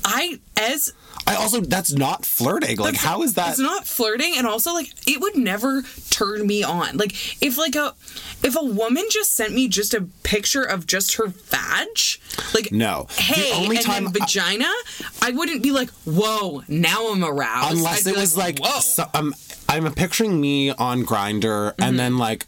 I, 0.04 0.38
as, 0.56 0.92
i 1.28 1.34
also 1.36 1.60
that's 1.60 1.92
not 1.92 2.24
flirting 2.24 2.76
like 2.78 2.94
That's- 2.94 3.04
how 3.04 3.22
is 3.22 3.34
that 3.34 3.50
It's 3.50 3.58
not 3.58 3.86
flirting, 3.86 4.34
and 4.36 4.46
also 4.46 4.72
like 4.72 4.90
it 5.06 5.20
would 5.20 5.36
never 5.36 5.82
turn 6.10 6.46
me 6.46 6.62
on. 6.62 6.96
Like 6.96 7.12
if 7.42 7.56
like 7.58 7.76
a 7.76 7.94
if 8.42 8.56
a 8.56 8.64
woman 8.64 9.04
just 9.10 9.34
sent 9.34 9.52
me 9.54 9.68
just 9.68 9.94
a 9.94 10.02
picture 10.22 10.62
of 10.62 10.86
just 10.86 11.14
her 11.16 11.26
vag, 11.28 11.88
like 12.54 12.72
No. 12.72 13.06
The 13.16 13.22
hey, 13.22 13.52
only 13.54 13.76
and 13.76 13.84
time 13.84 14.04
then 14.04 14.12
vagina, 14.14 14.70
I 15.22 15.30
wouldn't 15.32 15.62
be 15.62 15.70
like, 15.72 15.90
whoa, 16.04 16.62
now 16.68 17.10
I'm 17.12 17.24
aroused. 17.24 17.76
unless 17.76 18.06
it 18.06 18.16
was 18.16 18.36
like, 18.36 18.58
whoa. 18.60 18.80
so, 18.80 19.04
um, 19.14 19.34
I'm 19.68 19.92
picturing 19.94 20.40
me 20.40 20.70
on 20.70 21.04
Grindr, 21.04 21.72
Mm-hmm. 21.72 21.82
and 21.82 21.98
then 21.98 22.16
like 22.18 22.46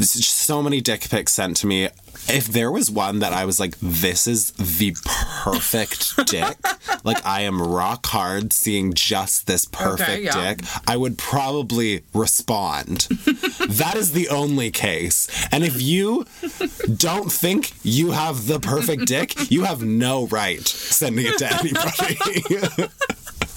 so 0.00 0.62
many 0.62 0.80
dick 0.80 1.08
pics 1.10 1.32
sent 1.32 1.56
to 1.58 1.66
me. 1.66 1.88
If 2.28 2.48
there 2.48 2.70
was 2.70 2.90
one 2.90 3.20
that 3.20 3.32
I 3.32 3.44
was 3.44 3.58
like, 3.58 3.76
this 3.78 4.26
is 4.26 4.52
the 4.52 4.94
perfect 5.04 6.14
dick, 6.26 6.56
like 7.04 7.24
I 7.24 7.42
am 7.42 7.60
rock 7.60 8.06
hard 8.06 8.52
seeing 8.52 8.92
just 8.92 9.46
this 9.46 9.64
perfect 9.64 10.22
yeah. 10.22 10.54
dick, 10.54 10.64
I 10.86 10.96
would 10.96 11.18
probably 11.18 12.04
respond. 12.14 13.08
that 13.68 13.94
is 13.96 14.12
the 14.12 14.28
only 14.28 14.70
case. 14.70 15.28
And 15.52 15.64
if 15.64 15.80
you 15.80 16.26
don't 16.96 17.32
think 17.32 17.72
you 17.82 18.10
have 18.12 18.46
the 18.46 18.60
perfect 18.60 19.06
dick, 19.06 19.50
you 19.50 19.64
have 19.64 19.82
no 19.82 20.26
right 20.26 20.66
sending 20.66 21.26
it 21.26 21.38
to 21.38 21.52
anybody. 21.52 22.88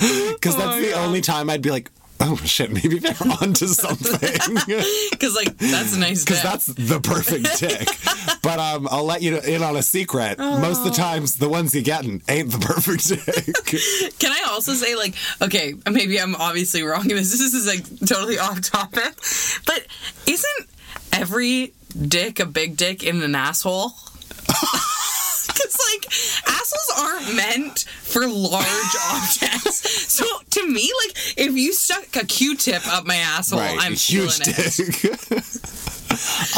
Because 0.01 0.57
that's 0.57 0.77
oh 0.77 0.81
the 0.81 0.93
only 0.93 1.21
time 1.21 1.47
I'd 1.47 1.61
be 1.61 1.69
like, 1.69 1.91
oh 2.21 2.35
shit, 2.45 2.71
maybe 2.71 2.99
they're 2.99 3.15
onto 3.41 3.67
something. 3.67 4.19
because 5.11 5.35
like 5.35 5.57
that's 5.57 5.95
a 5.95 5.99
nice. 5.99 6.23
Because 6.23 6.43
that's 6.43 6.67
the 6.67 6.99
perfect 6.99 7.47
dick. 7.59 7.87
But 8.41 8.59
um, 8.59 8.87
I'll 8.89 9.05
let 9.05 9.21
you 9.21 9.37
in 9.39 9.63
on 9.63 9.75
a 9.75 9.83
secret. 9.83 10.37
Most 10.37 10.79
of 10.79 10.85
the 10.85 10.91
times, 10.91 11.35
the 11.35 11.49
ones 11.49 11.73
you 11.75 11.81
getting 11.81 12.21
ain't 12.29 12.51
the 12.51 12.59
perfect 12.59 13.07
dick. 13.07 14.19
Can 14.19 14.31
I 14.31 14.45
also 14.49 14.73
say, 14.73 14.95
like, 14.95 15.15
okay, 15.41 15.73
maybe 15.89 16.19
I'm 16.19 16.35
obviously 16.35 16.83
wrong 16.83 17.09
in 17.09 17.17
this. 17.17 17.31
This 17.31 17.53
is 17.53 17.67
like 17.67 17.83
totally 18.07 18.37
off 18.37 18.61
topic, 18.61 19.15
but 19.65 19.85
isn't 20.27 20.69
every 21.11 21.73
dick 22.07 22.39
a 22.39 22.45
big 22.45 22.77
dick 22.77 23.03
in 23.03 23.21
an 23.21 23.35
asshole? 23.35 23.93
Because 27.01 27.19
like 27.19 27.31
assholes 27.31 27.35
aren't 27.35 27.35
meant 27.35 27.79
for 27.79 28.27
large 28.27 28.65
objects. 29.11 30.11
So 30.13 30.25
to 30.51 30.67
me, 30.67 30.91
like 31.05 31.17
if 31.37 31.53
you 31.55 31.73
stuck 31.73 32.15
a 32.15 32.25
Q-tip 32.25 32.85
up 32.87 33.05
my 33.05 33.15
asshole, 33.15 33.59
I'm 33.59 33.93
huge 33.93 34.39
feeling 34.39 34.55
it. 34.57 35.01
dick. 35.01 35.51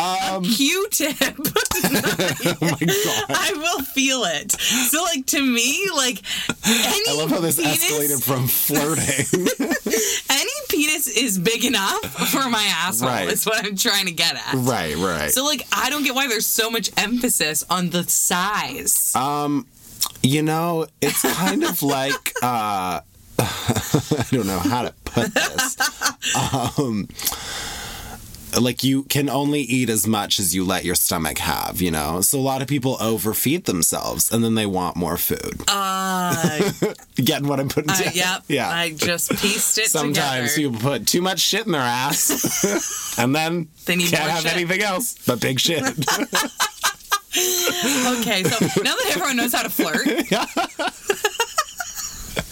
Um, 0.01 0.43
Q-tip. 0.43 1.15
oh 1.21 2.57
my 2.59 2.77
god. 2.79 3.25
I 3.29 3.53
will 3.55 3.83
feel 3.85 4.23
it. 4.25 4.51
So 4.51 5.03
like 5.03 5.27
to 5.27 5.41
me, 5.41 5.87
like 5.95 6.21
any 6.65 7.03
I 7.07 7.15
love 7.15 7.29
how 7.29 7.39
this 7.39 7.57
penis, 7.57 7.85
escalated 7.85 8.23
from 8.23 8.47
flirting. 8.47 9.47
any 10.31 10.51
penis 10.69 11.07
is 11.07 11.37
big 11.37 11.65
enough 11.65 12.03
for 12.31 12.49
my 12.49 12.63
asshole. 12.67 13.09
Right. 13.09 13.29
Is 13.29 13.45
what 13.45 13.63
I'm 13.63 13.75
trying 13.75 14.07
to 14.07 14.11
get 14.11 14.35
at. 14.35 14.55
right, 14.55 14.97
right. 14.97 15.29
So 15.31 15.45
like 15.45 15.67
I 15.71 15.89
don't 15.91 16.03
get 16.03 16.15
why 16.15 16.27
there's 16.27 16.47
so 16.47 16.71
much 16.71 16.89
emphasis 16.97 17.63
on 17.69 17.91
the 17.91 18.03
size. 18.05 19.15
Um, 19.15 19.67
You 20.23 20.41
know, 20.41 20.87
it's 21.01 21.21
kind 21.35 21.63
of 21.63 21.83
like 21.83 22.33
uh 22.41 23.01
I 23.39 24.25
don't 24.31 24.47
know 24.47 24.59
how 24.59 24.83
to 24.83 24.93
put 25.05 25.33
this. 25.33 25.77
Um 26.79 27.07
like 28.61 28.83
you 28.83 29.01
can 29.05 29.29
only 29.31 29.61
eat 29.61 29.89
as 29.89 30.05
much 30.05 30.39
as 30.39 30.53
you 30.53 30.63
let 30.63 30.85
your 30.85 30.93
stomach 30.93 31.39
have, 31.39 31.81
you 31.81 31.89
know? 31.89 32.21
So 32.21 32.37
a 32.37 32.41
lot 32.41 32.61
of 32.61 32.67
people 32.67 32.97
overfeed 33.01 33.65
themselves 33.65 34.31
and 34.31 34.43
then 34.43 34.53
they 34.53 34.67
want 34.67 34.95
more 34.95 35.17
food. 35.17 35.63
Uh, 35.67 36.71
Getting 37.15 37.47
what 37.47 37.59
I'm 37.59 37.67
putting 37.67 37.89
uh, 37.89 37.95
down? 37.99 38.11
yep. 38.13 38.43
Yeah. 38.47 38.69
I 38.69 38.91
just 38.91 39.31
pieced 39.31 39.79
it 39.79 39.87
Sometimes 39.87 40.53
together. 40.53 40.69
people 40.75 40.87
put 40.91 41.07
too 41.07 41.23
much 41.23 41.39
shit 41.39 41.65
in 41.65 41.71
their 41.71 41.81
ass 41.81 43.17
and 43.17 43.35
then 43.35 43.69
They 43.85 43.95
need 43.95 44.11
can't 44.11 44.29
have 44.29 44.43
shit. 44.43 44.53
anything 44.53 44.83
else 44.83 45.15
but 45.25 45.41
big 45.41 45.59
shit. 45.59 45.83
Okay, 47.35 48.43
so 48.43 48.81
now 48.83 48.95
that 48.95 49.11
everyone 49.11 49.37
knows 49.37 49.53
how 49.53 49.63
to 49.63 49.69
flirt, 49.69 50.05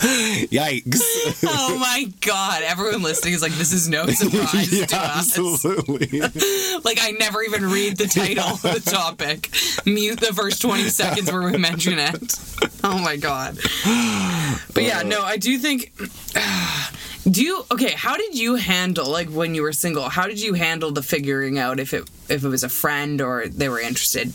Yikes. 0.01 1.01
oh 1.45 1.77
my 1.77 2.11
god, 2.21 2.63
everyone 2.63 3.03
listening 3.03 3.35
is 3.35 3.41
like, 3.43 3.51
this 3.53 3.71
is 3.71 3.87
no 3.87 4.05
surprise 4.07 4.73
yeah, 4.73 4.85
to 4.87 4.97
us. 4.97 5.37
absolutely. 5.37 6.21
Like 6.83 6.97
I 6.99 7.11
never 7.11 7.43
even 7.43 7.65
read 7.67 7.97
the 7.97 8.07
title 8.07 8.43
of 8.43 8.61
the 8.61 8.79
topic. 8.79 9.51
Mute 9.85 10.19
the 10.19 10.33
first 10.33 10.61
20 10.63 10.83
seconds 10.89 11.31
where 11.31 11.43
we 11.43 11.57
mention 11.57 11.99
it. 11.99 12.35
Oh 12.83 12.97
my 12.97 13.17
god. 13.17 13.57
But 14.73 14.83
yeah, 14.83 15.03
no, 15.03 15.21
I 15.21 15.37
do 15.37 15.59
think 15.59 15.93
do 17.29 17.43
you 17.43 17.63
okay, 17.71 17.91
how 17.91 18.17
did 18.17 18.35
you 18.35 18.55
handle 18.55 19.09
like 19.09 19.29
when 19.29 19.53
you 19.53 19.61
were 19.61 19.73
single? 19.73 20.09
How 20.09 20.25
did 20.25 20.41
you 20.41 20.55
handle 20.55 20.91
the 20.91 21.03
figuring 21.03 21.59
out 21.59 21.79
if 21.79 21.93
it 21.93 22.09
if 22.29 22.43
it 22.43 22.47
was 22.47 22.63
a 22.63 22.69
friend 22.69 23.21
or 23.21 23.47
they 23.47 23.69
were 23.69 23.79
interested? 23.79 24.33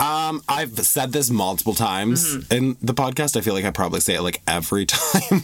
Um, 0.00 0.42
I've 0.48 0.78
said 0.80 1.12
this 1.12 1.30
multiple 1.30 1.74
times 1.74 2.34
Mm-hmm. 2.36 2.54
in 2.54 2.76
the 2.80 2.94
podcast. 2.94 3.36
I 3.36 3.40
feel 3.42 3.54
like 3.54 3.64
I 3.64 3.70
probably 3.70 4.00
say 4.00 4.14
it 4.14 4.22
like 4.22 4.40
every 4.46 4.86
time, 4.86 5.42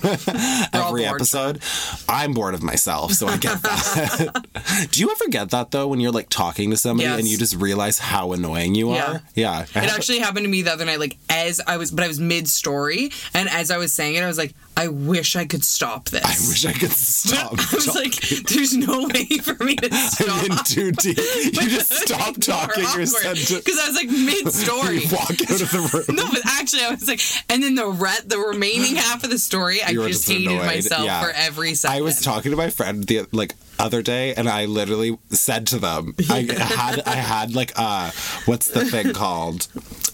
every 0.73 1.05
episode. 1.05 1.61
I'm 2.09 2.33
bored 2.33 2.55
of 2.55 2.63
myself, 2.63 3.13
so 3.13 3.27
I 3.29 3.37
get 3.37 3.61
that. 3.63 4.89
Do 4.91 5.01
you 5.01 5.11
ever 5.11 5.29
get 5.29 5.51
that 5.51 5.71
though 5.71 5.89
when 5.89 6.01
you're 6.01 6.13
like 6.13 6.29
talking 6.31 6.71
to 6.71 6.77
somebody 6.77 7.09
Yes. 7.09 7.19
and 7.19 7.29
you 7.29 7.37
just 7.39 7.55
realize 7.57 7.99
how 7.99 8.33
annoying 8.33 8.75
you 8.75 8.95
Yeah. 8.95 9.13
are? 9.13 9.23
Yeah. 9.35 9.63
It 9.63 9.77
actually 9.77 10.21
happened 10.21 10.45
to 10.45 10.51
me 10.51 10.63
the 10.63 10.73
other 10.73 10.85
night, 10.85 11.01
like 11.01 11.17
as 11.29 11.61
I 11.67 11.77
was, 11.77 11.91
but 11.91 12.05
I 12.05 12.09
was 12.09 12.19
mid 12.21 12.49
story, 12.49 13.11
and 13.35 13.49
as 13.51 13.71
I 13.71 13.77
was 13.79 13.93
saying 13.93 14.15
it, 14.17 14.23
I 14.23 14.27
was 14.27 14.39
like, 14.39 14.55
I 14.79 14.89
wish 14.89 15.37
I 15.37 15.47
could 15.47 15.65
stop 15.65 16.09
this. 16.11 16.23
I 16.25 16.49
wish 16.51 16.67
I 16.67 16.73
could 16.79 16.91
stop. 16.93 17.53
I 17.59 17.75
was 17.75 17.87
talking. 17.87 18.03
like, 18.03 18.21
there's 18.49 18.75
no 18.77 19.07
way 19.07 19.25
for 19.39 19.63
me 19.65 19.75
to 19.77 19.95
stop. 19.95 20.29
I'm 20.45 20.53
in 20.53 20.59
too 20.65 20.93
deep. 20.93 21.17
You 21.17 21.69
just 21.71 21.93
stop 21.93 22.37
talking 22.41 22.85
your 22.95 23.07
sentence. 23.07 23.53
because 23.55 23.79
I 23.79 23.87
was 23.89 23.97
like 23.97 24.09
mid 24.09 24.46
story. 24.67 24.99
You 25.01 25.09
walk 25.13 25.31
out 25.31 25.61
of 25.61 25.71
the 25.71 25.91
room. 26.07 26.17
No, 26.17 26.29
but 26.31 26.41
actually, 26.47 26.83
I 26.85 26.91
was 26.91 27.07
like, 27.09 27.21
and 27.51 27.63
then 27.63 27.75
the 27.75 27.87
re- 27.87 28.25
the 28.25 28.39
remaining 28.39 28.97
half 28.97 29.23
of 29.25 29.31
the 29.31 29.39
story, 29.39 29.83
I 29.83 29.93
just 29.93 30.07
just 30.09 30.29
hated 30.31 30.49
annoyed. 30.53 30.67
myself 30.67 31.05
Yeah. 31.05 31.23
for 31.23 31.31
every 31.31 31.75
second. 31.75 31.97
I 31.99 32.01
was 32.03 32.21
talking 32.21 32.51
to 32.51 32.57
my 32.57 32.71
friend 32.71 33.05
the 33.05 33.27
like 33.33 33.55
other 33.79 34.03
day, 34.03 34.35
and 34.35 34.49
I 34.49 34.65
literally 34.65 35.19
said 35.31 35.67
to 35.69 35.79
them, 35.79 36.15
I 36.31 36.41
had 36.59 37.01
I 37.07 37.15
had 37.17 37.55
like 37.55 37.73
uh, 37.77 38.11
what's 38.47 38.69
the 38.69 38.85
thing 38.85 39.13
called? 39.13 39.69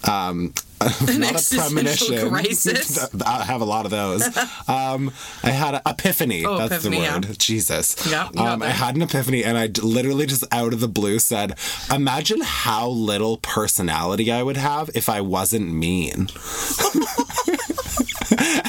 Um, 0.05 0.53
not 1.19 1.33
a 1.33 1.35
existential 1.35 2.17
premonition. 2.17 2.29
crisis? 2.29 3.09
I 3.27 3.45
have 3.45 3.61
a 3.61 3.65
lot 3.65 3.85
of 3.85 3.91
those. 3.91 4.25
Um, 4.69 5.13
I 5.43 5.51
had 5.51 5.75
an 5.75 5.81
epiphany. 5.87 6.45
Oh, 6.45 6.59
That's 6.59 6.73
epiphany, 6.73 6.99
the 6.99 7.03
yeah. 7.03 7.15
word. 7.15 7.39
Jesus. 7.39 7.97
Yeah, 8.11 8.29
um, 8.37 8.63
I 8.63 8.69
had 8.69 8.97
an 8.97 9.03
epiphany, 9.03 9.45
and 9.45 9.59
I 9.59 9.67
literally 9.83 10.27
just 10.27 10.45
out 10.53 10.73
of 10.73 10.81
the 10.81 10.89
blue 10.89 11.19
said, 11.19 11.59
"Imagine 11.91 12.41
how 12.43 12.89
little 12.89 13.39
personality 13.39 14.31
I 14.33 14.43
would 14.43 14.57
have 14.57 14.91
if 14.95 15.09
I 15.09 15.21
wasn't 15.21 15.73
mean." 15.73 16.13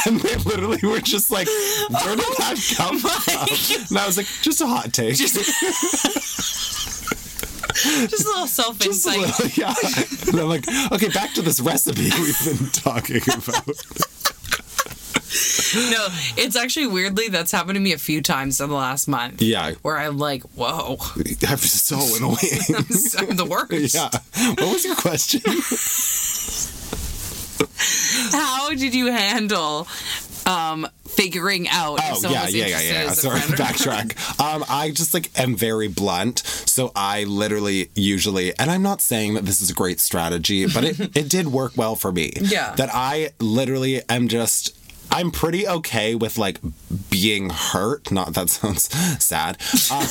and 0.05 0.19
they 0.19 0.35
literally 0.35 0.79
were 0.83 0.99
just 0.99 1.31
like, 1.31 1.47
"Where 1.47 2.15
did 2.15 2.25
that 2.37 2.73
come 2.75 2.99
from?" 2.99 3.87
And 3.89 3.97
I 3.97 4.05
was 4.05 4.17
like, 4.17 4.27
"Just 4.41 4.61
a 4.61 4.67
hot 4.67 4.93
take." 4.93 5.15
just 5.15 5.35
a 7.85 8.29
little 8.29 8.47
self 8.47 8.79
Just 8.79 9.07
a 9.07 9.11
insight. 9.11 9.57
yeah. 9.57 9.73
And 10.27 10.39
I'm 10.39 10.49
like, 10.49 10.65
okay, 10.91 11.09
back 11.09 11.33
to 11.33 11.41
this 11.41 11.59
recipe 11.59 12.03
we've 12.19 12.45
been 12.59 12.69
talking 12.69 13.17
about. 13.17 13.67
No, 15.75 16.07
it's 16.37 16.55
actually 16.55 16.85
weirdly 16.87 17.27
that's 17.29 17.51
happened 17.51 17.75
to 17.75 17.79
me 17.79 17.93
a 17.93 17.97
few 17.97 18.21
times 18.21 18.61
in 18.61 18.69
the 18.69 18.75
last 18.75 19.07
month. 19.07 19.41
Yeah. 19.41 19.71
Where 19.81 19.97
I'm 19.97 20.19
like, 20.19 20.43
whoa, 20.55 20.97
I'm 21.47 21.57
so 21.57 21.97
annoying. 22.17 22.37
I'm 23.17 23.35
the 23.35 23.47
worst. 23.49 23.95
yeah. 23.95 24.09
What 24.53 24.73
was 24.73 24.85
your 24.85 24.95
question? 24.95 25.41
How 28.31 28.69
did 28.69 28.93
you 28.93 29.07
handle 29.07 29.87
um, 30.45 30.87
figuring 31.07 31.67
out 31.69 31.99
if 31.99 32.05
Oh 32.11 32.15
someone 32.15 32.39
yeah, 32.39 32.45
was 32.45 32.55
yeah, 32.55 32.65
yeah, 32.65 32.79
interested 32.79 32.93
yeah. 32.93 33.11
as 33.11 33.21
Sorry, 33.21 33.39
backtrack. 33.39 34.39
Um, 34.39 34.63
I 34.69 34.91
just 34.91 35.13
like 35.13 35.37
am 35.39 35.55
very 35.55 35.87
blunt, 35.87 36.39
so 36.39 36.91
I 36.95 37.23
literally 37.25 37.89
usually, 37.95 38.57
and 38.59 38.69
I'm 38.71 38.81
not 38.83 39.01
saying 39.01 39.35
that 39.35 39.45
this 39.45 39.61
is 39.61 39.69
a 39.69 39.73
great 39.73 39.99
strategy, 39.99 40.65
but 40.65 40.83
it 40.83 40.99
it 41.17 41.29
did 41.29 41.47
work 41.47 41.73
well 41.75 41.95
for 41.95 42.11
me. 42.11 42.33
Yeah. 42.41 42.73
That 42.75 42.89
I 42.93 43.31
literally 43.39 44.01
am 44.09 44.27
just. 44.27 44.77
I'm 45.13 45.31
pretty 45.31 45.67
okay 45.67 46.15
with 46.15 46.37
like 46.37 46.59
being 47.09 47.49
hurt. 47.51 48.11
Not 48.11 48.33
that 48.33 48.49
sounds 48.57 48.83
sad. 49.23 49.57
Uh, 49.91 50.07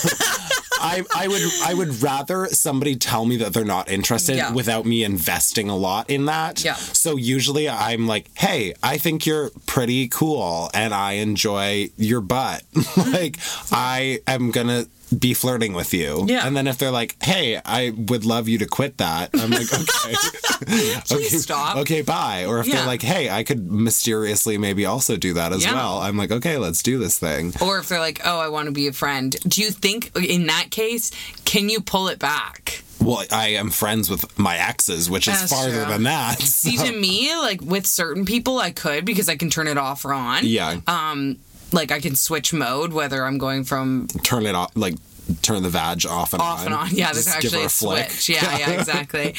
I 0.84 1.02
I 1.14 1.28
would 1.28 1.42
I 1.64 1.74
would 1.74 2.02
rather 2.02 2.46
somebody 2.48 2.96
tell 2.96 3.24
me 3.24 3.36
that 3.38 3.52
they're 3.52 3.64
not 3.64 3.90
interested 3.90 4.36
Yeah. 4.36 4.52
without 4.52 4.84
me 4.86 5.04
investing 5.04 5.68
a 5.68 5.76
lot 5.76 6.08
in 6.10 6.24
that. 6.26 6.64
Yeah. 6.64 6.74
So 6.74 7.16
usually 7.16 7.68
I'm 7.68 8.06
like, 8.06 8.30
hey, 8.36 8.74
I 8.82 8.98
think 8.98 9.26
you're 9.26 9.50
pretty 9.66 10.08
cool 10.08 10.70
and 10.74 10.92
I 10.94 11.12
enjoy 11.14 11.90
your 11.96 12.20
butt. 12.20 12.62
like 12.96 13.38
I 13.70 14.20
am 14.26 14.50
gonna 14.50 14.86
be 15.18 15.34
flirting 15.34 15.72
with 15.74 15.92
you. 15.92 16.24
Yeah. 16.28 16.46
And 16.46 16.56
then 16.56 16.66
if 16.66 16.78
they're 16.78 16.90
like, 16.90 17.16
hey, 17.22 17.60
I 17.64 17.90
would 17.96 18.24
love 18.24 18.48
you 18.48 18.58
to 18.58 18.66
quit 18.66 18.98
that, 18.98 19.30
I'm 19.34 19.50
like, 19.50 19.72
okay. 19.72 20.14
Please 20.66 21.12
okay, 21.12 21.24
stop. 21.38 21.76
Okay, 21.78 22.02
bye. 22.02 22.44
Or 22.46 22.60
if 22.60 22.66
Yeah. 22.66 22.76
they're 22.76 22.86
like, 22.86 23.02
hey, 23.02 23.28
I 23.30 23.42
could 23.44 23.70
mysteriously 23.70 24.58
maybe 24.58 24.86
also 24.86 25.16
do 25.16 25.34
that 25.34 25.52
as 25.52 25.64
Yeah. 25.64 25.74
well. 25.74 25.98
I'm 25.98 26.16
like, 26.16 26.30
okay, 26.30 26.56
let's 26.58 26.82
do 26.82 26.98
this 26.98 27.18
thing. 27.18 27.52
Or 27.60 27.78
if 27.78 27.88
they're 27.88 27.98
like, 28.00 28.20
oh, 28.24 28.38
I 28.38 28.48
want 28.48 28.66
to 28.66 28.72
be 28.72 28.86
a 28.86 28.92
friend. 28.92 29.34
Do 29.46 29.60
you 29.60 29.70
think 29.70 30.16
in 30.16 30.46
that 30.46 30.70
case, 30.70 31.10
can 31.44 31.68
you 31.68 31.80
pull 31.80 32.08
it 32.08 32.18
back? 32.18 32.82
Well, 33.00 33.24
I 33.32 33.48
am 33.48 33.70
friends 33.70 34.08
with 34.08 34.38
my 34.38 34.56
exes, 34.56 35.10
which 35.10 35.26
is 35.26 35.38
That's 35.40 35.52
farther 35.52 35.82
true. 35.84 35.92
than 35.92 36.04
that. 36.04 36.38
See, 36.40 36.76
to 36.76 36.92
me, 36.92 37.34
like 37.36 37.60
with 37.60 37.84
certain 37.86 38.24
people, 38.24 38.58
I 38.60 38.70
could 38.70 39.04
because 39.04 39.28
I 39.28 39.34
can 39.36 39.50
turn 39.50 39.66
it 39.66 39.76
off 39.76 40.04
or 40.04 40.12
on. 40.12 40.46
yeah. 40.46 40.80
Um, 40.86 41.38
like 41.72 41.90
I 41.90 42.00
can 42.00 42.14
switch 42.16 42.52
mode 42.52 42.92
whether 42.92 43.24
I'm 43.24 43.38
going 43.38 43.64
from 43.64 44.08
turn 44.22 44.46
it 44.46 44.54
off, 44.54 44.72
like 44.76 44.94
turn 45.40 45.62
the 45.62 45.68
vag 45.68 46.04
off 46.04 46.32
and 46.32 46.42
off 46.42 46.60
on. 46.60 46.66
and 46.66 46.74
on. 46.74 46.88
Yeah, 46.90 47.12
there's 47.12 47.28
actually 47.28 47.62
a, 47.62 47.66
a 47.66 47.68
switch. 47.68 48.28
Yeah, 48.28 48.58
yeah, 48.58 48.70
exactly. 48.78 49.34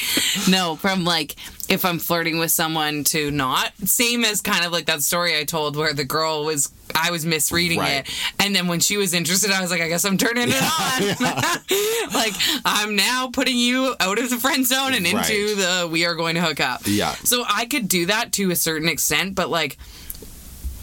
no, 0.50 0.76
from 0.76 1.04
like 1.04 1.36
if 1.68 1.84
I'm 1.84 1.98
flirting 1.98 2.38
with 2.38 2.50
someone 2.50 3.04
to 3.04 3.30
not. 3.30 3.72
Same 3.84 4.24
as 4.24 4.40
kind 4.40 4.64
of 4.64 4.72
like 4.72 4.86
that 4.86 5.02
story 5.02 5.38
I 5.38 5.44
told 5.44 5.76
where 5.76 5.92
the 5.94 6.04
girl 6.04 6.44
was 6.44 6.70
I 6.94 7.10
was 7.10 7.24
misreading 7.26 7.78
Right. 7.80 8.06
it. 8.06 8.10
And 8.38 8.54
then 8.54 8.66
when 8.68 8.80
she 8.80 8.96
was 8.96 9.14
interested, 9.14 9.50
I 9.50 9.60
was 9.60 9.70
like, 9.70 9.80
I 9.80 9.88
guess 9.88 10.04
I'm 10.04 10.16
turning 10.18 10.48
it 10.48 10.62
on. 10.62 12.14
like 12.14 12.34
I'm 12.64 12.96
now 12.96 13.28
putting 13.32 13.56
you 13.56 13.94
out 14.00 14.18
of 14.18 14.30
the 14.30 14.36
friend 14.36 14.66
zone 14.66 14.94
and 14.94 15.06
into 15.06 15.16
Right. 15.16 15.56
the 15.82 15.88
we 15.90 16.04
are 16.06 16.14
going 16.14 16.34
to 16.36 16.42
hook 16.42 16.60
up. 16.60 16.82
Yeah. 16.86 17.12
So 17.24 17.44
I 17.48 17.66
could 17.66 17.88
do 17.88 18.06
that 18.06 18.32
to 18.32 18.50
a 18.50 18.56
certain 18.56 18.88
extent, 18.88 19.34
but 19.34 19.48
like 19.50 19.76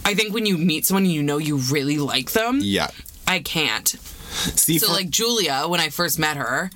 I 0.05 0.13
think 0.15 0.33
when 0.33 0.45
you 0.45 0.57
meet 0.57 0.85
someone 0.85 1.03
and 1.03 1.11
you 1.13 1.23
know 1.23 1.37
you 1.37 1.57
really 1.57 1.97
like 1.97 2.31
them, 2.31 2.59
Yeah. 2.61 2.89
I 3.27 3.39
can't. 3.39 3.87
See, 3.87 4.77
So 4.79 4.87
for- 4.87 4.93
like 4.93 5.09
Julia, 5.09 5.63
when 5.67 5.79
I 5.79 5.89
first 5.89 6.17
met 6.19 6.37
her, 6.37 6.69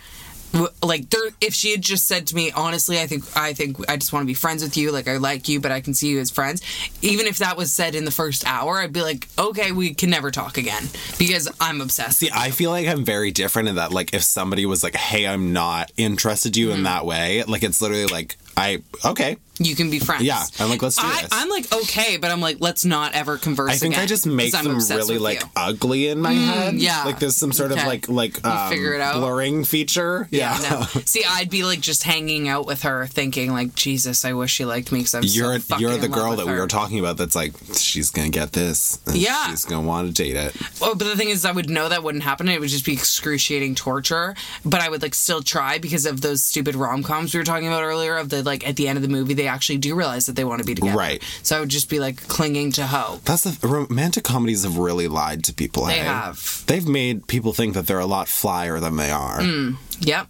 like 0.82 1.10
there, 1.10 1.32
if 1.42 1.54
she 1.54 1.72
had 1.72 1.82
just 1.82 2.08
said 2.08 2.28
to 2.28 2.36
me, 2.36 2.50
honestly, 2.52 2.98
I 3.02 3.08
think 3.08 3.26
I 3.36 3.52
think 3.54 3.78
I 3.90 3.98
just 3.98 4.14
want 4.14 4.24
to 4.24 4.28
be 4.28 4.34
friends 4.34 4.64
with 4.64 4.78
you. 4.78 4.90
Like 4.92 5.06
I 5.08 5.18
like 5.18 5.50
you, 5.50 5.60
but 5.60 5.72
I 5.72 5.82
can 5.82 5.94
see 5.94 6.08
you 6.08 6.20
as 6.22 6.32
friends. 6.32 6.62
Even 7.02 7.26
if 7.28 7.40
that 7.40 7.58
was 7.58 7.74
said 7.74 7.94
in 7.94 8.06
the 8.06 8.12
first 8.12 8.46
hour, 8.48 8.78
I'd 8.80 8.94
be 8.94 9.02
like, 9.02 9.28
okay, 9.38 9.74
we 9.74 9.94
can 9.94 10.10
never 10.10 10.32
talk 10.32 10.58
again 10.58 10.88
because 11.18 11.50
I'm 11.60 11.82
obsessed. 11.82 12.20
See, 12.20 12.30
I 12.34 12.52
feel 12.52 12.70
like 12.72 12.88
I'm 12.88 13.04
very 13.04 13.32
different 13.32 13.68
in 13.68 13.76
that, 13.76 13.92
like, 13.92 14.14
if 14.14 14.24
somebody 14.24 14.66
was 14.66 14.82
like, 14.82 14.96
"Hey, 14.96 15.28
I'm 15.28 15.52
not 15.52 15.92
interested 15.98 16.56
in 16.56 16.62
you 16.62 16.68
Mm-hmm. 16.70 16.78
in 16.78 16.84
that 16.84 17.06
way," 17.06 17.44
like, 17.44 17.64
it's 17.64 17.82
literally 17.82 18.06
like, 18.06 18.38
"I 18.56 18.82
okay, 19.04 19.36
you 19.60 19.76
can 19.76 19.90
be 19.90 20.00
friends. 20.00 20.24
yeah," 20.24 20.44
I'm 20.60 20.70
like, 20.70 20.82
"Let's 20.82 20.96
do 20.98 21.04
I, 21.06 21.22
this." 21.22 21.30
I'm 21.32 21.50
like 21.50 21.72
okay, 21.74 22.18
but 22.18 22.32
I'm 22.32 22.42
like 22.42 22.58
let's 22.60 22.86
not 22.86 23.14
ever 23.14 23.38
converse. 23.38 23.72
I 23.72 23.76
think 23.78 23.98
I 23.98 24.06
just 24.06 24.26
make 24.28 24.52
them 24.52 24.78
really 24.90 25.18
like 25.18 25.42
you. 25.42 25.50
ugly 25.56 26.08
in 26.08 26.22
my 26.22 26.34
head. 26.34 26.76
yeah. 26.76 27.04
like 27.06 27.20
there's 27.20 27.36
some 27.36 27.52
sort 27.52 27.72
Okay. 27.72 27.82
of 27.82 27.88
like 27.88 28.10
like 28.10 28.46
um, 28.46 28.70
figure 28.70 28.94
it 28.94 29.02
out? 29.02 29.16
blurring 29.16 29.64
feature. 29.64 30.28
Yeah, 30.32 30.58
No. 30.70 30.82
See, 31.06 31.24
I'd 31.28 31.50
be 31.50 31.64
like 31.64 31.80
just 31.80 32.04
hanging 32.04 32.48
out 32.48 32.66
with 32.66 32.84
her, 32.84 33.08
thinking 33.08 33.52
like, 33.52 33.76
Jesus, 33.76 34.26
I 34.26 34.34
wish 34.34 34.52
she 34.52 34.66
liked 34.66 34.92
me 34.92 35.00
because 35.00 35.16
I'm 35.16 35.24
You're 35.24 35.60
so 35.60 35.78
you're 35.78 35.98
the 35.98 36.08
girl 36.08 36.36
that 36.36 36.46
we 36.46 36.54
were 36.54 36.68
talking 36.68 37.00
about. 37.00 37.18
That's 37.18 37.36
like 37.36 37.54
she's 37.78 38.10
gonna 38.12 38.30
get 38.30 38.54
this. 38.54 39.00
and 39.06 39.16
Yeah. 39.16 39.50
she's 39.50 39.66
gonna 39.66 39.88
want 39.88 40.08
to 40.08 40.14
date 40.14 40.36
it. 40.36 40.56
Oh, 40.82 40.96
but 40.96 41.06
the 41.06 41.16
thing 41.16 41.30
is, 41.30 41.46
I 41.46 41.52
would 41.52 41.70
know 41.70 41.90
that 41.90 42.04
wouldn't 42.04 42.24
happen. 42.24 42.50
It 42.50 42.60
would 42.60 42.70
just 42.70 42.86
be 42.86 42.94
excruciating 42.94 43.76
torture. 43.76 44.36
But 44.66 44.82
I 44.82 44.90
would 44.90 45.02
like 45.02 45.14
still 45.16 45.42
try 45.42 45.78
because 45.78 46.06
of 46.06 46.22
those 46.22 46.44
stupid 46.44 46.76
rom 46.76 47.04
coms 47.04 47.34
we 47.34 47.40
were 47.40 47.44
talking 47.44 47.68
about 47.68 47.84
earlier. 47.84 48.18
Of 48.18 48.30
the 48.30 48.44
like 48.44 48.68
at 48.68 48.76
the 48.76 48.88
end 48.88 48.98
of 48.98 49.02
the 49.02 49.08
movie, 49.10 49.34
they 49.34 49.45
actually 49.48 49.78
do 49.78 49.96
realize 49.96 50.26
that 50.26 50.36
they 50.36 50.44
want 50.44 50.62
to 50.62 50.66
be 50.66 50.76
together. 50.76 50.98
Right. 50.98 51.24
So 51.44 51.58
I 51.58 51.60
would 51.60 51.70
just 51.70 51.90
be 51.90 52.00
like 52.00 52.28
clinging 52.28 52.72
to 52.74 52.88
hope. 52.88 53.24
That's 53.24 53.44
the 53.44 53.68
romantic 53.68 54.24
comedies 54.24 54.64
have 54.64 54.78
really 54.78 55.08
lied 55.08 55.44
to 55.46 55.54
people. 55.54 55.86
They 55.86 56.00
hey? 56.00 56.06
have. 56.06 56.64
They've 56.68 56.88
made 56.88 57.28
people 57.28 57.54
think 57.54 57.74
that 57.74 57.88
they're 57.88 58.00
a 58.00 58.06
lot 58.06 58.28
flyer 58.28 58.80
than 58.80 58.96
they 58.96 59.12
are. 59.12 59.40
Mm, 59.40 59.78
yep. 60.00 60.28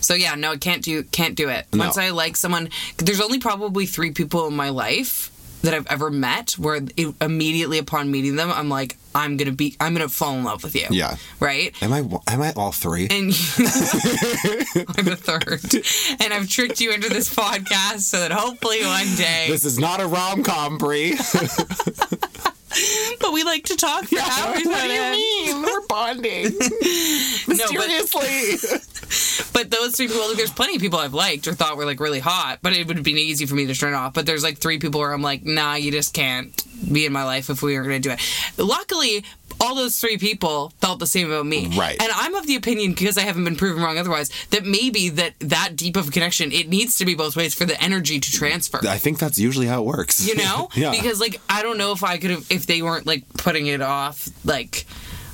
So 0.00 0.14
yeah, 0.14 0.34
no, 0.34 0.52
I 0.52 0.56
can't 0.56 0.82
do 0.82 1.02
can't 1.04 1.36
do 1.36 1.48
it. 1.48 1.66
No. 1.72 1.84
Once 1.84 1.98
I 1.98 2.10
like 2.10 2.36
someone, 2.36 2.70
there's 2.96 3.20
only 3.20 3.38
probably 3.38 3.86
three 3.86 4.10
people 4.10 4.46
in 4.46 4.56
my 4.56 4.70
life 4.70 5.30
that 5.62 5.74
I've 5.74 5.86
ever 5.88 6.10
met 6.10 6.52
where 6.52 6.80
it, 6.96 7.14
immediately 7.20 7.78
upon 7.78 8.10
meeting 8.10 8.36
them, 8.36 8.50
I'm 8.50 8.68
like, 8.68 8.96
I'm 9.18 9.36
gonna 9.36 9.50
be, 9.52 9.76
I'm 9.80 9.94
gonna 9.94 10.08
fall 10.08 10.34
in 10.34 10.44
love 10.44 10.62
with 10.62 10.76
you. 10.76 10.86
Yeah. 10.90 11.16
Right. 11.40 11.74
Am 11.82 11.92
I? 11.92 11.98
Am 12.28 12.40
I 12.40 12.52
all 12.52 12.70
three? 12.70 13.08
and 13.10 13.24
I'm 13.58 15.04
the 15.04 15.18
third. 15.18 16.22
And 16.22 16.32
I've 16.32 16.48
tricked 16.48 16.80
you 16.80 16.92
into 16.92 17.08
this 17.08 17.34
podcast 17.34 18.00
so 18.00 18.20
that 18.20 18.30
hopefully 18.30 18.84
one 18.84 19.12
day. 19.16 19.46
This 19.48 19.64
is 19.64 19.76
not 19.78 20.00
a 20.00 20.06
rom 20.06 20.44
com, 20.44 20.78
Bree. 20.78 21.18
but 23.20 23.32
we 23.32 23.44
like 23.44 23.64
to 23.64 23.76
talk 23.76 24.04
for 24.04 24.18
hours 24.18 24.66
on 24.66 24.74
end. 24.74 25.12
Mean? 25.12 25.62
We're 25.62 25.86
bonding 25.86 26.44
No, 26.48 26.54
but, 27.48 27.88
mysteriously. 27.88 29.48
but 29.52 29.70
those 29.70 29.96
three 29.96 30.08
people, 30.08 30.28
like, 30.28 30.36
there's 30.36 30.52
plenty 30.52 30.76
of 30.76 30.82
people 30.82 30.98
I've 30.98 31.14
liked 31.14 31.46
or 31.46 31.54
thought 31.54 31.76
were 31.76 31.86
like 31.86 32.00
really 32.00 32.20
hot, 32.20 32.58
but 32.62 32.72
it 32.72 32.86
would 32.86 32.96
have 32.96 33.04
been 33.04 33.18
easy 33.18 33.46
for 33.46 33.54
me 33.54 33.66
to 33.66 33.74
turn 33.74 33.94
off. 33.94 34.14
But 34.14 34.26
there's 34.26 34.42
like 34.42 34.58
three 34.58 34.78
people 34.78 35.00
where 35.00 35.12
I'm 35.12 35.22
like, 35.22 35.44
nah, 35.44 35.74
you 35.74 35.90
just 35.90 36.12
can't 36.14 36.52
be 36.92 37.06
in 37.06 37.12
my 37.12 37.24
life 37.24 37.50
if 37.50 37.62
we 37.62 37.76
were 37.76 37.84
going 37.84 38.02
to 38.02 38.08
do 38.08 38.14
it. 38.14 38.20
Luckily, 38.58 39.24
all 39.60 39.74
those 39.74 40.00
three 40.00 40.18
people 40.18 40.72
felt 40.80 40.98
the 40.98 41.06
same 41.06 41.28
about 41.30 41.46
me. 41.46 41.68
Right. 41.76 42.00
And 42.00 42.10
I'm 42.14 42.34
of 42.34 42.46
the 42.46 42.56
opinion, 42.56 42.92
because 42.92 43.18
I 43.18 43.22
haven't 43.22 43.44
been 43.44 43.56
proven 43.56 43.82
wrong 43.82 43.98
otherwise, 43.98 44.30
that 44.50 44.64
maybe 44.64 45.08
that 45.10 45.34
that 45.40 45.76
deep 45.76 45.96
of 45.96 46.08
a 46.08 46.10
connection, 46.10 46.52
it 46.52 46.68
needs 46.68 46.96
to 46.98 47.04
be 47.04 47.14
both 47.14 47.36
ways 47.36 47.54
for 47.54 47.64
the 47.64 47.80
energy 47.82 48.20
to 48.20 48.32
transfer. 48.32 48.80
I 48.86 48.98
think 48.98 49.18
that's 49.18 49.38
usually 49.38 49.66
how 49.66 49.82
it 49.82 49.86
works. 49.86 50.26
you 50.26 50.34
know 50.36 50.68
yeah. 50.74 50.90
because 50.90 51.20
like 51.20 51.40
i 51.48 51.62
don't 51.62 51.78
know 51.78 51.92
if 51.92 52.02
i 52.04 52.18
could 52.18 52.30
have 52.30 52.46
if 52.50 52.66
they 52.66 52.82
weren't 52.82 53.06
like 53.06 53.22
putting 53.34 53.66
it 53.66 53.80
off 53.80 54.28
like 54.44 54.86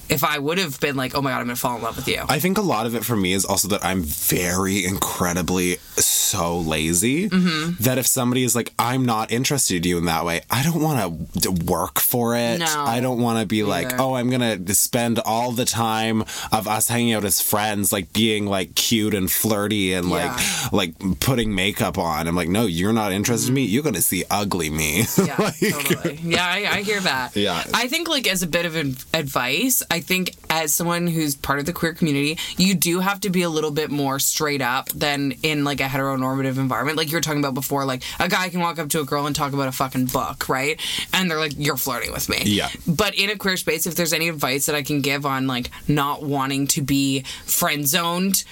if 0.09 0.23
i 0.25 0.39
would 0.39 0.59
have 0.59 0.79
been 0.81 0.97
like 0.97 1.15
oh 1.15 1.23
my 1.23 1.31
god 1.31 1.39
i'm 1.41 1.47
gonna 1.47 1.57
fall 1.57 1.77
in 1.77 1.83
love 1.83 1.97
with 1.97 2.09
you 2.09 2.23
I 2.29 2.39
think 2.39 2.59
a 2.59 2.63
lot 2.63 2.87
of 2.87 2.95
it 2.95 3.05
for 3.05 3.17
me 3.17 3.33
is 3.33 3.45
also 3.45 3.69
that 3.69 3.85
I'm 3.85 4.03
very 4.03 4.85
incredibly 4.85 5.77
so 5.97 6.59
lazy 6.59 7.29
Mm-hmm. 7.29 7.83
that 7.83 7.99
if 7.99 8.07
somebody 8.07 8.43
is 8.45 8.55
like, 8.57 8.73
I'm 8.79 9.05
not 9.05 9.31
interested 9.31 9.77
in 9.85 9.89
you 9.91 9.99
in 9.99 10.07
that 10.07 10.25
way, 10.25 10.41
I 10.51 10.63
don't 10.63 10.83
want 10.83 10.99
to 11.43 11.51
work 11.51 11.99
for 12.01 12.35
it. 12.37 12.59
No. 12.59 12.67
I 12.67 13.01
don't 13.01 13.21
want 13.21 13.39
to 13.41 13.47
be 13.47 13.63
like, 13.63 13.99
oh, 14.01 14.15
I'm 14.15 14.31
to 14.67 14.75
spend 14.75 15.19
all 15.21 15.53
the 15.53 15.65
time 15.65 16.23
of 16.53 16.67
us 16.67 16.89
hanging 16.89 17.13
out 17.15 17.25
as 17.25 17.41
friends, 17.41 17.93
like 17.93 18.13
being 18.13 18.47
like 18.47 18.75
cute 18.75 19.15
and 19.15 19.31
flirty 19.31 19.93
and 19.95 20.09
Yeah. 20.09 20.37
like, 20.73 20.73
like 20.99 21.21
putting 21.21 21.55
makeup 21.55 21.99
on. 21.99 22.27
I'm 22.27 22.35
like, 22.37 22.49
no, 22.49 22.67
you're 22.67 22.93
not 22.93 23.13
interested 23.13 23.49
in 23.51 23.55
me. 23.55 23.65
You're 23.65 23.83
to 23.95 24.03
see 24.03 24.25
ugly 24.31 24.71
me. 24.71 25.05
yeah 25.25 25.37
totally 25.37 26.19
yeah 26.25 26.45
I, 26.47 26.79
I 26.79 26.83
hear 26.83 27.01
that 27.01 27.37
Yeah. 27.37 27.63
i 27.75 27.89
think 27.89 28.09
like 28.09 28.27
as 28.27 28.43
a 28.43 28.47
bit 28.47 28.67
of 28.67 28.77
ad- 28.77 28.97
advice 29.13 29.83
i 29.95 30.01
think 30.01 30.35
as 30.51 30.75
someone 30.75 31.07
who's 31.07 31.35
part 31.35 31.59
of 31.59 31.67
the 31.67 31.73
queer 31.73 31.95
community 31.95 32.39
you 32.57 32.75
do 32.75 33.01
have 33.01 33.19
to 33.21 33.31
be 33.31 33.43
a 33.43 33.49
little 33.49 33.71
bit 33.71 33.91
more 33.91 34.19
straight 34.19 34.63
up 34.63 34.89
than 34.91 35.33
in 35.43 35.65
like 35.65 35.81
a 35.81 35.85
heteronormative 35.95 36.59
environment. 36.59 36.97
Like 36.99 37.11
you 37.11 37.17
were 37.17 37.21
talking 37.21 37.41
about 37.45 37.55
before 37.55 37.85
like 37.85 38.03
a 38.19 38.29
guy 38.29 38.49
can 38.49 38.61
walk 38.61 38.79
up 38.79 38.89
to 38.91 39.01
a 39.01 39.05
girl 39.05 39.27
and 39.27 39.35
talk 39.35 39.53
about 39.53 39.69
a 39.69 39.73
fucking 39.73 40.07
book 40.07 40.49
right? 40.49 40.81
And 41.13 41.31
they're 41.31 41.39
like 41.39 41.55
you're 41.57 41.77
flirting 41.77 42.13
with 42.13 42.29
me. 42.29 42.43
Yeah. 42.45 42.69
but 42.87 43.15
in 43.15 43.31
a 43.31 43.37
queer 43.37 43.57
space 43.57 43.87
if 43.87 43.95
there's 43.95 44.13
any 44.13 44.29
advice 44.29 44.67
that 44.67 44.75
i 44.75 44.83
can 44.83 45.01
give 45.01 45.25
on 45.27 45.47
like 45.47 45.71
not 45.89 46.23
wanting 46.23 46.67
to 46.69 46.83
be 46.83 47.23
friend 47.47 47.87
zoned 47.87 48.45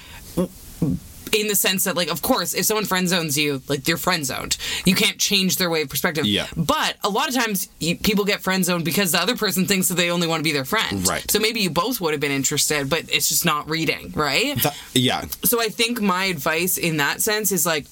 in 1.33 1.49
the 1.49 1.55
sense 1.57 1.85
that 1.85 1.97
like 1.97 2.09
of 2.11 2.21
course 2.23 2.53
if 2.55 2.65
someone 2.67 2.85
friend 2.85 3.09
zones 3.09 3.39
you 3.39 3.63
like 3.69 3.89
you're 3.89 3.97
friend 3.97 4.27
zoned 4.27 4.57
you 4.85 4.95
can't 4.95 5.19
change 5.19 5.57
their 5.57 5.71
way 5.71 5.83
of 5.83 5.89
perspective 5.89 6.27
Yeah. 6.27 6.47
but 6.57 6.97
a 7.03 7.09
lot 7.09 7.29
of 7.29 7.35
times 7.35 7.69
you, 7.81 7.97
people 7.97 8.25
get 8.25 8.41
friend 8.43 8.65
zoned 8.65 8.85
because 8.85 9.13
the 9.13 9.19
other 9.19 9.37
person 9.37 9.67
thinks 9.67 9.89
that 9.89 9.95
they 9.95 10.11
only 10.11 10.27
want 10.27 10.41
to 10.41 10.45
be 10.45 10.53
their 10.53 10.65
friend 10.67 11.07
Right. 11.09 11.29
so 11.31 11.39
maybe 11.39 11.61
you 11.61 11.71
both 11.71 12.01
would 12.01 12.13
have 12.13 12.21
been 12.21 12.33
interested 12.33 12.91
but 12.91 13.05
it's 13.11 13.29
just 13.31 13.45
not 13.45 13.69
reading 13.71 14.13
right 14.15 14.57
That- 14.63 14.77
yeah. 14.95 15.25
so 15.43 15.61
i 15.61 15.69
think 15.69 16.01
my 16.01 16.25
advice 16.27 16.77
in 16.77 16.99
that 16.99 17.23
sense 17.23 17.51
is 17.51 17.65
like 17.65 17.87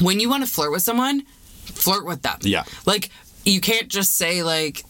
when 0.00 0.20
you 0.20 0.28
want 0.30 0.44
to 0.46 0.50
flirt 0.50 0.70
with 0.70 0.82
someone 0.82 1.22
flirt 1.66 2.06
with 2.06 2.22
them 2.22 2.38
Yeah. 2.42 2.64
like 2.86 3.10
you 3.44 3.60
can't 3.60 3.88
just 3.88 4.16
say 4.16 4.42
like 4.42 4.84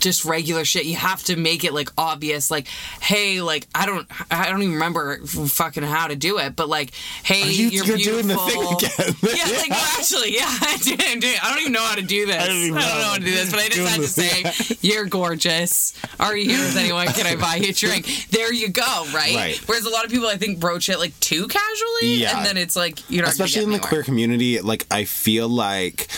just 0.00 0.24
regular 0.24 0.64
shit. 0.64 0.84
You 0.86 0.96
have 0.96 1.22
to 1.24 1.36
make 1.36 1.64
it 1.64 1.72
like 1.74 1.90
obvious. 1.98 2.50
Like, 2.50 2.66
hey, 3.00 3.40
like 3.40 3.66
I 3.74 3.86
don't, 3.86 4.06
I 4.30 4.48
don't 4.50 4.62
even 4.62 4.74
remember 4.74 5.18
fucking 5.26 5.82
how 5.82 6.06
to 6.08 6.16
do 6.16 6.38
it, 6.38 6.56
but 6.56 6.68
like, 6.68 6.92
hey, 7.22 7.50
you- 7.50 7.68
you're, 7.68 7.84
you're 7.84 7.96
beautiful. 7.96 8.12
doing 8.12 8.28
the 8.28 8.36
thing 8.36 8.62
again. 8.62 9.36
yeah, 9.52 9.58
like 9.58 9.70
no, 9.70 9.76
actually, 9.98 10.34
yeah, 10.34 10.44
I 10.48 10.78
do, 10.82 10.96
I 10.98 11.16
do. 11.16 11.34
I 11.42 11.50
don't 11.50 11.60
even 11.60 11.72
know 11.72 11.82
how 11.84 11.94
to 11.96 12.02
do 12.02 12.26
this. 12.26 12.42
I 12.42 12.46
don't, 12.46 12.56
even 12.56 12.74
know 12.74 12.80
know. 12.80 12.86
how 12.86 13.14
to 13.14 13.20
do 13.20 13.30
this, 13.30 13.50
but 13.50 13.60
I 13.60 13.68
just 13.68 13.88
had 13.88 14.00
to 14.00 14.08
say, 14.08 14.76
you're 14.80 15.04
gorgeous. 15.06 15.92
Are 16.20 16.36
you 16.36 16.48
here 16.50 16.58
with 16.60 16.76
anyone? 16.76 17.06
Can 17.08 17.26
I 17.26 17.36
buy 17.40 17.56
you 17.56 17.70
a 17.70 17.72
drink? 17.72 18.06
There 18.30 18.52
you 18.52 18.68
go, 18.68 19.04
right? 19.14 19.34
Right. 19.34 19.60
Whereas 19.66 19.84
a 19.84 19.90
lot 19.90 20.04
of 20.04 20.10
people, 20.10 20.28
I 20.28 20.36
think, 20.36 20.60
broach 20.60 20.88
it 20.88 20.98
like 20.98 21.18
too 21.20 21.46
casually, 21.48 22.14
Yeah. 22.16 22.36
and 22.38 22.46
then 22.46 22.56
it's 22.56 22.76
like 22.76 23.08
you're 23.10 23.22
not. 23.24 23.32
especially 23.32 23.62
in 23.62 23.70
gonna 23.70 23.82
the 23.82 23.86
queer 23.88 24.02
community 24.02 24.60
like 24.60 24.86
i 24.90 25.04
feel 25.04 25.48
like 25.48 26.08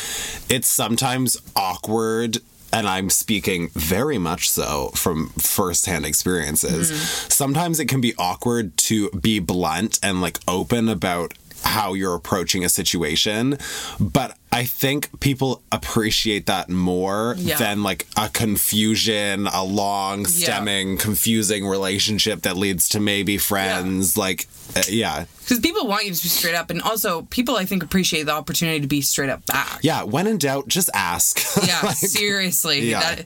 it's 0.50 0.68
sometimes 0.68 1.36
awkward 1.56 2.38
and 2.72 2.86
i'm 2.88 3.10
speaking 3.10 3.68
very 3.74 4.18
much 4.18 4.48
so 4.50 4.88
from 4.94 5.28
firsthand 5.30 6.04
experiences 6.04 6.90
Mm-hmm. 6.90 7.28
sometimes 7.30 7.80
it 7.80 7.86
can 7.86 8.00
be 8.00 8.14
awkward 8.18 8.76
to 8.88 9.10
be 9.10 9.38
blunt 9.38 9.98
and 10.02 10.20
like 10.20 10.38
open 10.46 10.88
about 10.88 11.32
how 11.64 11.92
you're 11.94 12.14
approaching 12.14 12.64
a 12.64 12.68
situation 12.68 13.58
but 13.98 14.36
i 14.52 14.64
think 14.64 15.08
people 15.20 15.62
appreciate 15.72 16.46
that 16.46 16.68
more 16.68 17.34
Yeah. 17.38 17.56
than 17.58 17.82
like 17.82 18.06
a 18.16 18.28
confusion 18.28 19.46
a 19.46 19.62
long 19.64 20.26
stemming 20.26 20.96
confusing 20.98 21.66
relationship 21.66 22.42
that 22.42 22.56
leads 22.56 22.88
to 22.90 23.00
maybe 23.00 23.38
friends 23.38 24.16
like 24.16 24.46
uh, 24.76 24.82
yeah 24.88 25.24
Because 25.40 25.60
people 25.60 25.86
want 25.86 26.04
you 26.04 26.12
to 26.12 26.22
be 26.22 26.28
straight 26.28 26.54
up, 26.54 26.68
and 26.68 26.82
also 26.82 27.22
people, 27.30 27.56
I 27.56 27.64
think, 27.64 27.82
appreciate 27.82 28.24
the 28.24 28.32
opportunity 28.32 28.80
to 28.80 28.86
be 28.86 29.00
straight 29.00 29.30
up 29.30 29.46
back. 29.46 29.78
Yeah, 29.82 30.02
when 30.02 30.26
in 30.26 30.36
doubt, 30.36 30.68
just 30.68 30.90
ask. 30.92 31.40
Yeah, 31.66 31.80
Like, 31.84 31.96
seriously. 31.96 32.90
yeah. 32.90 33.00
That- 33.00 33.24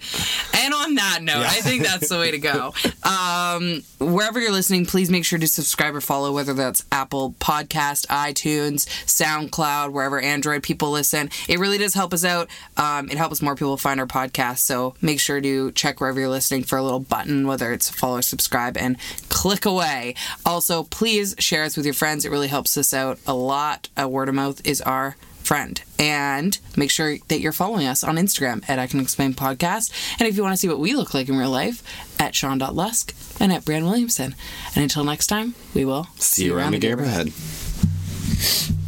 and 0.54 0.72
on 0.72 0.94
that 0.94 1.18
note, 1.22 1.40
Yeah. 1.40 1.48
I 1.50 1.60
think 1.66 1.82
that's 1.82 2.08
the 2.10 2.18
way 2.18 2.30
to 2.30 2.38
go. 2.38 2.72
Um, 3.02 3.82
wherever 3.98 4.40
you're 4.40 4.52
listening, 4.52 4.86
please 4.86 5.10
make 5.10 5.24
sure 5.24 5.38
to 5.40 5.48
subscribe 5.48 5.96
or 5.96 6.00
follow, 6.00 6.32
whether 6.32 6.54
that's 6.54 6.84
Apple 6.92 7.34
Podcast, 7.40 8.06
iTunes, 8.06 8.86
SoundCloud, 9.06 9.90
wherever 9.90 10.20
Android 10.20 10.62
people 10.62 10.92
listen. 10.92 11.11
It 11.14 11.58
really 11.58 11.78
does 11.78 11.94
help 11.94 12.12
us 12.12 12.24
out. 12.24 12.48
Um, 12.76 13.08
it 13.10 13.18
helps 13.18 13.42
more 13.42 13.54
people 13.54 13.76
find 13.76 14.00
our 14.00 14.06
podcast. 14.06 14.58
So 14.58 14.94
make 15.00 15.20
sure 15.20 15.40
to 15.40 15.72
check 15.72 16.00
wherever 16.00 16.18
you're 16.18 16.28
listening 16.28 16.64
for 16.64 16.78
a 16.78 16.82
little 16.82 17.00
button, 17.00 17.46
whether 17.46 17.72
it's 17.72 17.90
follow 17.90 18.18
or 18.18 18.22
subscribe, 18.22 18.76
and 18.76 18.96
click 19.28 19.64
away. 19.66 20.14
Also, 20.44 20.84
please 20.84 21.34
share 21.38 21.64
us 21.64 21.76
with 21.76 21.86
your 21.86 21.94
friends. 21.94 22.24
It 22.24 22.30
really 22.30 22.48
helps 22.48 22.76
us 22.76 22.92
out 22.94 23.18
a 23.26 23.34
lot. 23.34 23.88
Uh, 24.00 24.08
word 24.08 24.28
of 24.28 24.34
mouth 24.34 24.66
is 24.66 24.80
our 24.82 25.16
friend. 25.42 25.82
And 25.98 26.58
make 26.76 26.90
sure 26.90 27.18
that 27.28 27.40
you're 27.40 27.52
following 27.52 27.86
us 27.86 28.04
on 28.04 28.16
Instagram 28.16 28.68
at 28.68 28.78
I 28.78 28.86
Can 28.86 29.00
Explain 29.00 29.34
Podcast. 29.34 29.92
And 30.18 30.28
if 30.28 30.36
you 30.36 30.42
want 30.42 30.52
to 30.52 30.56
see 30.56 30.68
what 30.68 30.78
we 30.78 30.94
look 30.94 31.14
like 31.14 31.28
in 31.28 31.36
real 31.36 31.50
life, 31.50 31.82
at 32.18 32.34
Sean.Lusk 32.34 33.14
and 33.40 33.52
at 33.52 33.64
Brian 33.64 33.84
Williamson. 33.84 34.34
And 34.74 34.82
until 34.82 35.04
next 35.04 35.26
time, 35.26 35.54
we 35.74 35.84
will 35.84 36.06
See 36.16 36.44
you 36.44 36.56
around 36.56 36.72
the 36.72 36.78
neighborhood. 36.78 37.32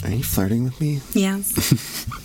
Are 0.05 0.11
you 0.11 0.23
flirting 0.23 0.65
with 0.65 0.81
me? 0.81 1.01
Yes. 1.13 2.11